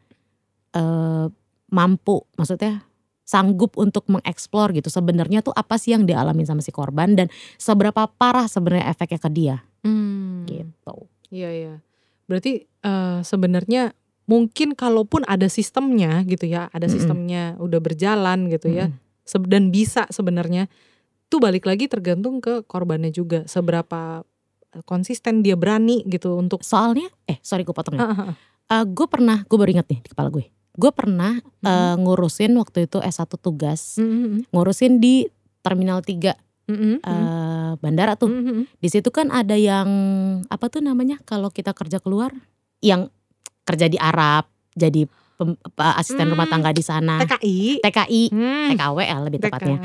eh, 0.72 1.26
mampu, 1.70 2.24
maksudnya 2.38 2.86
sanggup 3.24 3.74
untuk 3.80 4.04
mengeksplor 4.06 4.76
gitu. 4.76 4.92
Sebenarnya 4.92 5.40
tuh 5.40 5.52
apa 5.56 5.80
sih 5.80 5.96
yang 5.96 6.04
dialami 6.04 6.44
sama 6.44 6.60
si 6.60 6.70
korban 6.70 7.16
dan 7.16 7.26
seberapa 7.56 8.06
parah 8.06 8.46
sebenarnya 8.46 8.92
efeknya 8.92 9.20
ke 9.20 9.30
dia 9.32 9.56
Hmm. 9.84 10.48
gitu. 10.48 11.08
Iya 11.28 11.50
iya. 11.52 11.74
Berarti 12.24 12.64
eh, 12.64 13.18
sebenarnya 13.20 13.92
mungkin 14.24 14.72
kalaupun 14.72 15.22
ada 15.28 15.46
sistemnya 15.46 16.24
gitu 16.24 16.48
ya, 16.48 16.72
ada 16.72 16.88
sistemnya 16.88 17.56
udah 17.60 17.80
berjalan 17.80 18.48
gitu 18.48 18.72
ya, 18.72 18.88
Mm-mm. 18.88 19.00
se- 19.22 19.48
dan 19.48 19.68
bisa 19.68 20.08
sebenarnya, 20.08 20.68
tuh 21.28 21.40
balik 21.40 21.68
lagi 21.68 21.88
tergantung 21.88 22.40
ke 22.40 22.64
korbannya 22.64 23.12
juga, 23.12 23.44
seberapa 23.44 24.24
konsisten 24.82 25.44
dia 25.44 25.54
berani 25.54 26.02
gitu 26.08 26.34
untuk. 26.34 26.64
Soalnya, 26.64 27.06
eh 27.28 27.38
sorry 27.40 27.62
gue 27.62 27.76
potong 27.76 27.94
ya. 27.94 28.08
Ah, 28.08 28.34
ah. 28.70 28.84
gue 28.84 29.06
pernah, 29.06 29.44
gue 29.46 29.56
baru 29.56 29.70
inget 29.70 29.86
nih 29.86 30.00
di 30.02 30.08
kepala 30.10 30.32
gue. 30.32 30.48
Gue 30.74 30.90
pernah 30.90 31.38
eh, 31.62 31.94
ngurusin 31.94 32.50
waktu 32.58 32.90
itu 32.90 32.98
S1 32.98 33.30
tugas, 33.38 34.00
Mm, 34.00 34.04
mm, 34.04 34.18
mm. 34.26 34.40
ngurusin 34.50 34.98
di 34.98 35.28
Terminal 35.62 36.02
3 36.02 36.34
Mm, 36.64 36.72
mm, 36.72 36.80
mm. 36.80 36.98
eh, 37.04 37.72
bandara 37.78 38.16
tuh. 38.16 38.32
Mm, 38.32 38.40
mm, 38.40 38.54
mm. 38.56 38.64
Di 38.80 38.88
situ 38.88 39.12
kan 39.12 39.28
ada 39.28 39.52
yang 39.52 39.84
apa 40.48 40.66
tuh 40.72 40.80
namanya 40.80 41.20
kalau 41.28 41.52
kita 41.52 41.76
kerja 41.76 42.00
keluar 42.00 42.32
yang 42.80 43.12
kerja 43.64 43.86
di 43.86 43.96
Arab 43.96 44.44
jadi 44.70 45.08
pem- 45.34 45.58
apa, 45.58 45.98
asisten 45.98 46.26
rumah 46.26 46.44
Hmm. 46.44 46.54
tangga 46.54 46.70
di 46.70 46.80
sana. 46.80 47.18
TKI. 47.18 47.80
TKI, 47.80 48.22
Hmm. 48.28 48.68
TKW 48.70 48.98
ya 49.00 49.16
lebih 49.18 49.38
TK. 49.38 49.46
tepatnya. 49.48 49.78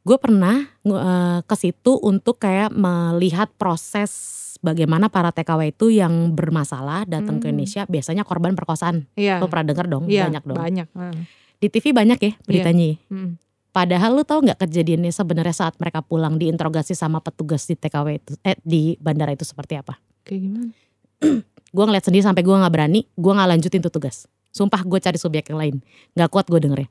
Gue 0.00 0.16
pernah 0.16 0.64
eh, 0.80 1.38
ke 1.42 1.54
situ 1.54 1.92
untuk 1.98 2.38
kayak 2.38 2.70
melihat 2.70 3.52
proses 3.54 4.10
bagaimana 4.58 5.06
para 5.06 5.28
TKW 5.28 5.70
itu 5.70 5.92
yang 5.92 6.32
bermasalah 6.32 7.04
datang 7.04 7.36
ke 7.36 7.44
Hmm. 7.44 7.52
Indonesia 7.52 7.82
biasanya 7.84 8.22
korban 8.22 8.52
perkosaan. 8.52 9.04
Iya. 9.14 9.36
Lo 9.36 9.46
pernah 9.46 9.68
denger 9.68 9.86
dong? 9.86 10.04
Iya, 10.06 10.26
banyak 10.26 10.44
dong. 10.44 10.56
Banyak. 10.56 10.88
ah. 10.92 11.12
Di 11.56 11.66
TV 11.66 11.90
banyak 11.90 12.18
ya 12.18 12.32
beritanya. 12.40 12.94
Mm. 13.08 13.34
Padahal 13.68 14.10
lu 14.12 14.22
tahu 14.22 14.42
nggak 14.42 14.58
kejadiannya 14.60 15.10
sebenarnya 15.10 15.52
saat 15.52 15.74
mereka 15.76 16.00
pulang 16.00 16.34
diinterogasi 16.34 16.94
sama 16.94 17.18
petugas 17.18 17.62
di 17.62 17.74
TKW 17.74 18.16
itu 18.16 18.32
eh 18.40 18.56
di 18.58 18.94
bandara 18.96 19.30
itu 19.30 19.42
seperti 19.42 19.74
apa? 19.74 19.98
Kayak 20.22 20.40
gimana? 20.40 20.70
Gue 21.68 21.84
ngeliat 21.84 22.02
sendiri 22.02 22.24
sampai 22.24 22.40
gue 22.40 22.52
nggak 22.52 22.72
berani, 22.72 23.04
gue 23.04 23.32
nggak 23.32 23.48
lanjutin 23.48 23.80
tuh 23.80 23.90
tugas. 23.90 24.24
Sumpah 24.48 24.80
gue 24.80 24.98
cari 24.98 25.16
subjek 25.16 25.52
yang 25.52 25.58
lain, 25.58 25.76
nggak 26.12 26.28
kuat 26.28 26.46
gue 26.46 26.58
dengernya. 26.58 26.88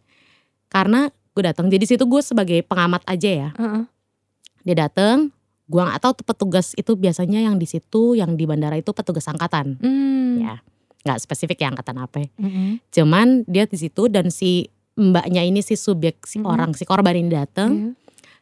Karena 0.67 1.09
gue 1.09 1.43
datang, 1.43 1.65
jadi 1.67 1.83
situ 1.83 2.03
gue 2.03 2.21
sebagai 2.21 2.61
pengamat 2.61 3.01
aja 3.05 3.29
ya. 3.29 3.49
Ah. 3.55 3.85
Dia 4.61 4.87
datang, 4.87 5.31
gue 5.65 5.81
nggak 5.81 5.99
tahu 5.99 6.11
tuh 6.21 6.25
petugas 6.25 6.73
itu 6.73 6.93
biasanya 6.93 7.41
yang 7.41 7.55
di 7.55 7.65
situ, 7.65 8.13
yang 8.13 8.33
di 8.33 8.45
bandara 8.45 8.75
itu 8.75 8.91
petugas 8.91 9.25
angkatan, 9.25 9.77
Hmm. 9.79 10.37
Ya. 10.37 10.55
nggak 11.01 11.23
spesifik 11.23 11.63
ya 11.63 11.71
angkatan 11.71 11.97
apa. 11.97 12.19
Mm-mm. 12.35 12.83
Cuman 12.91 13.47
dia 13.47 13.63
di 13.63 13.79
situ 13.79 14.11
dan 14.11 14.27
si 14.27 14.67
mbaknya 14.93 15.39
ini 15.39 15.63
si 15.63 15.73
subjek 15.73 16.19
si 16.25 16.35
Mhm. 16.35 16.43
orang 16.43 16.71
si 16.73 16.83
korban 16.83 17.15
ini 17.15 17.31
datang 17.31 17.71
Iya. 17.71 17.89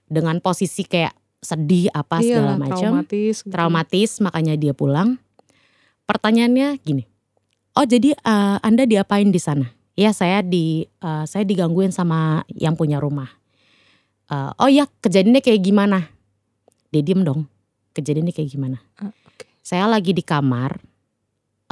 dengan 0.10 0.42
posisi 0.42 0.82
kayak 0.82 1.14
sedih 1.40 1.94
apa 1.94 2.18
segala 2.20 2.56
Iyalah, 2.56 2.58
macam, 2.58 2.92
traumatis. 3.06 3.36
gitu. 3.44 3.52
traumatis 3.54 4.12
makanya 4.18 4.58
dia 4.58 4.74
pulang. 4.74 5.22
Pertanyaannya 6.06 6.78
gini, 6.86 7.04
oh 7.74 7.86
jadi 7.86 8.14
eh, 8.14 8.58
anda 8.62 8.86
diapain 8.86 9.30
di 9.34 9.42
sana? 9.42 9.66
Ya 9.98 10.14
saya 10.14 10.46
di 10.46 10.86
eh, 10.86 11.26
saya 11.26 11.42
digangguin 11.42 11.90
sama 11.90 12.46
yang 12.54 12.78
punya 12.78 13.02
rumah. 13.02 13.30
Eh, 14.30 14.52
oh 14.62 14.70
ya 14.70 14.86
kejadiannya 15.02 15.42
kayak 15.42 15.62
gimana? 15.66 16.10
Dia 16.94 17.02
diem 17.02 17.26
dong. 17.26 17.50
Kejadiannya 17.98 18.34
kayak 18.36 18.50
gimana? 18.54 18.78
Ah, 19.02 19.10
oke. 19.10 19.46
Saya 19.66 19.90
lagi 19.90 20.14
di 20.14 20.22
kamar, 20.22 20.78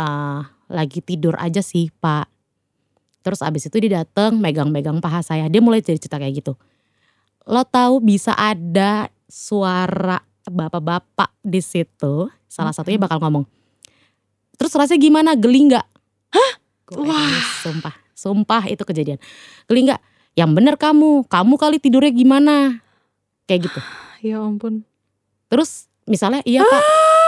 eh 0.01 0.41
lagi 0.73 0.99
tidur 1.05 1.37
aja 1.37 1.61
sih 1.61 1.93
pak. 1.93 2.25
Terus 3.23 3.39
abis 3.45 3.69
itu 3.69 3.77
dia 3.85 4.03
dateng 4.03 4.41
megang-megang 4.41 4.99
paha 4.99 5.21
saya. 5.21 5.45
Dia 5.47 5.61
mulai 5.63 5.79
cerita 5.79 6.17
kayak 6.17 6.43
gitu. 6.43 6.53
Lo 7.47 7.63
tahu 7.63 8.03
bisa 8.03 8.35
ada 8.35 9.07
suara 9.29 10.19
bapak-bapak 10.43 11.31
di 11.39 11.63
situ. 11.63 12.27
Salah 12.49 12.75
satunya 12.75 12.99
bakal 12.99 13.23
ngomong. 13.23 13.47
Terus 14.57 14.71
rasanya 14.73 15.01
gimana? 15.01 15.31
Geli 15.33 15.73
nggak? 15.73 15.85
Hah? 16.33 16.51
Wah. 16.99 17.41
Sumpah, 17.63 17.95
sumpah 18.13 18.63
itu 18.69 18.83
kejadian. 18.85 19.19
Geli 19.69 19.89
nggak? 19.89 20.01
Yang 20.33 20.51
bener 20.57 20.75
kamu, 20.77 21.29
kamu 21.29 21.53
kali 21.61 21.77
tidurnya 21.77 22.13
gimana? 22.13 22.55
Kayak 23.49 23.69
gitu. 23.69 23.81
Ya 24.23 24.39
ampun. 24.39 24.87
Terus 25.51 25.91
misalnya 26.07 26.39
iya 26.47 26.63
pak, 26.63 26.83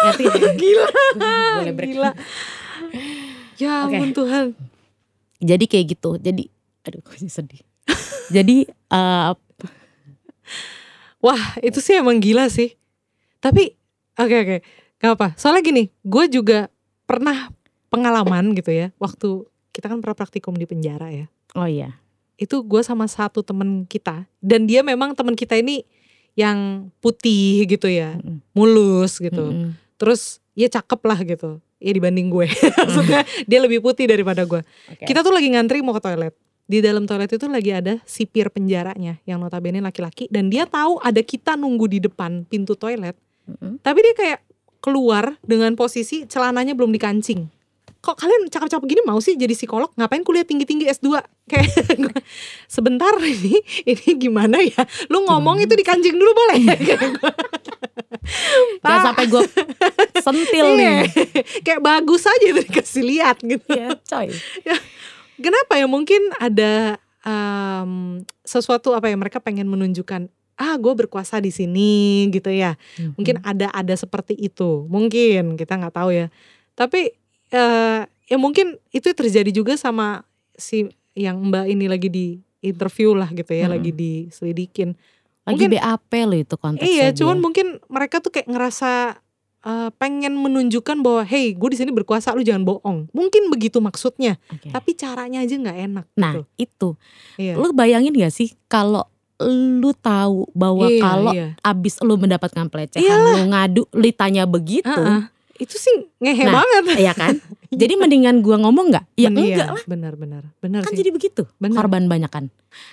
ngerti? 0.07 0.31
Gila. 0.63 0.87
Boleh 1.59 1.75
break. 1.75 1.91
Gila. 1.91 2.11
Ya 3.59 3.71
ampun 3.83 4.15
Tuhan. 4.15 4.55
Jadi 5.43 5.65
kayak 5.67 5.99
gitu. 5.99 6.15
Jadi, 6.15 6.47
aduh 6.87 7.03
gue 7.03 7.27
sedih. 7.27 7.59
Jadi 8.31 8.63
eh, 8.71 9.31
Wah 11.25 11.57
itu 11.59 11.81
sih 11.81 11.97
emang 11.97 12.21
gila 12.21 12.47
sih. 12.47 12.77
Tapi 13.41 13.73
oke 14.15 14.35
oke. 14.45 14.57
Gak 15.01 15.11
apa. 15.19 15.27
Soalnya 15.35 15.65
gini. 15.65 15.83
Gue 16.05 16.29
juga 16.29 16.71
pernah 17.05 17.49
pengalaman 17.93 18.51
gitu 18.57 18.73
ya. 18.73 18.91
Waktu 18.99 19.47
kita 19.71 19.87
kan 19.87 20.03
pernah 20.03 20.17
praktikum 20.17 20.53
di 20.55 20.67
penjara 20.67 21.11
ya. 21.11 21.25
oh 21.55 21.67
iya, 21.67 21.99
Itu 22.35 22.63
gue 22.67 22.83
sama 22.83 23.07
satu 23.07 23.43
temen 23.43 23.87
kita. 23.87 24.27
Dan 24.43 24.67
dia 24.67 24.83
memang 24.83 25.15
temen 25.15 25.35
kita 25.39 25.55
ini 25.55 25.87
yang 26.35 26.91
putih 26.99 27.63
gitu 27.65 27.87
ya. 27.87 28.19
Mulus 28.51 29.23
gitu. 29.23 29.51
Mm-mm. 29.51 29.71
Terus 29.95 30.43
ya 30.55 30.67
cakep 30.67 30.99
lah 31.07 31.19
gitu. 31.23 31.63
Ya 31.79 31.91
dibanding 31.95 32.27
gue. 32.27 32.47
Maksudnya 32.83 33.23
dia 33.47 33.59
lebih 33.63 33.79
putih 33.79 34.07
daripada 34.07 34.43
gue. 34.43 34.59
Oke. 34.91 35.07
Kita 35.07 35.23
tuh 35.23 35.31
lagi 35.31 35.47
ngantri 35.51 35.79
mau 35.79 35.95
ke 35.95 36.03
toilet. 36.03 36.35
Di 36.65 36.81
dalam 36.81 37.05
toilet 37.05 37.29
itu 37.29 37.45
lagi 37.45 37.71
ada 37.71 38.01
sipir 38.09 38.49
penjaranya 38.49 39.21
yang 39.29 39.37
notabene 39.37 39.85
laki-laki 39.85 40.25
dan 40.33 40.49
dia 40.49 40.65
tahu 40.65 40.97
ada 40.97 41.21
kita 41.21 41.53
nunggu 41.53 41.85
di 41.87 41.99
depan 42.03 42.43
pintu 42.49 42.73
toilet. 42.73 43.15
Mm-mm. 43.45 43.77
Tapi 43.79 43.99
dia 44.01 44.13
kayak 44.17 44.39
keluar 44.85 45.33
dengan 45.41 45.73
posisi 45.73 46.29
celananya 46.29 46.77
belum 46.77 46.93
dikancing. 46.93 47.49
Kok 48.05 48.21
kalian 48.21 48.45
cakep-cakep 48.53 48.85
gini 48.85 49.01
mau 49.01 49.17
sih 49.17 49.33
jadi 49.33 49.57
psikolog? 49.57 49.89
Ngapain 49.97 50.21
kuliah 50.21 50.45
tinggi-tinggi 50.45 50.85
S2? 50.93 51.25
Kayak 51.49 51.97
gua, 51.97 52.17
sebentar 52.69 53.17
ini 53.17 53.57
ini 53.81 54.07
gimana 54.21 54.61
ya? 54.61 54.85
Lu 55.09 55.25
ngomong 55.25 55.57
itu 55.57 55.73
dikancing 55.73 56.13
dulu 56.13 56.29
boleh? 56.37 56.61
Jangan 56.85 57.11
Pak, 58.81 58.97
sampai 59.09 59.25
gue 59.25 59.41
sentil 60.21 60.65
iya. 60.77 60.77
nih. 60.77 60.97
Kayak 61.65 61.81
bagus 61.81 62.29
aja 62.29 62.45
itu 62.45 62.61
dikasih 62.61 63.03
lihat 63.05 63.37
gitu. 63.41 63.65
Iya, 63.73 63.97
coy. 64.05 64.29
Kenapa 65.41 65.73
ya? 65.77 65.85
Mungkin 65.89 66.21
ada 66.37 67.01
em, 67.25 68.21
sesuatu 68.45 68.93
apa 68.93 69.09
ya 69.09 69.17
mereka 69.17 69.41
pengen 69.41 69.65
menunjukkan 69.65 70.29
ah 70.55 70.75
gue 70.75 70.93
berkuasa 70.95 71.37
di 71.37 71.49
sini 71.49 72.25
gitu 72.29 72.47
ya. 72.47 72.79
Mungkin 73.15 73.43
ada 73.43 73.67
ada 73.69 73.93
seperti 73.93 74.33
itu. 74.33 74.87
Mungkin 74.87 75.55
kita 75.55 75.75
nggak 75.75 75.93
tahu 75.93 76.09
ya. 76.11 76.27
Tapi 76.73 77.11
eh, 77.49 77.99
ya 78.25 78.37
mungkin 78.37 78.79
itu 78.89 79.11
terjadi 79.11 79.51
juga 79.51 79.75
sama 79.75 80.23
si 80.53 80.87
yang 81.13 81.39
Mbak 81.43 81.65
ini 81.67 81.85
lagi 81.85 82.07
di 82.07 82.25
interview 82.59 83.13
lah 83.13 83.29
gitu 83.29 83.51
ya, 83.51 83.67
Mm-mm. 83.67 83.75
lagi 83.77 83.91
diselidikin. 83.91 84.95
lagi 85.45 85.69
mungkin- 85.69 85.77
BAP 85.77 86.11
loh 86.25 86.39
itu 86.39 86.55
konteksnya. 86.57 86.89
Iya, 86.89 87.07
dia. 87.07 87.17
cuman 87.21 87.37
mungkin 87.37 87.77
mereka 87.85 88.17
tuh 88.17 88.33
kayak 88.33 88.49
ngerasa 88.49 89.21
eh, 89.61 89.89
pengen 89.97 90.33
menunjukkan 90.35 91.01
bahwa 91.01 91.21
hey 91.21 91.51
gue 91.51 91.69
di 91.69 91.77
sini 91.77 91.89
berkuasa 91.89 92.33
lu 92.33 92.41
jangan 92.41 92.63
bohong. 92.63 93.09
Mungkin 93.11 93.49
begitu 93.49 93.77
maksudnya. 93.77 94.37
Oke. 94.49 94.69
Tapi 94.69 94.91
caranya 94.93 95.41
aja 95.41 95.53
nggak 95.53 95.79
enak. 95.85 96.05
Nah 96.15 96.33
gitu. 96.33 96.45
itu, 96.55 96.89
Iya. 97.37 97.57
lu 97.57 97.69
bayangin 97.71 98.13
gak 98.13 98.29
sih 98.29 98.53
kalau 98.65 99.05
lu 99.37 99.91
tahu 99.93 100.47
bahwa 100.51 100.87
Iya, 100.87 101.01
kalau 101.01 101.31
iya. 101.31 101.47
abis 101.59 101.99
lu 101.99 102.15
mendapatkan 102.15 102.65
pelecehan, 102.65 103.03
Iyalah. 103.03 103.33
lu 103.33 103.41
ngadu, 103.49 103.83
litanya 103.91 104.43
begitu, 104.43 104.87
Ah, 104.87 105.21
ah. 105.21 105.23
Itu 105.55 105.75
sih 105.75 106.11
ngehe 106.17 106.43
Nah, 106.43 106.59
banget. 106.59 106.83
ya 106.99 107.11
kan? 107.11 107.35
Jadi 107.71 107.95
mendingan 107.95 108.39
gua 108.39 108.59
ngomong 108.59 108.91
nggak? 108.91 109.05
Ya 109.15 109.27
iya, 109.27 109.29
enggak 109.29 109.67
lah, 109.69 109.83
Benar 109.85 110.13
benar 110.13 110.43
benar 110.57 110.81
kan 110.81 110.91
sih. 110.91 110.99
jadi 110.99 111.09
begitu. 111.09 111.47
Benar. 111.57 111.75
Korban 111.77 112.05
banyak 112.05 112.27
kan. 112.27 112.45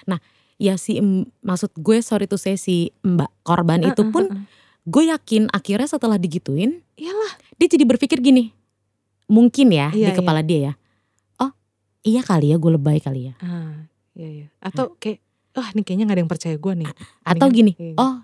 Nah, 0.05 0.19
ya 0.57 0.75
si 0.75 0.99
maksud 1.41 1.75
gue 1.77 1.99
sorry 2.01 2.25
to 2.25 2.35
say 2.37 2.55
si 2.55 2.91
mbak 3.01 3.31
korban 3.43 3.83
itu 3.83 3.99
Heeh, 4.01 4.11
pun 4.11 4.25
heeh. 4.25 4.47
gue 4.85 5.05
yakin 5.09 5.43
akhirnya 5.49 5.87
setelah 5.89 6.15
digituin 6.17 6.83
iyalah 6.95 7.33
dia 7.53 7.67
jadi 7.69 7.83
berpikir 7.85 8.19
gini 8.19 8.55
mungkin 9.27 9.71
ya 9.71 9.91
Iya, 9.91 10.11
di 10.11 10.13
kepala 10.15 10.39
dia 10.41 10.71
ya 10.71 10.73
oh 11.41 11.51
iya 12.01 12.21
kali 12.21 12.51
ya 12.51 12.57
gue 12.57 12.71
lebay 12.71 12.99
kali 12.99 13.27
ya 13.27 13.35
ah 13.39 13.91
iya 14.13 14.29
iya 14.29 14.47
atau 14.61 14.95
kayak 14.97 15.19
wah 15.53 15.69
ini 15.71 15.81
kayaknya 15.81 16.05
nggak 16.05 16.17
ada 16.17 16.23
yang 16.23 16.33
percaya 16.33 16.57
gue 16.57 16.73
nih 16.77 16.89
atau 17.23 17.47
Mendingan- 17.47 17.55
gini 17.55 17.73
iya. 17.77 17.97
oh 17.97 18.15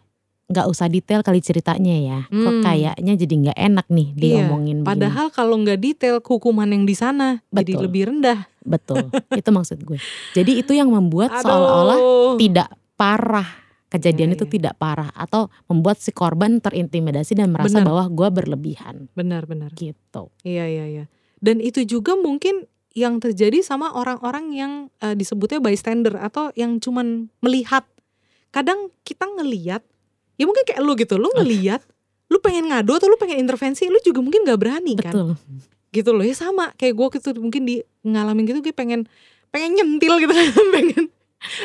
nggak 0.49 0.64
usah 0.66 0.89
detail 0.89 1.20
kali 1.20 1.39
ceritanya 1.39 1.93
ya 1.95 2.18
kok 2.24 2.33
Hmm. 2.51 2.64
kayaknya 2.64 3.12
jadi 3.14 3.35
nggak 3.39 3.59
enak 3.62 3.87
nih 3.87 4.09
Iya, 4.09 4.16
diomongin 4.16 4.76
begini. 4.79 4.89
padahal 4.89 5.26
kalau 5.29 5.57
nggak 5.59 5.76
detail 5.79 6.16
hukuman 6.18 6.64
yang 6.66 6.83
di 6.83 6.95
sana 6.95 7.45
jadi 7.51 7.76
lebih 7.79 8.09
rendah 8.09 8.49
betul 8.62 9.12
itu 9.31 9.45
maksud 9.47 9.76
gue 9.79 10.01
jadi 10.33 10.53
itu 10.57 10.72
yang 10.72 10.89
membuat 10.89 11.33
Aduh. 11.35 11.45
seolah-olah 11.45 11.99
tidak 12.37 12.68
parah 12.97 13.49
kejadian 13.89 14.31
Iya, 14.31 14.37
itu 14.37 14.45
iya. 14.47 14.53
tidak 14.55 14.74
parah 14.76 15.12
atau 15.12 15.49
membuat 15.64 15.97
si 15.97 16.12
korban 16.12 16.59
terintimidasi 16.59 17.33
dan 17.35 17.49
merasa 17.49 17.81
Benar. 17.81 17.87
bahwa 17.87 18.05
gue 18.07 18.29
berlebihan 18.31 19.12
benar-benar 19.12 19.72
gitu 19.74 20.33
Iya 20.43 20.64
iya 20.64 20.85
iya. 20.87 21.05
Dan 21.39 21.61
itu 21.61 21.85
juga 21.85 22.12
mungkin 22.14 22.64
yang 22.99 23.22
terjadi 23.22 23.62
sama 23.62 23.94
orang-orang 23.94 24.51
yang 24.51 24.72
eh, 24.99 25.14
disebutnya 25.14 25.62
bystander 25.62 26.18
atau 26.18 26.51
yang 26.59 26.82
cuman 26.82 27.30
melihat. 27.38 27.86
Kadang 28.51 28.90
kita 29.07 29.28
ngeliat, 29.28 29.84
ya 30.40 30.44
mungkin 30.49 30.64
kayak 30.66 30.80
lu 30.82 30.96
gitu, 30.96 31.20
lu 31.20 31.28
ngeliat, 31.36 31.84
lu 32.32 32.40
pengen 32.42 32.72
ngadu 32.72 32.96
atau 32.96 33.07
lu 33.07 33.16
pengen 33.20 33.38
intervensi, 33.38 33.86
lu 33.86 34.01
juga 34.03 34.24
mungkin 34.24 34.42
nggak 34.42 34.59
berani 34.61 34.99
kan. 34.99 35.12
betul 35.12 35.30
Gitu 35.88 36.11
loh 36.12 36.24
ya 36.24 36.36
sama 36.36 36.76
kayak 36.76 36.96
gue 36.96 37.07
gitu 37.20 37.28
mungkin 37.40 37.64
di 37.64 37.80
ngalamin 38.05 38.44
gitu 38.44 38.61
gue 38.61 38.74
pengen 38.76 39.09
pengen 39.49 39.72
nyentil 39.76 40.20
gitu 40.20 40.32
kan, 40.32 40.46
pengen. 40.76 41.05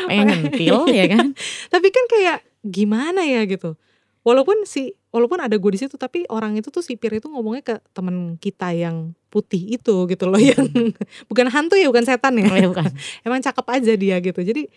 pengen 0.07 0.27
nyentil 0.27 0.77
ya 0.91 1.05
kan 1.11 1.35
Tapi 1.73 1.87
kan 1.91 2.05
kayak 2.07 2.37
gimana 2.63 3.27
ya 3.27 3.43
gitu. 3.43 3.75
Walaupun 4.23 4.63
si 4.63 4.95
walaupun 5.11 5.43
ada 5.43 5.51
gue 5.59 5.71
di 5.75 5.79
situ 5.83 5.99
tapi 5.99 6.23
orang 6.31 6.55
itu 6.55 6.71
tuh 6.71 6.79
sipir 6.79 7.11
itu 7.11 7.27
ngomongnya 7.27 7.63
ke 7.63 7.75
teman 7.91 8.39
kita 8.39 8.71
yang 8.71 9.11
putih 9.27 9.75
itu 9.75 10.07
gitu 10.07 10.25
loh 10.31 10.39
yang 10.39 10.63
bukan 11.29 11.47
hantu 11.51 11.75
ya 11.75 11.91
bukan 11.91 12.07
setan 12.07 12.39
ya. 12.39 12.47
Oh, 12.47 12.55
ya 12.55 12.67
bukan. 12.71 12.87
Emang 13.27 13.43
cakep 13.43 13.65
aja 13.67 13.93
dia 13.99 14.15
gitu. 14.23 14.39
Jadi 14.39 14.71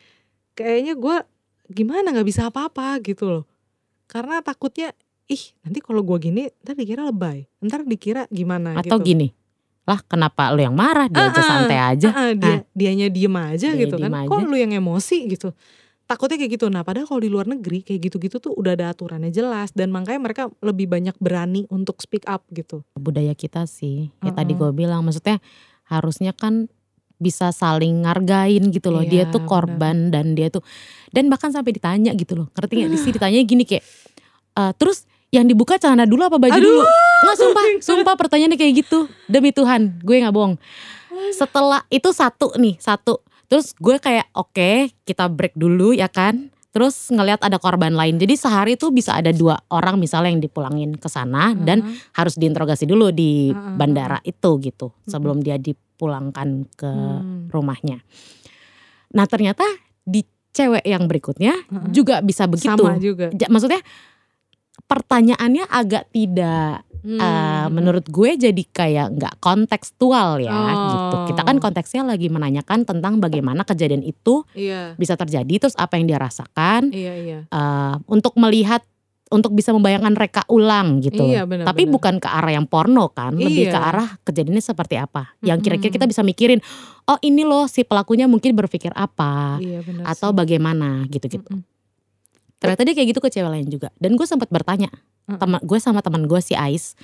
kayaknya 0.58 0.98
gue 0.98 1.16
gimana 1.70 2.10
nggak 2.10 2.26
bisa 2.26 2.50
apa-apa 2.50 2.98
gitu 3.06 3.30
loh. 3.30 3.44
Karena 4.10 4.42
takutnya 4.42 4.90
ih 5.26 5.42
nanti 5.62 5.78
kalau 5.78 6.02
gue 6.02 6.18
gini 6.18 6.50
ntar 6.66 6.74
dikira 6.74 7.06
lebay. 7.06 7.46
Ntar 7.62 7.86
dikira 7.86 8.26
gimana 8.28 8.82
atau 8.82 8.98
gitu. 8.98 9.14
gini 9.14 9.30
lah 9.86 10.02
kenapa 10.02 10.50
lu 10.50 10.66
yang 10.66 10.74
marah? 10.74 11.06
Dia 11.06 11.30
aja 11.30 11.38
Ah, 11.38 11.38
ah, 11.38 11.46
santai 11.46 11.78
aja. 11.78 12.08
Ah, 12.10 12.34
dia 12.34 12.66
dianya 12.74 13.06
diem 13.06 13.30
aja 13.38 13.70
Dia 13.70 13.86
gitu 13.86 13.94
kan. 13.94 14.10
diem 14.10 14.26
kok 14.26 14.42
aja. 14.42 14.46
lu 14.50 14.56
yang 14.58 14.74
emosi 14.74 15.30
gitu 15.30 15.54
takutnya 16.06 16.38
kayak 16.38 16.52
gitu. 16.54 16.66
Nah 16.66 16.82
padahal 16.82 17.04
kalau 17.04 17.18
di 17.18 17.28
luar 17.28 17.46
negeri 17.46 17.82
kayak 17.82 18.00
gitu-gitu 18.00 18.38
tuh 18.38 18.54
udah 18.54 18.74
ada 18.74 18.90
aturannya 18.90 19.28
jelas 19.28 19.74
dan 19.74 19.90
makanya 19.90 20.20
mereka 20.22 20.42
lebih 20.58 20.86
banyak 20.86 21.18
berani 21.18 21.66
untuk 21.68 21.98
speak 21.98 22.24
up 22.24 22.46
gitu. 22.50 22.86
Budaya 22.94 23.34
kita 23.34 23.66
sih 23.66 24.08
ya 24.22 24.30
tadi 24.30 24.54
Mm-mm. 24.54 24.62
gue 24.62 24.86
bilang 24.86 25.02
maksudnya 25.02 25.42
harusnya 25.84 26.30
kan 26.30 26.70
bisa 27.16 27.48
saling 27.50 28.04
ngargain 28.04 28.70
gitu 28.70 28.88
loh. 28.88 29.02
Dia 29.02 29.26
Iya, 29.26 29.32
tuh 29.32 29.42
korban 29.42 30.08
dan 30.08 30.32
dia 30.32 30.46
tuh 30.46 30.62
dan 31.10 31.26
bahkan 31.26 31.50
sampai 31.50 31.72
ditanya 31.72 32.12
gitu 32.12 32.36
loh. 32.36 32.46
Ngerti 32.52 32.72
nggak? 32.76 32.90
Di 32.90 32.98
sini 32.98 33.12
ditanya 33.18 33.40
gini 33.42 33.64
kayak 33.64 33.84
"Eh, 34.56 34.72
terus 34.78 35.04
yang 35.28 35.42
dibuka 35.44 35.74
celana 35.76 36.06
dulu 36.06 36.22
apa 36.22 36.38
baju 36.38 36.54
Aduh. 36.54 36.62
dulu 36.62 36.82
nggak 37.16 37.36
sumpah 37.36 37.64
sumpah 37.82 38.14
pertanyaannya 38.14 38.54
kayak 38.54 38.86
gitu. 38.86 39.10
Demi 39.26 39.50
Tuhan 39.50 39.98
gue 40.00 40.16
nggak 40.22 40.30
bohong. 40.30 40.54
Setelah 41.32 41.82
itu 41.88 42.12
satu 42.12 42.52
nih 42.54 42.76
satu 42.76 43.24
terus 43.46 43.72
gue 43.74 43.96
kayak 43.96 44.26
oke 44.32 44.70
kita 45.02 45.26
break 45.26 45.54
dulu 45.54 45.90
ya 45.90 46.06
kan 46.06 46.50
terus 46.70 47.08
ngelihat 47.08 47.40
ada 47.40 47.56
korban 47.56 47.96
lain 47.96 48.20
jadi 48.20 48.36
sehari 48.36 48.76
tuh 48.76 48.92
bisa 48.92 49.16
ada 49.16 49.32
dua 49.32 49.56
orang 49.72 49.96
misalnya 49.96 50.28
yang 50.28 50.44
dipulangin 50.44 50.92
ke 50.94 51.08
sana 51.08 51.56
dan 51.56 51.80
Heeh. 51.80 52.12
harus 52.12 52.36
diinterogasi 52.36 52.84
dulu 52.84 53.08
di 53.10 53.48
Heeh, 53.48 53.74
bandara 53.74 54.20
itu 54.22 54.60
gitu 54.60 54.92
sebelum 55.08 55.40
dia 55.40 55.56
dipulangkan 55.56 56.68
ke 56.70 56.90
Hmm. 56.90 57.48
rumahnya. 57.48 58.04
Nah 59.16 59.24
ternyata 59.24 59.64
di 60.04 60.20
cewek 60.52 60.84
yang 60.84 61.08
berikutnya 61.08 61.54
Heeh. 61.64 61.90
juga 61.90 62.20
bisa 62.20 62.44
begitu. 62.44 62.76
sama 62.84 63.00
juga 63.00 63.32
Maksudnya 63.32 63.80
pertanyaannya 64.86 65.64
agak 65.66 66.12
tidak 66.12 66.85
Hmm. 67.06 67.22
eh, 67.22 67.66
menurut 67.70 68.02
gue 68.04 68.30
jadi 68.34 68.62
kayak 68.66 69.14
nggak 69.14 69.34
kontekstual 69.38 70.42
ya 70.42 70.50
Oh. 70.50 70.90
gitu. 70.90 71.16
Kita 71.30 71.46
kan 71.46 71.56
konteksnya 71.56 72.02
lagi 72.02 72.26
menanyakan 72.26 72.82
tentang 72.82 73.16
bagaimana 73.16 73.62
kejadian 73.62 74.02
itu 74.02 74.42
iya 74.52 74.90
bisa 74.94 75.14
terjadi 75.14 75.62
terus 75.62 75.78
apa 75.78 75.94
yang 75.94 76.10
dia 76.10 76.18
rasakan 76.18 76.90
iya 76.90 77.14
iya 77.14 77.38
eh, 77.46 77.94
untuk 78.06 78.34
melihat 78.34 78.82
untuk 79.26 79.50
bisa 79.52 79.70
membayangkan 79.70 80.14
reka 80.14 80.42
ulang 80.46 81.02
gitu. 81.02 81.18
Iya, 81.18 81.42
benar, 81.44 81.66
Tapi 81.66 81.82
benar. 81.82 81.94
bukan 81.94 82.14
ke 82.18 82.28
arah 82.30 82.52
yang 82.52 82.66
porno 82.66 83.10
kan, 83.10 83.34
lebih 83.34 83.66
Iya. 83.66 83.74
ke 83.74 83.80
arah 83.80 84.08
kejadiannya 84.22 84.62
seperti 84.62 84.94
apa. 84.96 85.34
Yang 85.42 85.58
kira-kira 85.62 85.90
Mm-mm. 85.90 85.96
kita 85.98 86.06
bisa 86.06 86.22
mikirin, 86.22 86.62
oh 87.04 87.18
ini 87.20 87.42
loh 87.42 87.66
si 87.66 87.82
pelakunya 87.82 88.26
mungkin 88.26 88.54
berpikir 88.54 88.94
apa 88.94 89.58
iya 89.58 89.82
benar 89.82 90.14
atau 90.14 90.30
sih. 90.30 90.36
bagaimana 90.36 91.06
gitu-gitu. 91.06 91.42
Mm-mm. 91.42 91.62
Ternyata 92.56 92.82
dia 92.82 92.94
kayak 92.94 93.08
gitu 93.10 93.20
ke 93.20 93.28
cewek 93.28 93.50
lain 93.50 93.66
juga. 93.66 93.90
Dan 93.98 94.14
gue 94.14 94.24
sempat 94.24 94.46
bertanya, 94.46 94.94
Teman 95.26 95.58
gue 95.60 95.78
sama 95.78 96.00
teman 96.00 96.24
gue 96.24 96.38
si 96.38 96.54
Ais, 96.54 96.94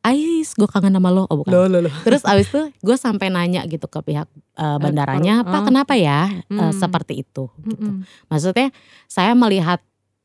Ais 0.00 0.52
gue 0.52 0.68
kangen 0.68 0.92
sama 0.92 1.10
lo, 1.10 1.26
oh 1.26 1.42
bukan. 1.42 1.50
Loh, 1.50 1.66
loh, 1.66 1.80
loh. 1.82 1.94
Terus 2.02 2.22
abis 2.22 2.46
itu 2.46 2.60
gue 2.78 2.94
sampai 2.94 3.28
nanya 3.28 3.64
gitu 3.64 3.84
ke 3.84 3.98
pihak 4.00 4.28
eh, 4.54 4.78
bandaranya, 4.78 5.42
per- 5.42 5.50
Pak 5.50 5.60
oh. 5.60 5.64
kenapa 5.66 5.92
ya 5.94 6.28
eh, 6.30 6.54
Hmm. 6.54 6.70
seperti 6.70 7.20
itu? 7.20 7.50
Gitu. 7.60 7.90
Maksudnya 8.28 8.70
saya 9.06 9.32
melihat 9.32 9.82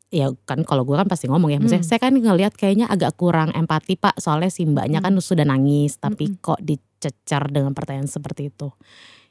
ya 0.10 0.34
kan 0.45 0.62
kalau 0.62 0.82
gue 0.84 0.93
kan 0.93 1.06
pasti 1.06 1.30
ngomong 1.30 1.50
ya 1.50 1.58
maksudnya 1.58 1.82
Hmm. 1.82 1.89
saya 1.89 2.02
kan 2.02 2.14
ngelihat 2.14 2.54
kayaknya 2.54 2.86
agak 2.86 3.14
kurang 3.14 3.54
empati 3.54 3.93
pak 3.93 4.18
soalnya 4.18 4.50
si 4.50 4.66
mbaknya 4.66 5.00
kan 5.00 5.14
sudah 5.16 5.45
nangis 5.45 6.02
tapi 6.02 6.34
Mm-mm. 6.34 6.41
kok 6.41 6.58
dicecar 6.60 7.45
dengan 7.45 7.78
pertanyaan 7.78 8.10
seperti 8.10 8.50
itu 8.50 8.74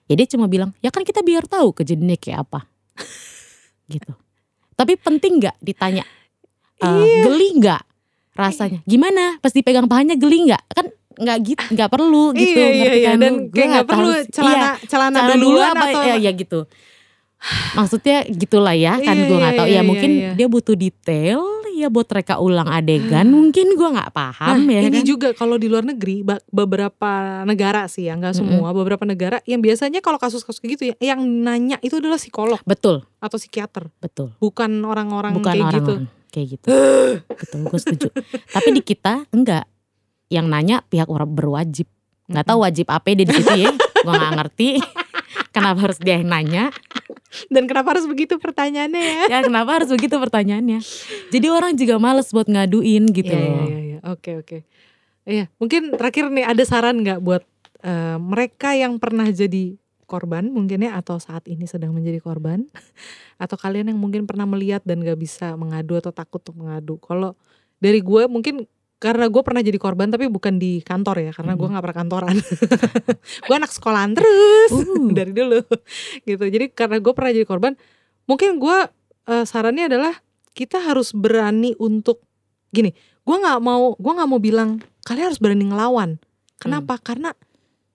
ya 0.06 0.14
dia 0.14 0.30
cuma 0.30 0.46
bilang 0.46 0.70
ya 0.78 0.94
kan 0.94 1.02
kita 1.02 1.26
biar 1.26 1.50
tahu 1.50 1.74
kejadiannya 1.74 2.14
kayak 2.14 2.46
apa 2.46 2.70
gitu 3.90 4.14
tapi 4.74 4.94
penting 4.94 5.42
nggak 5.42 5.58
ditanya 5.58 6.06
eh, 6.78 6.86
Iya. 6.86 7.26
geli 7.26 7.48
nggak 7.58 7.82
rasanya. 8.38 8.80
Gimana? 8.86 9.42
Pas 9.42 9.50
dipegang 9.50 9.90
pahanya 9.90 10.14
geli 10.14 10.46
nggak? 10.46 10.62
Kan 10.70 10.86
nggak 11.18 11.38
gitu 11.42 11.64
nggak 11.74 11.90
perlu 11.90 12.30
gitu 12.30 12.54
iya 12.62 12.70
iya 12.70 12.92
iya. 12.94 13.08
kan? 13.10 13.18
Dan 13.18 13.34
gue 13.50 13.64
nggak 13.66 13.86
perlu 13.90 14.10
celana 14.30 14.78
Iya, 14.78 14.86
celana, 14.86 15.18
celana 15.18 15.34
dulu 15.34 15.58
apa 15.58 15.84
atau 15.90 16.00
ya, 16.06 16.14
ya 16.14 16.30
gitu. 16.30 16.60
Maksudnya 17.74 18.26
gitulah 18.26 18.74
ya 18.74 18.98
kan 18.98 19.14
Iya, 19.14 19.26
gue 19.26 19.36
nggak 19.38 19.54
iya, 19.54 19.60
tahu. 19.62 19.66
iya, 19.66 19.74
ya 19.74 19.82
iya, 19.82 19.86
mungkin 19.86 20.10
iya. 20.14 20.30
dia 20.34 20.46
butuh 20.46 20.74
detail 20.74 21.42
ya 21.78 21.86
buat 21.86 22.10
reka 22.10 22.42
ulang 22.42 22.66
adegan 22.66 23.30
mungkin 23.30 23.78
gue 23.78 23.88
nggak 23.94 24.10
paham 24.10 24.66
Nah, 24.66 24.74
ya 24.74 24.82
ini 24.82 24.98
kan? 24.98 25.06
juga 25.06 25.28
kalau 25.30 25.54
di 25.54 25.70
luar 25.70 25.86
negeri 25.86 26.26
beberapa 26.50 27.42
negara 27.46 27.86
sih 27.86 28.10
ya 28.10 28.18
nggak 28.18 28.34
semua 28.34 28.74
beberapa 28.74 29.06
negara 29.06 29.38
yang 29.46 29.62
biasanya 29.62 30.02
kalau 30.02 30.18
kasus-kasus 30.18 30.58
kayak 30.58 30.74
gitu 30.74 30.84
ya 30.90 31.14
yang 31.14 31.22
nanya 31.22 31.78
itu 31.78 32.02
adalah 32.02 32.18
psikolog 32.18 32.58
betul. 32.66 33.06
atau 33.22 33.38
psikiater. 33.38 33.94
Betul. 34.02 34.34
Bukan 34.42 34.82
orang-orang 34.82 35.38
bukan 35.38 35.46
kayak 35.54 35.70
gitu. 35.70 35.94
orang-orang 35.94 36.17
kayak 36.28 36.46
gitu. 36.58 36.68
Betul 37.24 37.58
gue 37.66 37.80
setuju. 37.80 38.08
Tapi 38.52 38.68
di 38.76 38.82
kita 38.84 39.26
enggak. 39.32 39.64
Yang 40.28 40.46
nanya 40.46 40.76
pihak 40.84 41.08
orang 41.08 41.32
berwajib. 41.32 41.88
Nggak 42.28 42.44
tahu 42.44 42.58
wajib 42.62 42.86
apa 42.92 43.16
dia 43.16 43.24
di 43.24 43.34
situ 43.34 43.54
ya. 43.56 43.72
Gue 43.74 44.12
nggak 44.12 44.34
ngerti. 44.36 44.68
Kenapa 45.52 45.78
harus 45.88 45.98
dia 45.98 46.20
yang 46.20 46.28
nanya? 46.28 46.64
Dan 47.52 47.68
kenapa 47.68 47.96
harus 47.96 48.08
begitu 48.08 48.40
pertanyaannya 48.40 49.02
ya? 49.02 49.22
Ya 49.28 49.38
kenapa 49.44 49.80
harus 49.80 49.90
begitu 49.92 50.16
pertanyaannya? 50.16 50.80
Jadi 51.28 51.46
orang 51.48 51.76
juga 51.76 52.00
males 52.00 52.28
buat 52.32 52.48
ngaduin 52.48 53.04
gitu 53.12 53.32
Iya, 53.32 53.40
iya, 53.40 53.62
iya, 53.64 53.80
iya. 53.80 53.98
Oke, 54.08 54.40
oke. 54.40 54.58
Iya, 55.28 55.44
mungkin 55.60 55.92
terakhir 55.92 56.32
nih 56.32 56.44
ada 56.48 56.64
saran 56.64 57.04
nggak 57.04 57.20
buat 57.20 57.44
eh, 57.84 58.16
mereka 58.16 58.72
yang 58.72 58.96
pernah 58.96 59.28
jadi 59.28 59.76
korban 60.08 60.48
mungkin 60.48 60.80
ya 60.80 60.96
atau 60.96 61.20
saat 61.20 61.44
ini 61.44 61.68
sedang 61.68 61.92
menjadi 61.92 62.18
korban 62.18 62.64
atau 63.44 63.54
kalian 63.54 63.92
yang 63.92 64.00
mungkin 64.00 64.24
pernah 64.24 64.48
melihat 64.48 64.80
dan 64.88 65.04
gak 65.04 65.20
bisa 65.20 65.52
mengadu 65.54 66.00
atau 66.00 66.10
takut 66.10 66.40
untuk 66.40 66.56
mengadu. 66.64 66.96
Kalau 66.98 67.36
dari 67.76 68.00
gue 68.00 68.24
mungkin 68.26 68.64
karena 68.98 69.30
gue 69.30 69.42
pernah 69.46 69.62
jadi 69.62 69.78
korban 69.78 70.10
tapi 70.10 70.26
bukan 70.26 70.58
di 70.58 70.82
kantor 70.82 71.30
ya 71.30 71.30
karena 71.30 71.54
gue 71.54 71.62
Mhm. 71.62 71.72
nggak 71.76 71.84
pernah 71.86 71.98
kantoran. 72.02 72.36
gue 73.46 73.54
anak 73.54 73.70
sekolahan 73.70 74.16
terus 74.16 74.72
Uh. 74.74 75.12
dari 75.18 75.30
dulu 75.30 75.62
gitu. 76.24 76.44
Jadi 76.48 76.72
karena 76.74 76.98
gue 76.98 77.12
pernah 77.14 77.30
jadi 77.30 77.46
korban, 77.46 77.76
mungkin 78.26 78.58
gue 78.58 78.78
eh, 79.28 79.44
sarannya 79.44 79.86
adalah 79.92 80.18
kita 80.56 80.82
harus 80.82 81.14
berani 81.14 81.76
untuk 81.78 82.24
gini. 82.72 82.90
Gue 83.22 83.36
nggak 83.38 83.60
mau, 83.62 83.94
gue 83.94 84.12
nggak 84.18 84.28
mau 84.28 84.40
bilang 84.40 84.80
kalian 85.06 85.30
harus 85.30 85.38
berani 85.38 85.68
ngelawan. 85.70 86.18
Kenapa? 86.58 86.98
Karena 86.98 87.30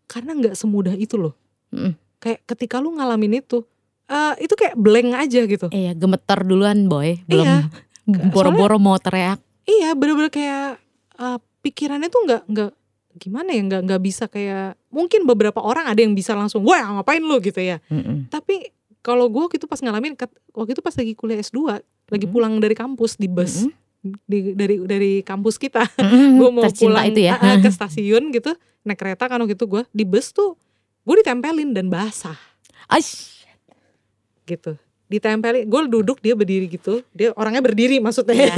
karena 0.08 0.38
nggak 0.40 0.56
semudah 0.56 0.96
itu 0.96 1.20
loh. 1.20 1.36
Mm. 1.74 1.98
Kayak 2.24 2.40
ketika 2.48 2.80
lu 2.80 2.96
ngalamin 2.96 3.38
itu, 3.38 3.68
eh, 4.06 4.34
itu 4.40 4.54
kayak 4.54 4.74
blank 4.74 5.12
aja 5.14 5.44
gitu. 5.44 5.68
Iya 5.68 5.92
gemeter 5.92 6.40
duluan 6.42 6.88
boy 6.88 7.20
belum 7.26 7.44
Iya. 7.44 7.60
boro-boro 8.34 8.76
mau 8.78 8.96
teriak 8.98 9.40
Iya, 9.64 9.92
bener-bener 9.94 10.28
kayak 10.28 10.80
eh, 11.16 11.38
pikirannya 11.62 12.08
tuh 12.08 12.22
nggak 12.22 12.44
nggak 12.46 12.72
gimana 13.14 13.50
ya 13.50 13.62
nggak 13.62 13.82
nggak 13.84 14.02
bisa 14.02 14.26
kayak 14.26 14.74
mungkin 14.90 15.24
beberapa 15.24 15.60
orang 15.60 15.86
ada 15.86 16.02
yang 16.02 16.12
bisa 16.12 16.34
langsung 16.34 16.64
wah 16.64 16.82
ngapain 16.82 17.22
lu 17.22 17.38
gitu 17.40 17.62
ya 17.62 17.78
Mm-mm. 17.86 18.26
tapi 18.28 18.74
kalau 19.00 19.30
gue 19.30 19.38
waktu 19.40 19.62
itu 19.62 19.70
pas 19.70 19.78
ngalamin 19.78 20.18
waktu 20.50 20.72
itu 20.74 20.82
pas 20.82 20.92
lagi 20.92 21.14
kuliah 21.14 21.38
S2 21.38 21.60
lagi 22.10 22.26
Mm-mm. 22.26 22.34
pulang 22.34 22.58
dari 22.58 22.74
kampus 22.74 23.16
di 23.16 23.30
bus 23.30 23.70
Mm-mm. 24.02 24.18
di, 24.26 24.58
dari 24.58 24.76
dari 24.82 25.12
kampus 25.22 25.56
kita 25.56 25.86
Mm-mm, 25.94 26.30
gue 26.42 26.50
mau 26.50 26.66
tercinta 26.66 26.90
pulang 26.90 27.06
itu 27.06 27.22
ya. 27.22 27.38
ke 27.38 27.70
stasiun 27.70 28.34
gitu 28.34 28.52
naik 28.82 28.98
kereta 28.98 29.30
kan 29.30 29.38
waktu 29.38 29.54
itu 29.54 29.66
gue 29.70 29.86
di 29.88 30.04
bus 30.04 30.34
tuh 30.34 30.58
gue 31.04 31.16
ditempelin 31.20 31.72
dan 31.72 31.88
basah. 31.88 32.36
Aish. 32.88 33.44
gitu. 34.44 34.76
Ditempelin 35.08 35.64
gue 35.64 35.82
duduk 35.88 36.20
dia 36.20 36.36
berdiri 36.36 36.68
gitu. 36.68 37.00
Dia 37.12 37.32
orangnya 37.36 37.64
berdiri 37.64 38.00
maksudnya. 38.00 38.36
Iya. 38.36 38.56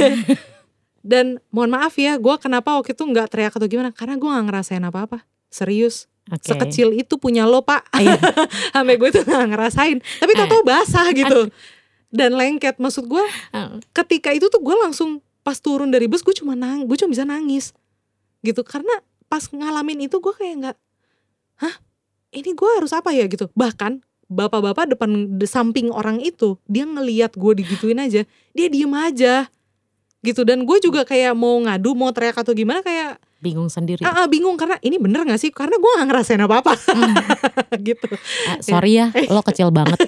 dan 1.06 1.38
mohon 1.54 1.70
maaf 1.70 1.94
ya 1.94 2.18
gue 2.18 2.36
kenapa 2.42 2.74
waktu 2.74 2.98
itu 2.98 3.06
nggak 3.06 3.28
teriak 3.30 3.54
atau 3.54 3.70
gimana? 3.70 3.94
Karena 3.94 4.18
gue 4.18 4.26
nggak 4.26 4.46
ngerasain 4.50 4.82
apa-apa. 4.82 5.22
Serius. 5.50 6.10
Oke. 6.26 6.42
sekecil 6.50 6.90
itu 6.98 7.22
punya 7.22 7.46
lo 7.46 7.62
pak. 7.62 7.86
Iya. 7.94 8.18
sampai 8.74 8.98
gue 8.98 9.10
tuh 9.14 9.22
nggak 9.22 9.46
ngerasain. 9.54 9.98
Tapi 10.02 10.32
Eh. 10.34 10.50
tau 10.50 10.66
basah 10.66 11.06
gitu. 11.14 11.54
Dan 12.10 12.34
lengket. 12.34 12.82
Maksud 12.82 13.06
gue 13.06 13.22
Ah, 13.54 13.78
ketika 13.94 14.34
itu 14.34 14.50
tuh 14.50 14.58
gue 14.58 14.74
langsung 14.74 15.22
pas 15.46 15.62
turun 15.62 15.94
dari 15.94 16.10
bus 16.10 16.26
gue 16.26 16.34
cuma 16.34 16.58
nang 16.58 16.90
gue 16.90 16.98
cuma 16.98 17.14
bisa 17.14 17.30
nangis. 17.30 17.78
Gitu. 18.42 18.66
Karena 18.66 18.90
pas 19.30 19.46
ngalamin 19.46 20.10
itu 20.10 20.18
gue 20.18 20.34
kayak 20.34 20.56
nggak 20.66 20.78
hah 21.62 21.76
ini 22.36 22.52
gue 22.52 22.70
harus 22.76 22.92
apa 22.92 23.16
ya 23.16 23.26
gitu. 23.32 23.48
Bahkan 23.56 24.04
bapak-bapak 24.28 24.98
depan 24.98 25.40
de 25.40 25.48
samping 25.48 25.94
orang 25.94 26.20
itu 26.20 26.60
dia 26.68 26.84
ngeliat 26.84 27.34
gue 27.40 27.52
digituin 27.64 27.98
aja. 28.04 28.28
Dia 28.52 28.68
diem 28.68 28.92
aja 28.94 29.48
gitu. 30.26 30.42
Dan 30.44 30.68
gue 30.68 30.78
juga 30.84 31.08
kayak 31.08 31.34
mau 31.34 31.56
ngadu 31.64 31.96
mau 31.96 32.12
teriak 32.12 32.36
atau 32.36 32.52
gimana 32.52 32.84
kayak 32.84 33.22
bingung 33.46 33.70
sendiri. 33.70 34.02
ah, 34.02 34.26
ah, 34.26 34.28
bingung 34.28 34.58
karena 34.58 34.82
ini 34.82 34.98
bener 34.98 35.22
gak 35.22 35.38
sih? 35.38 35.54
Karena 35.54 35.78
gue 35.78 35.92
gak 36.02 36.08
ngerasain 36.10 36.42
apa-apa. 36.42 36.74
Gitu. 37.86 38.08
Ah, 38.50 38.58
sorry 38.64 38.98
ya, 38.98 39.14
lo 39.30 39.46
kecil 39.46 39.70
banget. 39.70 40.02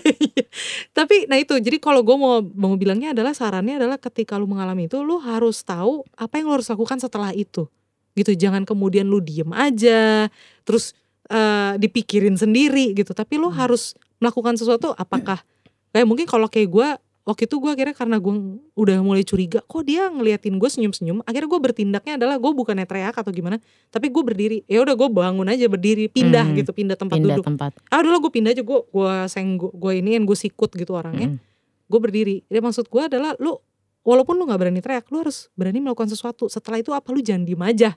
Tapi 0.97 1.29
nah 1.29 1.37
itu 1.37 1.53
jadi 1.61 1.77
kalau 1.77 2.01
gue 2.01 2.17
mau 2.17 2.41
mau 2.41 2.73
bilangnya 2.73 3.13
adalah 3.13 3.37
sarannya 3.37 3.77
adalah 3.77 4.01
ketika 4.01 4.41
lu 4.41 4.49
mengalami 4.49 4.89
itu 4.89 4.97
lu 5.05 5.21
harus 5.21 5.61
tahu 5.61 6.01
apa 6.17 6.41
yang 6.41 6.49
lu 6.49 6.57
harus 6.57 6.65
lakukan 6.73 6.97
setelah 6.97 7.29
itu. 7.37 7.69
Gitu 8.17 8.33
jangan 8.33 8.65
kemudian 8.65 9.05
lu 9.05 9.21
diem 9.21 9.53
aja. 9.53 10.33
Terus 10.65 10.97
eh, 11.27 11.73
dipikirin 11.77 12.33
sendiri 12.33 12.91
gitu. 12.91 13.11
Tapi 13.11 13.35
lu 13.35 13.47
Hmm. 13.47 13.57
harus 13.59 13.91
melakukan 14.17 14.55
sesuatu 14.55 14.91
apakah 14.91 15.43
kayak 15.91 16.03
mungkin 16.03 16.25
kalau 16.25 16.45
kayak 16.45 16.67
gue 16.67 16.87
waktu 17.23 17.43
itu 17.43 17.55
gue 17.57 17.69
akhirnya 17.69 17.91
karena 17.91 18.17
gue 18.17 18.33
udah 18.73 18.97
mulai 18.99 19.21
curiga 19.21 19.59
kok 19.59 19.83
dia 19.83 20.07
ngeliatin 20.07 20.55
gue 20.55 20.65
senyum-senyum 20.65 21.19
akhirnya 21.21 21.49
gue 21.49 21.61
bertindaknya 21.61 22.13
adalah 22.15 22.35
gue 22.35 22.49
bukannya 22.49 22.83
teriak 22.83 23.11
atau 23.13 23.29
gimana 23.29 23.59
tapi 23.87 24.07
gue 24.07 24.23
berdiri 24.23 24.57
ya 24.63 24.79
udah 24.79 24.95
gue 24.95 25.09
bangun 25.11 25.43
aja 25.45 25.67
berdiri 25.67 26.07
pindah 26.07 26.47
Hmm. 26.47 26.55
gitu 26.55 26.71
pindah 26.71 26.95
tempat 26.95 27.19
Pindah 27.19 27.35
duduk 27.35 27.45
tempat. 27.45 27.71
ah 27.83 27.99
udah 27.99 28.09
lah 28.09 28.19
gue 28.19 28.31
pindah 28.31 28.51
aja 28.53 28.63
gue 28.63 28.79
gue 28.81 29.13
senggol 29.27 29.69
gue 29.69 29.91
iniin 29.93 30.23
gue 30.23 30.37
sikut 30.39 30.71
gitu 30.71 30.91
orangnya 30.91 31.35
Mm. 31.35 31.37
gue 31.85 31.99
berdiri 31.99 32.35
jadi 32.43 32.59
maksud 32.59 32.87
gue 32.87 33.01
adalah 33.03 33.35
lu 33.37 33.59
walaupun 34.01 34.33
lu 34.33 34.47
nggak 34.47 34.59
berani 34.59 34.79
teriak 34.79 35.05
lu 35.09 35.19
harus 35.19 35.51
berani 35.53 35.77
melakukan 35.77 36.07
sesuatu 36.07 36.47
setelah 36.47 36.79
itu 36.79 36.89
apa 36.89 37.11
lu 37.11 37.19
jangan 37.19 37.43
diem 37.43 37.59
aja 37.61 37.89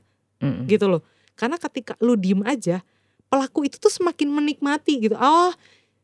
Mm. 0.43 0.67
gitu 0.67 0.85
loh 0.87 1.01
karena 1.33 1.55
ketika 1.57 1.95
lu 1.99 2.13
diem 2.13 2.43
aja 2.43 2.83
pelaku 3.31 3.65
itu 3.65 3.79
tuh 3.79 3.89
semakin 3.89 4.29
menikmati 4.29 4.99
gitu. 5.01 5.15
Oh 5.17 5.55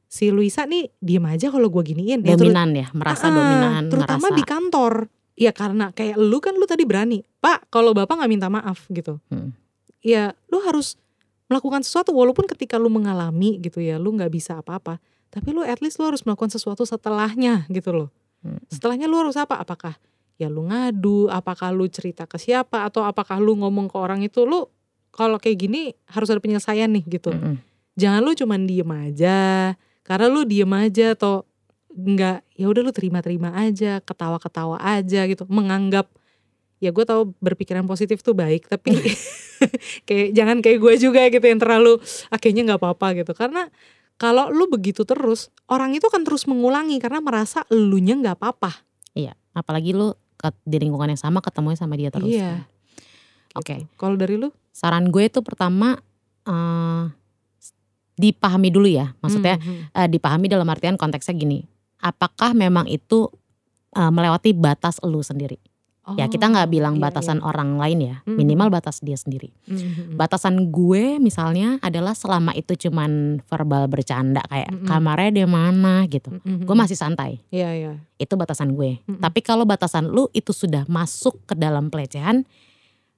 si 0.07 0.31
Luisa 0.31 0.63
nih 0.65 0.89
diem 0.97 1.27
aja 1.27 1.51
kalau 1.51 1.67
gue 1.67 1.83
giniin. 1.85 2.23
Ya, 2.23 2.39
terus- 2.39 2.47
Dominan 2.55 2.71
ya, 2.73 2.87
merasa 2.95 3.27
Ah, 3.27 3.35
dominan, 3.35 3.83
terutama 3.91 4.31
ngerasa. 4.31 4.39
di 4.39 4.45
kantor. 4.47 4.93
Ya 5.37 5.53
karena 5.53 5.91
kayak 5.91 6.17
lu 6.17 6.39
kan 6.39 6.55
lu 6.55 6.65
tadi 6.65 6.87
berani. 6.87 7.21
Pak 7.37 7.69
kalau 7.69 7.93
bapak 7.93 8.17
nggak 8.17 8.31
minta 8.31 8.49
maaf 8.49 8.87
gitu. 8.89 9.19
Hmm. 9.29 9.53
ya 10.01 10.31
lu 10.49 10.63
harus 10.63 10.95
melakukan 11.51 11.83
sesuatu 11.83 12.15
walaupun 12.15 12.47
ketika 12.47 12.79
lu 12.79 12.87
mengalami 12.87 13.59
gitu 13.59 13.83
ya 13.83 13.99
lu 13.99 14.15
nggak 14.15 14.31
bisa 14.31 14.63
apa-apa. 14.63 15.03
Tapi 15.29 15.51
lu 15.51 15.61
at 15.61 15.83
least 15.83 15.99
lu 15.99 16.07
harus 16.07 16.23
melakukan 16.23 16.49
sesuatu 16.49 16.87
setelahnya 16.87 17.67
gitu 17.69 17.91
loh. 17.93 18.09
Hmm. 18.41 18.63
setelahnya 18.71 19.11
lu 19.11 19.19
harus 19.19 19.35
apa? 19.35 19.59
Apakah 19.59 19.99
ya 20.39 20.47
lu 20.47 20.63
ngadu? 20.65 21.27
Apakah 21.27 21.75
lu 21.75 21.91
cerita 21.91 22.23
ke 22.25 22.39
siapa? 22.39 22.87
Atau 22.87 23.03
apakah 23.03 23.43
lu 23.43 23.59
ngomong 23.59 23.91
ke 23.91 23.97
orang 23.99 24.23
itu? 24.23 24.47
Lu 24.47 24.71
kalau 25.17 25.41
kayak 25.41 25.57
gini 25.65 25.97
harus 26.13 26.29
ada 26.29 26.39
penyelesaian 26.39 26.93
nih 26.93 27.05
gitu 27.09 27.33
Mm-mm. 27.33 27.57
jangan 27.97 28.21
lu 28.21 28.37
cuman 28.37 28.69
diem 28.69 28.91
aja 28.93 29.73
karena 30.05 30.27
lu 30.29 30.45
diem 30.45 30.69
aja 30.69 31.17
atau 31.17 31.49
nggak 31.97 32.45
ya 32.61 32.67
udah 32.69 32.83
lu 32.85 32.93
terima-terima 32.93 33.57
aja 33.57 34.05
ketawa-ketawa 34.05 34.77
aja 34.85 35.25
gitu 35.25 35.49
menganggap 35.49 36.13
ya 36.77 36.93
gue 36.93 37.05
tahu 37.09 37.33
berpikiran 37.41 37.89
positif 37.89 38.21
tuh 38.21 38.37
baik 38.37 38.69
tapi 38.69 38.93
kayak 40.07 40.37
jangan 40.37 40.61
kayak 40.61 40.77
gue 40.77 40.95
juga 41.01 41.25
gitu 41.33 41.41
yang 41.41 41.57
terlalu 41.57 41.97
akhirnya 42.29 42.63
nggak 42.69 42.81
apa-apa 42.85 43.25
gitu 43.25 43.33
karena 43.33 43.73
kalau 44.21 44.53
lu 44.53 44.69
begitu 44.69 45.09
terus 45.09 45.49
orang 45.73 45.97
itu 45.97 46.05
akan 46.05 46.29
terus 46.29 46.45
mengulangi 46.45 47.01
karena 47.01 47.25
merasa 47.25 47.65
elunya 47.73 48.13
nggak 48.21 48.37
apa-apa 48.37 48.85
Iya, 49.17 49.33
apalagi 49.57 49.97
lu 49.97 50.13
di 50.69 50.77
lingkungan 50.77 51.09
yang 51.09 51.19
sama 51.19 51.41
ketemunya 51.41 51.81
sama 51.81 51.97
dia 51.97 52.13
terus. 52.13 52.29
Iya. 52.29 52.69
Oke, 53.57 53.75
Gitu. 53.81 53.89
kalau 53.97 54.15
dari 54.15 54.37
lu 54.37 54.49
saran 54.71 55.09
gue 55.09 55.25
itu 55.25 55.41
pertama 55.41 55.97
eh, 56.45 57.05
dipahami 58.15 58.69
dulu 58.71 58.89
ya. 58.89 59.13
Maksudnya 59.21 59.61
Hmm, 59.61 59.67
hmm. 59.67 59.97
eh, 59.99 60.09
dipahami 60.09 60.47
dalam 60.47 60.67
artian 60.67 60.97
konteksnya 60.97 61.35
gini. 61.35 61.65
Apakah 61.99 62.53
memang 62.53 62.87
itu 62.87 63.29
eh, 63.93 64.13
melewati 64.13 64.53
batas 64.53 65.01
lu 65.03 65.21
sendiri? 65.21 65.57
ya 66.15 66.31
kita 66.31 66.47
nggak 66.47 66.71
Oh, 66.71 66.71
bilang 66.71 66.95
iya, 66.95 67.03
batasan 67.03 67.43
iya. 67.43 67.51
orang 67.51 67.83
lain 67.83 67.99
ya, 67.99 68.17
Mm. 68.23 68.39
minimal 68.39 68.71
batas 68.71 69.03
dia 69.03 69.19
sendiri. 69.19 69.51
Hmm, 69.67 69.75
hmm, 69.75 69.91
hmm. 69.91 70.15
Batasan 70.15 70.71
gue 70.71 71.19
misalnya 71.19 71.83
adalah 71.83 72.15
selama 72.15 72.55
itu 72.55 72.79
cuman 72.79 73.43
verbal 73.43 73.91
bercanda 73.91 74.39
kayak 74.47 74.71
Mm-mm. 74.71 74.87
kamarnya 74.87 75.35
di 75.35 75.43
mana 75.51 76.07
gitu. 76.07 76.31
Hmm, 76.31 76.39
hmm, 76.47 76.59
Gue 76.63 76.79
hmm. 76.79 76.83
masih 76.87 76.95
santai. 76.95 77.43
Iya 77.51 77.71
iya. 77.75 77.93
Itu 78.23 78.39
batasan 78.39 78.79
gue. 78.79 79.03
Mm-mm. 79.03 79.19
Tapi 79.19 79.43
kalau 79.43 79.67
batasan 79.67 80.07
lu 80.07 80.31
itu 80.31 80.55
sudah 80.55 80.87
masuk 80.87 81.43
ke 81.43 81.59
dalam 81.59 81.91
pelecehan, 81.91 82.47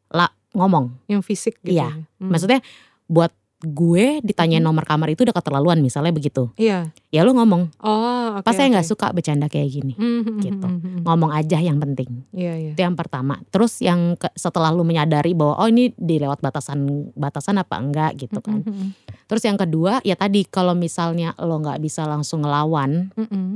lah 0.09 0.29
ngomong. 0.53 0.97
Yang 1.07 1.23
fisik 1.25 1.55
gitu. 1.61 1.77
Iya. 1.77 1.89
ya. 1.89 1.91
Hmm. 2.19 2.31
Maksudnya 2.31 2.61
buat 3.07 3.33
gue 3.59 4.23
ditanyain 4.23 4.63
Mm-mm. 4.63 4.71
nomor 4.71 4.87
kamar 4.87 5.11
itu 5.11 5.27
udah 5.27 5.35
keterlaluan 5.35 5.83
misalnya 5.83 6.15
begitu. 6.15 6.47
Iya. 6.55 6.95
Ya 7.11 7.27
lu 7.27 7.35
ngomong, 7.35 7.75
Oh, 7.83 8.39
oke. 8.39 8.47
pas 8.47 8.55
saya 8.55 8.71
oke. 8.71 8.79
nggak 8.79 8.87
suka 8.87 9.11
bercanda 9.11 9.51
kayak 9.51 9.67
gini. 9.69 9.99
Hmm, 9.99 10.23
hmm, 10.23 10.39
gitu. 10.39 10.63
hmm, 10.63 10.79
hmm, 10.79 10.91
hmm. 10.95 11.03
Ngomong 11.03 11.35
aja 11.35 11.59
yang 11.59 11.83
penting. 11.83 12.23
Iya 12.31 12.55
iya. 12.55 12.73
Itu 12.79 12.81
yang 12.81 12.95
pertama. 12.95 13.43
Terus 13.51 13.83
yang 13.83 14.15
ke- 14.15 14.31
setelah 14.33 14.71
lu 14.71 14.87
menyadari 14.87 15.35
bahwa 15.35 15.59
oh 15.59 15.67
ini 15.67 15.91
dilewat 15.93 16.39
batasan 16.39 16.87
batasan 17.19 17.59
apa 17.59 17.83
enggak 17.83 18.15
gitu 18.17 18.39
kan. 18.39 18.63
Hmm, 18.63 18.71
hmm, 18.71 18.89
Terus 19.27 19.43
yang 19.43 19.59
kedua 19.59 19.99
ya 20.07 20.15
tadi 20.15 20.47
kalau 20.47 20.79
misalnya 20.79 21.35
lo 21.37 21.59
nggak 21.59 21.83
bisa 21.83 22.07
langsung 22.07 22.47
ngelawan 22.47 23.11
hmm, 23.11 23.27
hmm. 23.27 23.55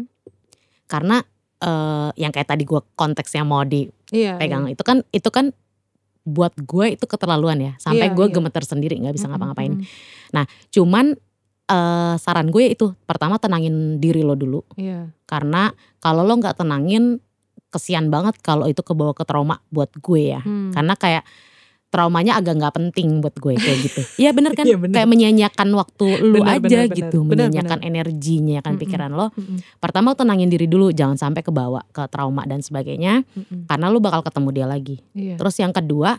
karena 0.84 1.22
eh, 1.62 2.10
yang 2.18 2.34
kayak 2.34 2.50
tadi 2.50 2.66
gue 2.66 2.82
konteksnya 2.92 3.46
mau 3.46 3.62
Iya. 3.62 4.34
dipegang 4.34 4.66
itu 4.66 4.82
kan 4.82 5.06
itu 5.08 5.30
kan 5.30 5.54
buat 6.22 6.54
gue 6.54 6.94
itu 6.94 7.04
keterlaluan 7.04 7.58
ya 7.58 7.72
sampai 7.76 8.08
Iya, 8.08 8.14
gue 8.14 8.26
iya. 8.28 8.34
gemeter 8.34 8.62
sendiri 8.62 8.94
nggak 8.96 9.14
bisa 9.14 9.26
Hmm, 9.26 9.34
ngapa-ngapain. 9.34 9.72
hmm, 9.74 9.86
hmm. 10.32 10.46
Cuman 10.70 11.06
eh, 11.64 12.14
saran 12.16 12.48
gue 12.48 12.64
itu 12.68 12.92
pertama 13.02 13.38
tenangin 13.38 13.96
diri 13.96 14.20
lo 14.20 14.34
dulu 14.34 14.62
Iya. 14.74 15.10
karena 15.24 15.70
kalau 15.98 16.22
lo 16.22 16.34
nggak 16.34 16.58
tenangin 16.58 17.18
kesian 17.68 18.06
banget 18.06 18.36
kalau 18.38 18.68
itu 18.68 18.84
kebawa 18.84 19.12
ke 19.12 19.24
trauma 19.24 19.58
buat 19.68 19.88
gue 19.94 20.22
ya. 20.30 20.40
Hmm. 20.40 20.70
Karena 20.70 20.92
kayak 20.92 21.24
traumanya 21.92 22.40
agak 22.40 22.56
nggak 22.56 22.72
penting 22.72 23.20
buat 23.20 23.36
gue 23.36 23.52
kayak 23.52 23.78
gitu. 23.84 24.00
Iya 24.24 24.32
bener 24.32 24.56
kan? 24.56 24.64
Iya, 24.64 24.80
bener. 24.80 24.96
Kayak 24.96 25.08
menyanyiakan 25.12 25.68
waktu 25.76 26.06
lu 26.24 26.40
Bener, 26.40 26.56
aja 26.56 26.60
bener, 26.64 26.80
bener. 26.88 26.96
gitu, 26.96 27.18
Bener, 27.20 27.46
menyanyiakan 27.52 27.80
energinya 27.84 28.58
kan 28.58 28.72
Mm-mm. 28.74 28.82
pikiran 28.82 29.10
lo. 29.12 29.28
Hmm, 29.28 29.44
hmm, 29.44 29.58
Pertama 29.76 30.16
tenangin 30.16 30.48
diri 30.48 30.64
dulu, 30.64 30.88
jangan 30.88 31.20
sampai 31.20 31.44
kebawa 31.44 31.84
ke 31.92 32.08
trauma 32.08 32.48
dan 32.48 32.64
sebagainya, 32.64 33.20
hmm, 33.22 33.44
hmm. 33.44 33.62
karena 33.68 33.86
lu 33.86 34.00
bakal 34.00 34.24
ketemu 34.24 34.48
dia 34.50 34.66
lagi. 34.66 34.96
Iya. 35.12 35.36
Terus 35.36 35.54
yang 35.60 35.70
kedua, 35.70 36.16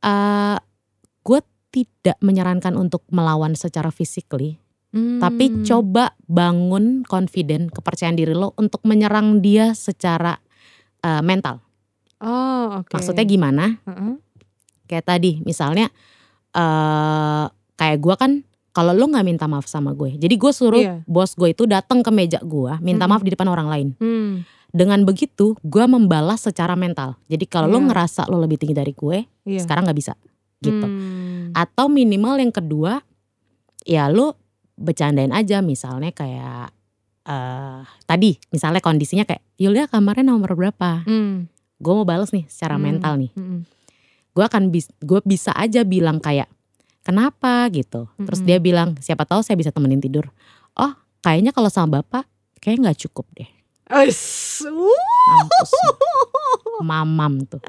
eh 0.00 0.56
gue 1.20 1.40
tidak 1.70 2.16
menyarankan 2.18 2.72
untuk 2.74 3.04
melawan 3.10 3.52
secara 3.52 3.92
physically, 3.92 4.56
tapi 5.20 5.52
Hmm. 5.52 5.62
coba 5.62 6.16
bangun 6.24 7.04
confident, 7.04 7.68
kepercayaan 7.68 8.16
diri 8.16 8.32
lo 8.32 8.56
untuk 8.56 8.80
menyerang 8.82 9.38
dia 9.38 9.70
secara 9.70 10.40
eh, 11.00 11.20
mental. 11.20 11.60
Oh, 12.20 12.80
oke. 12.80 12.92
Maksudnya 12.92 13.24
gimana? 13.24 13.80
Heeh. 13.84 14.12
Kayak 14.90 15.06
tadi, 15.06 15.38
misalnya 15.46 15.86
eh 16.50 17.46
kayak 17.78 17.98
gue 18.02 18.14
kan, 18.18 18.32
kalau 18.70 18.90
lo 18.90 19.06
nggak 19.06 19.22
minta 19.24 19.46
maaf 19.46 19.66
sama 19.66 19.94
gue, 19.94 20.18
jadi 20.18 20.34
gue 20.34 20.52
suruh 20.52 20.82
Iya. 20.82 20.94
bos 21.06 21.34
gue 21.34 21.50
itu 21.50 21.64
datang 21.64 22.02
ke 22.02 22.10
meja 22.10 22.42
gue, 22.42 22.74
minta 22.82 23.06
Mm-mm. 23.06 23.10
maaf 23.14 23.22
di 23.22 23.30
depan 23.30 23.46
orang 23.46 23.68
lain. 23.70 23.88
Hmm. 23.96 24.42
Dengan 24.70 25.02
begitu, 25.02 25.58
gue 25.62 25.84
membalas 25.86 26.46
secara 26.46 26.74
mental. 26.74 27.18
Jadi 27.26 27.42
kalau 27.46 27.66
lo 27.66 27.78
Iya. 27.82 27.86
ngerasa 27.90 28.22
lo 28.26 28.38
lebih 28.38 28.58
tinggi 28.58 28.74
dari 28.74 28.90
gue, 28.90 29.26
Iya. 29.46 29.62
sekarang 29.62 29.86
nggak 29.86 29.98
bisa, 29.98 30.14
gitu. 30.58 30.86
Hmm. 30.86 31.50
Atau 31.50 31.86
minimal 31.86 32.38
yang 32.38 32.50
kedua, 32.50 33.02
ya 33.82 34.06
lo 34.06 34.38
bercandain 34.74 35.30
aja, 35.30 35.62
misalnya 35.62 36.10
kayak 36.10 36.70
eh 37.20 37.82
tadi, 38.06 38.38
misalnya 38.50 38.80
kondisinya 38.80 39.22
kayak 39.22 39.42
Yulia 39.54 39.86
kamarnya 39.86 40.24
nomor 40.26 40.54
berapa? 40.54 41.02
Hmm. 41.04 41.46
Gue 41.80 41.92
mau 41.94 42.04
balas 42.04 42.30
nih 42.30 42.44
secara 42.46 42.78
Hmm. 42.78 42.84
mental 42.86 43.12
nih. 43.18 43.30
Hmm. 43.34 43.64
Gue 44.30 44.44
akan 44.44 44.70
bis, 44.70 44.88
gue 44.98 45.20
bisa 45.22 45.50
aja 45.52 45.82
bilang 45.82 46.18
kayak 46.18 46.46
kenapa 47.00 47.66
gitu. 47.68 48.06
Terus 48.16 48.40
Mm-mm. 48.40 48.48
dia 48.48 48.58
bilang 48.58 48.88
siapa 48.98 49.24
tahu 49.24 49.40
saya 49.40 49.54
bisa 49.54 49.70
temenin 49.70 49.98
tidur. 49.98 50.30
Oh 50.74 50.92
kayaknya 51.20 51.50
kalau 51.50 51.68
sama 51.68 51.98
bapak 51.98 52.24
kayaknya 52.58 52.90
nggak 52.90 53.00
cukup 53.04 53.26
deh. 53.34 53.50
Uh. 53.90 54.06
Mampus. 55.30 55.70
Mamam 56.80 57.44
tuh. 57.44 57.60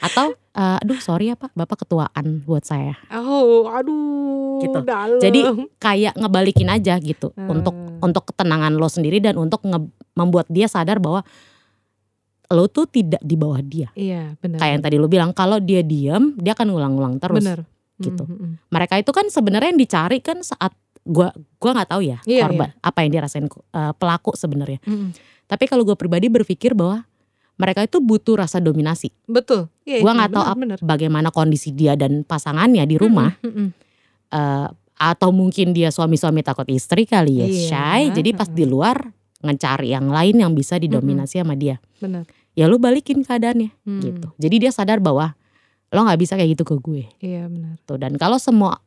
Atau 0.00 0.32
eh, 0.32 0.78
aduh 0.80 0.96
sorry 0.96 1.28
ya 1.28 1.36
Pak, 1.36 1.52
Bapak 1.52 1.84
ketuaan 1.84 2.40
buat 2.40 2.64
saya. 2.64 2.96
Oh, 3.12 3.68
aduh, 3.68 4.60
Gitu. 4.60 4.78
dalam. 4.80 5.20
Jadi 5.20 5.40
kayak 5.76 6.16
ngebalikin 6.16 6.68
aja 6.68 6.96
gitu 6.96 7.32
untuk 7.36 7.72
Hmm. 7.72 8.00
untuk 8.00 8.24
ketenangan 8.26 8.72
lo 8.74 8.88
sendiri 8.88 9.20
dan 9.20 9.36
untuk 9.36 9.60
nge- 9.60 9.92
membuat 10.12 10.48
dia 10.48 10.68
sadar 10.68 10.96
bahwa 10.96 11.20
lo 12.50 12.66
tuh 12.66 12.90
tidak 12.90 13.22
di 13.22 13.38
bawah 13.38 13.62
dia. 13.62 13.88
Iya, 13.94 14.34
benar. 14.42 14.58
Kayak 14.58 14.72
yang 14.74 14.82
tadi 14.82 14.96
lo 14.98 15.06
bilang 15.06 15.30
kalau 15.30 15.62
dia 15.62 15.86
diam, 15.86 16.34
dia 16.34 16.52
akan 16.52 16.66
ngulang-ngulang 16.74 17.14
terus. 17.22 17.42
Benar. 17.46 17.62
gitu. 18.00 18.24
Mm, 18.24 18.32
mm, 18.32 18.40
mm. 18.40 18.52
Mereka 18.72 18.94
itu 18.96 19.12
kan 19.12 19.28
sebenarnya 19.28 19.76
yang 19.76 19.80
dicari 19.80 20.18
kan 20.24 20.40
saat 20.40 20.72
gua 21.04 21.36
gua 21.60 21.70
nggak 21.76 21.90
tahu 21.92 22.00
ya 22.00 22.18
Iya, 22.24 22.48
korban 22.48 22.72
apa 22.80 22.98
yang 23.04 23.10
dirasain 23.12 23.44
eh, 23.44 23.92
pelaku 23.94 24.32
sebenarnya. 24.34 24.80
Mm, 24.88 24.96
mm. 24.96 25.10
Tapi 25.44 25.64
kalau 25.68 25.82
gue 25.82 25.98
pribadi 25.98 26.30
berpikir 26.30 26.72
bahwa 26.78 27.02
mereka 27.60 27.84
itu 27.84 28.00
butuh 28.00 28.40
rasa 28.40 28.56
dominasi. 28.56 29.12
Betul. 29.28 29.68
Iya, 29.84 30.00
Gua 30.00 30.16
iya, 30.16 30.18
nggak 30.24 30.30
tahu 30.32 30.44
benar. 30.64 30.78
Bagaimana 30.80 31.28
kondisi 31.28 31.76
dia 31.76 31.92
dan 31.92 32.24
pasangannya 32.24 32.82
di 32.88 32.96
rumah 32.96 33.36
Mm, 33.42 33.46
mm, 33.46 33.52
mm, 33.52 33.60
mm. 33.66 33.70
eh, 34.32 34.68
atau 35.00 35.28
mungkin 35.32 35.72
dia 35.72 35.88
suami-suami 35.92 36.40
takut 36.40 36.68
istri 36.72 37.04
kali 37.04 37.40
ya 37.40 37.46
Iya, 37.46 37.60
shy. 37.68 38.02
Jadi 38.16 38.30
pas 38.32 38.48
di 38.48 38.64
luar 38.64 39.12
ngecari 39.40 39.92
yang 39.92 40.08
lain 40.12 40.36
yang 40.40 40.52
bisa 40.52 40.76
didominasi 40.76 41.40
sama 41.40 41.56
dia. 41.56 41.80
Benar. 42.00 42.24
Ya 42.58 42.66
lu 42.66 42.82
balikin 42.82 43.22
keadaannya 43.22 43.70
Hmm, 43.86 44.02
gitu. 44.02 44.28
Jadi 44.36 44.56
dia 44.66 44.72
sadar 44.74 44.98
bahwa 44.98 45.34
lo 45.90 46.00
nggak 46.06 46.20
bisa 46.20 46.34
kayak 46.38 46.58
gitu 46.58 46.64
ke 46.66 46.74
gue. 46.78 47.04
Iya, 47.22 47.46
benar. 47.50 47.78
Tuh 47.86 47.98
dan 47.98 48.14
kalau 48.18 48.38
semua 48.38 48.78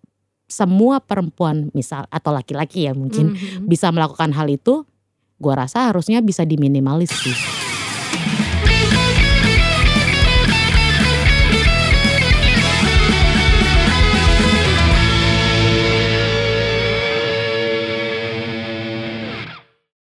semua 0.48 1.00
perempuan 1.00 1.72
misal 1.72 2.06
atau 2.12 2.36
laki-laki 2.36 2.86
ya 2.86 2.94
mungkin 2.94 3.34
Mm, 3.34 3.36
mm, 3.36 3.50
mm. 3.64 3.68
bisa 3.72 3.90
melakukan 3.90 4.36
hal 4.36 4.48
itu, 4.52 4.84
gua 5.40 5.66
rasa 5.66 5.90
harusnya 5.90 6.20
bisa 6.20 6.44
diminimalis 6.46 7.10
sih. 7.10 7.63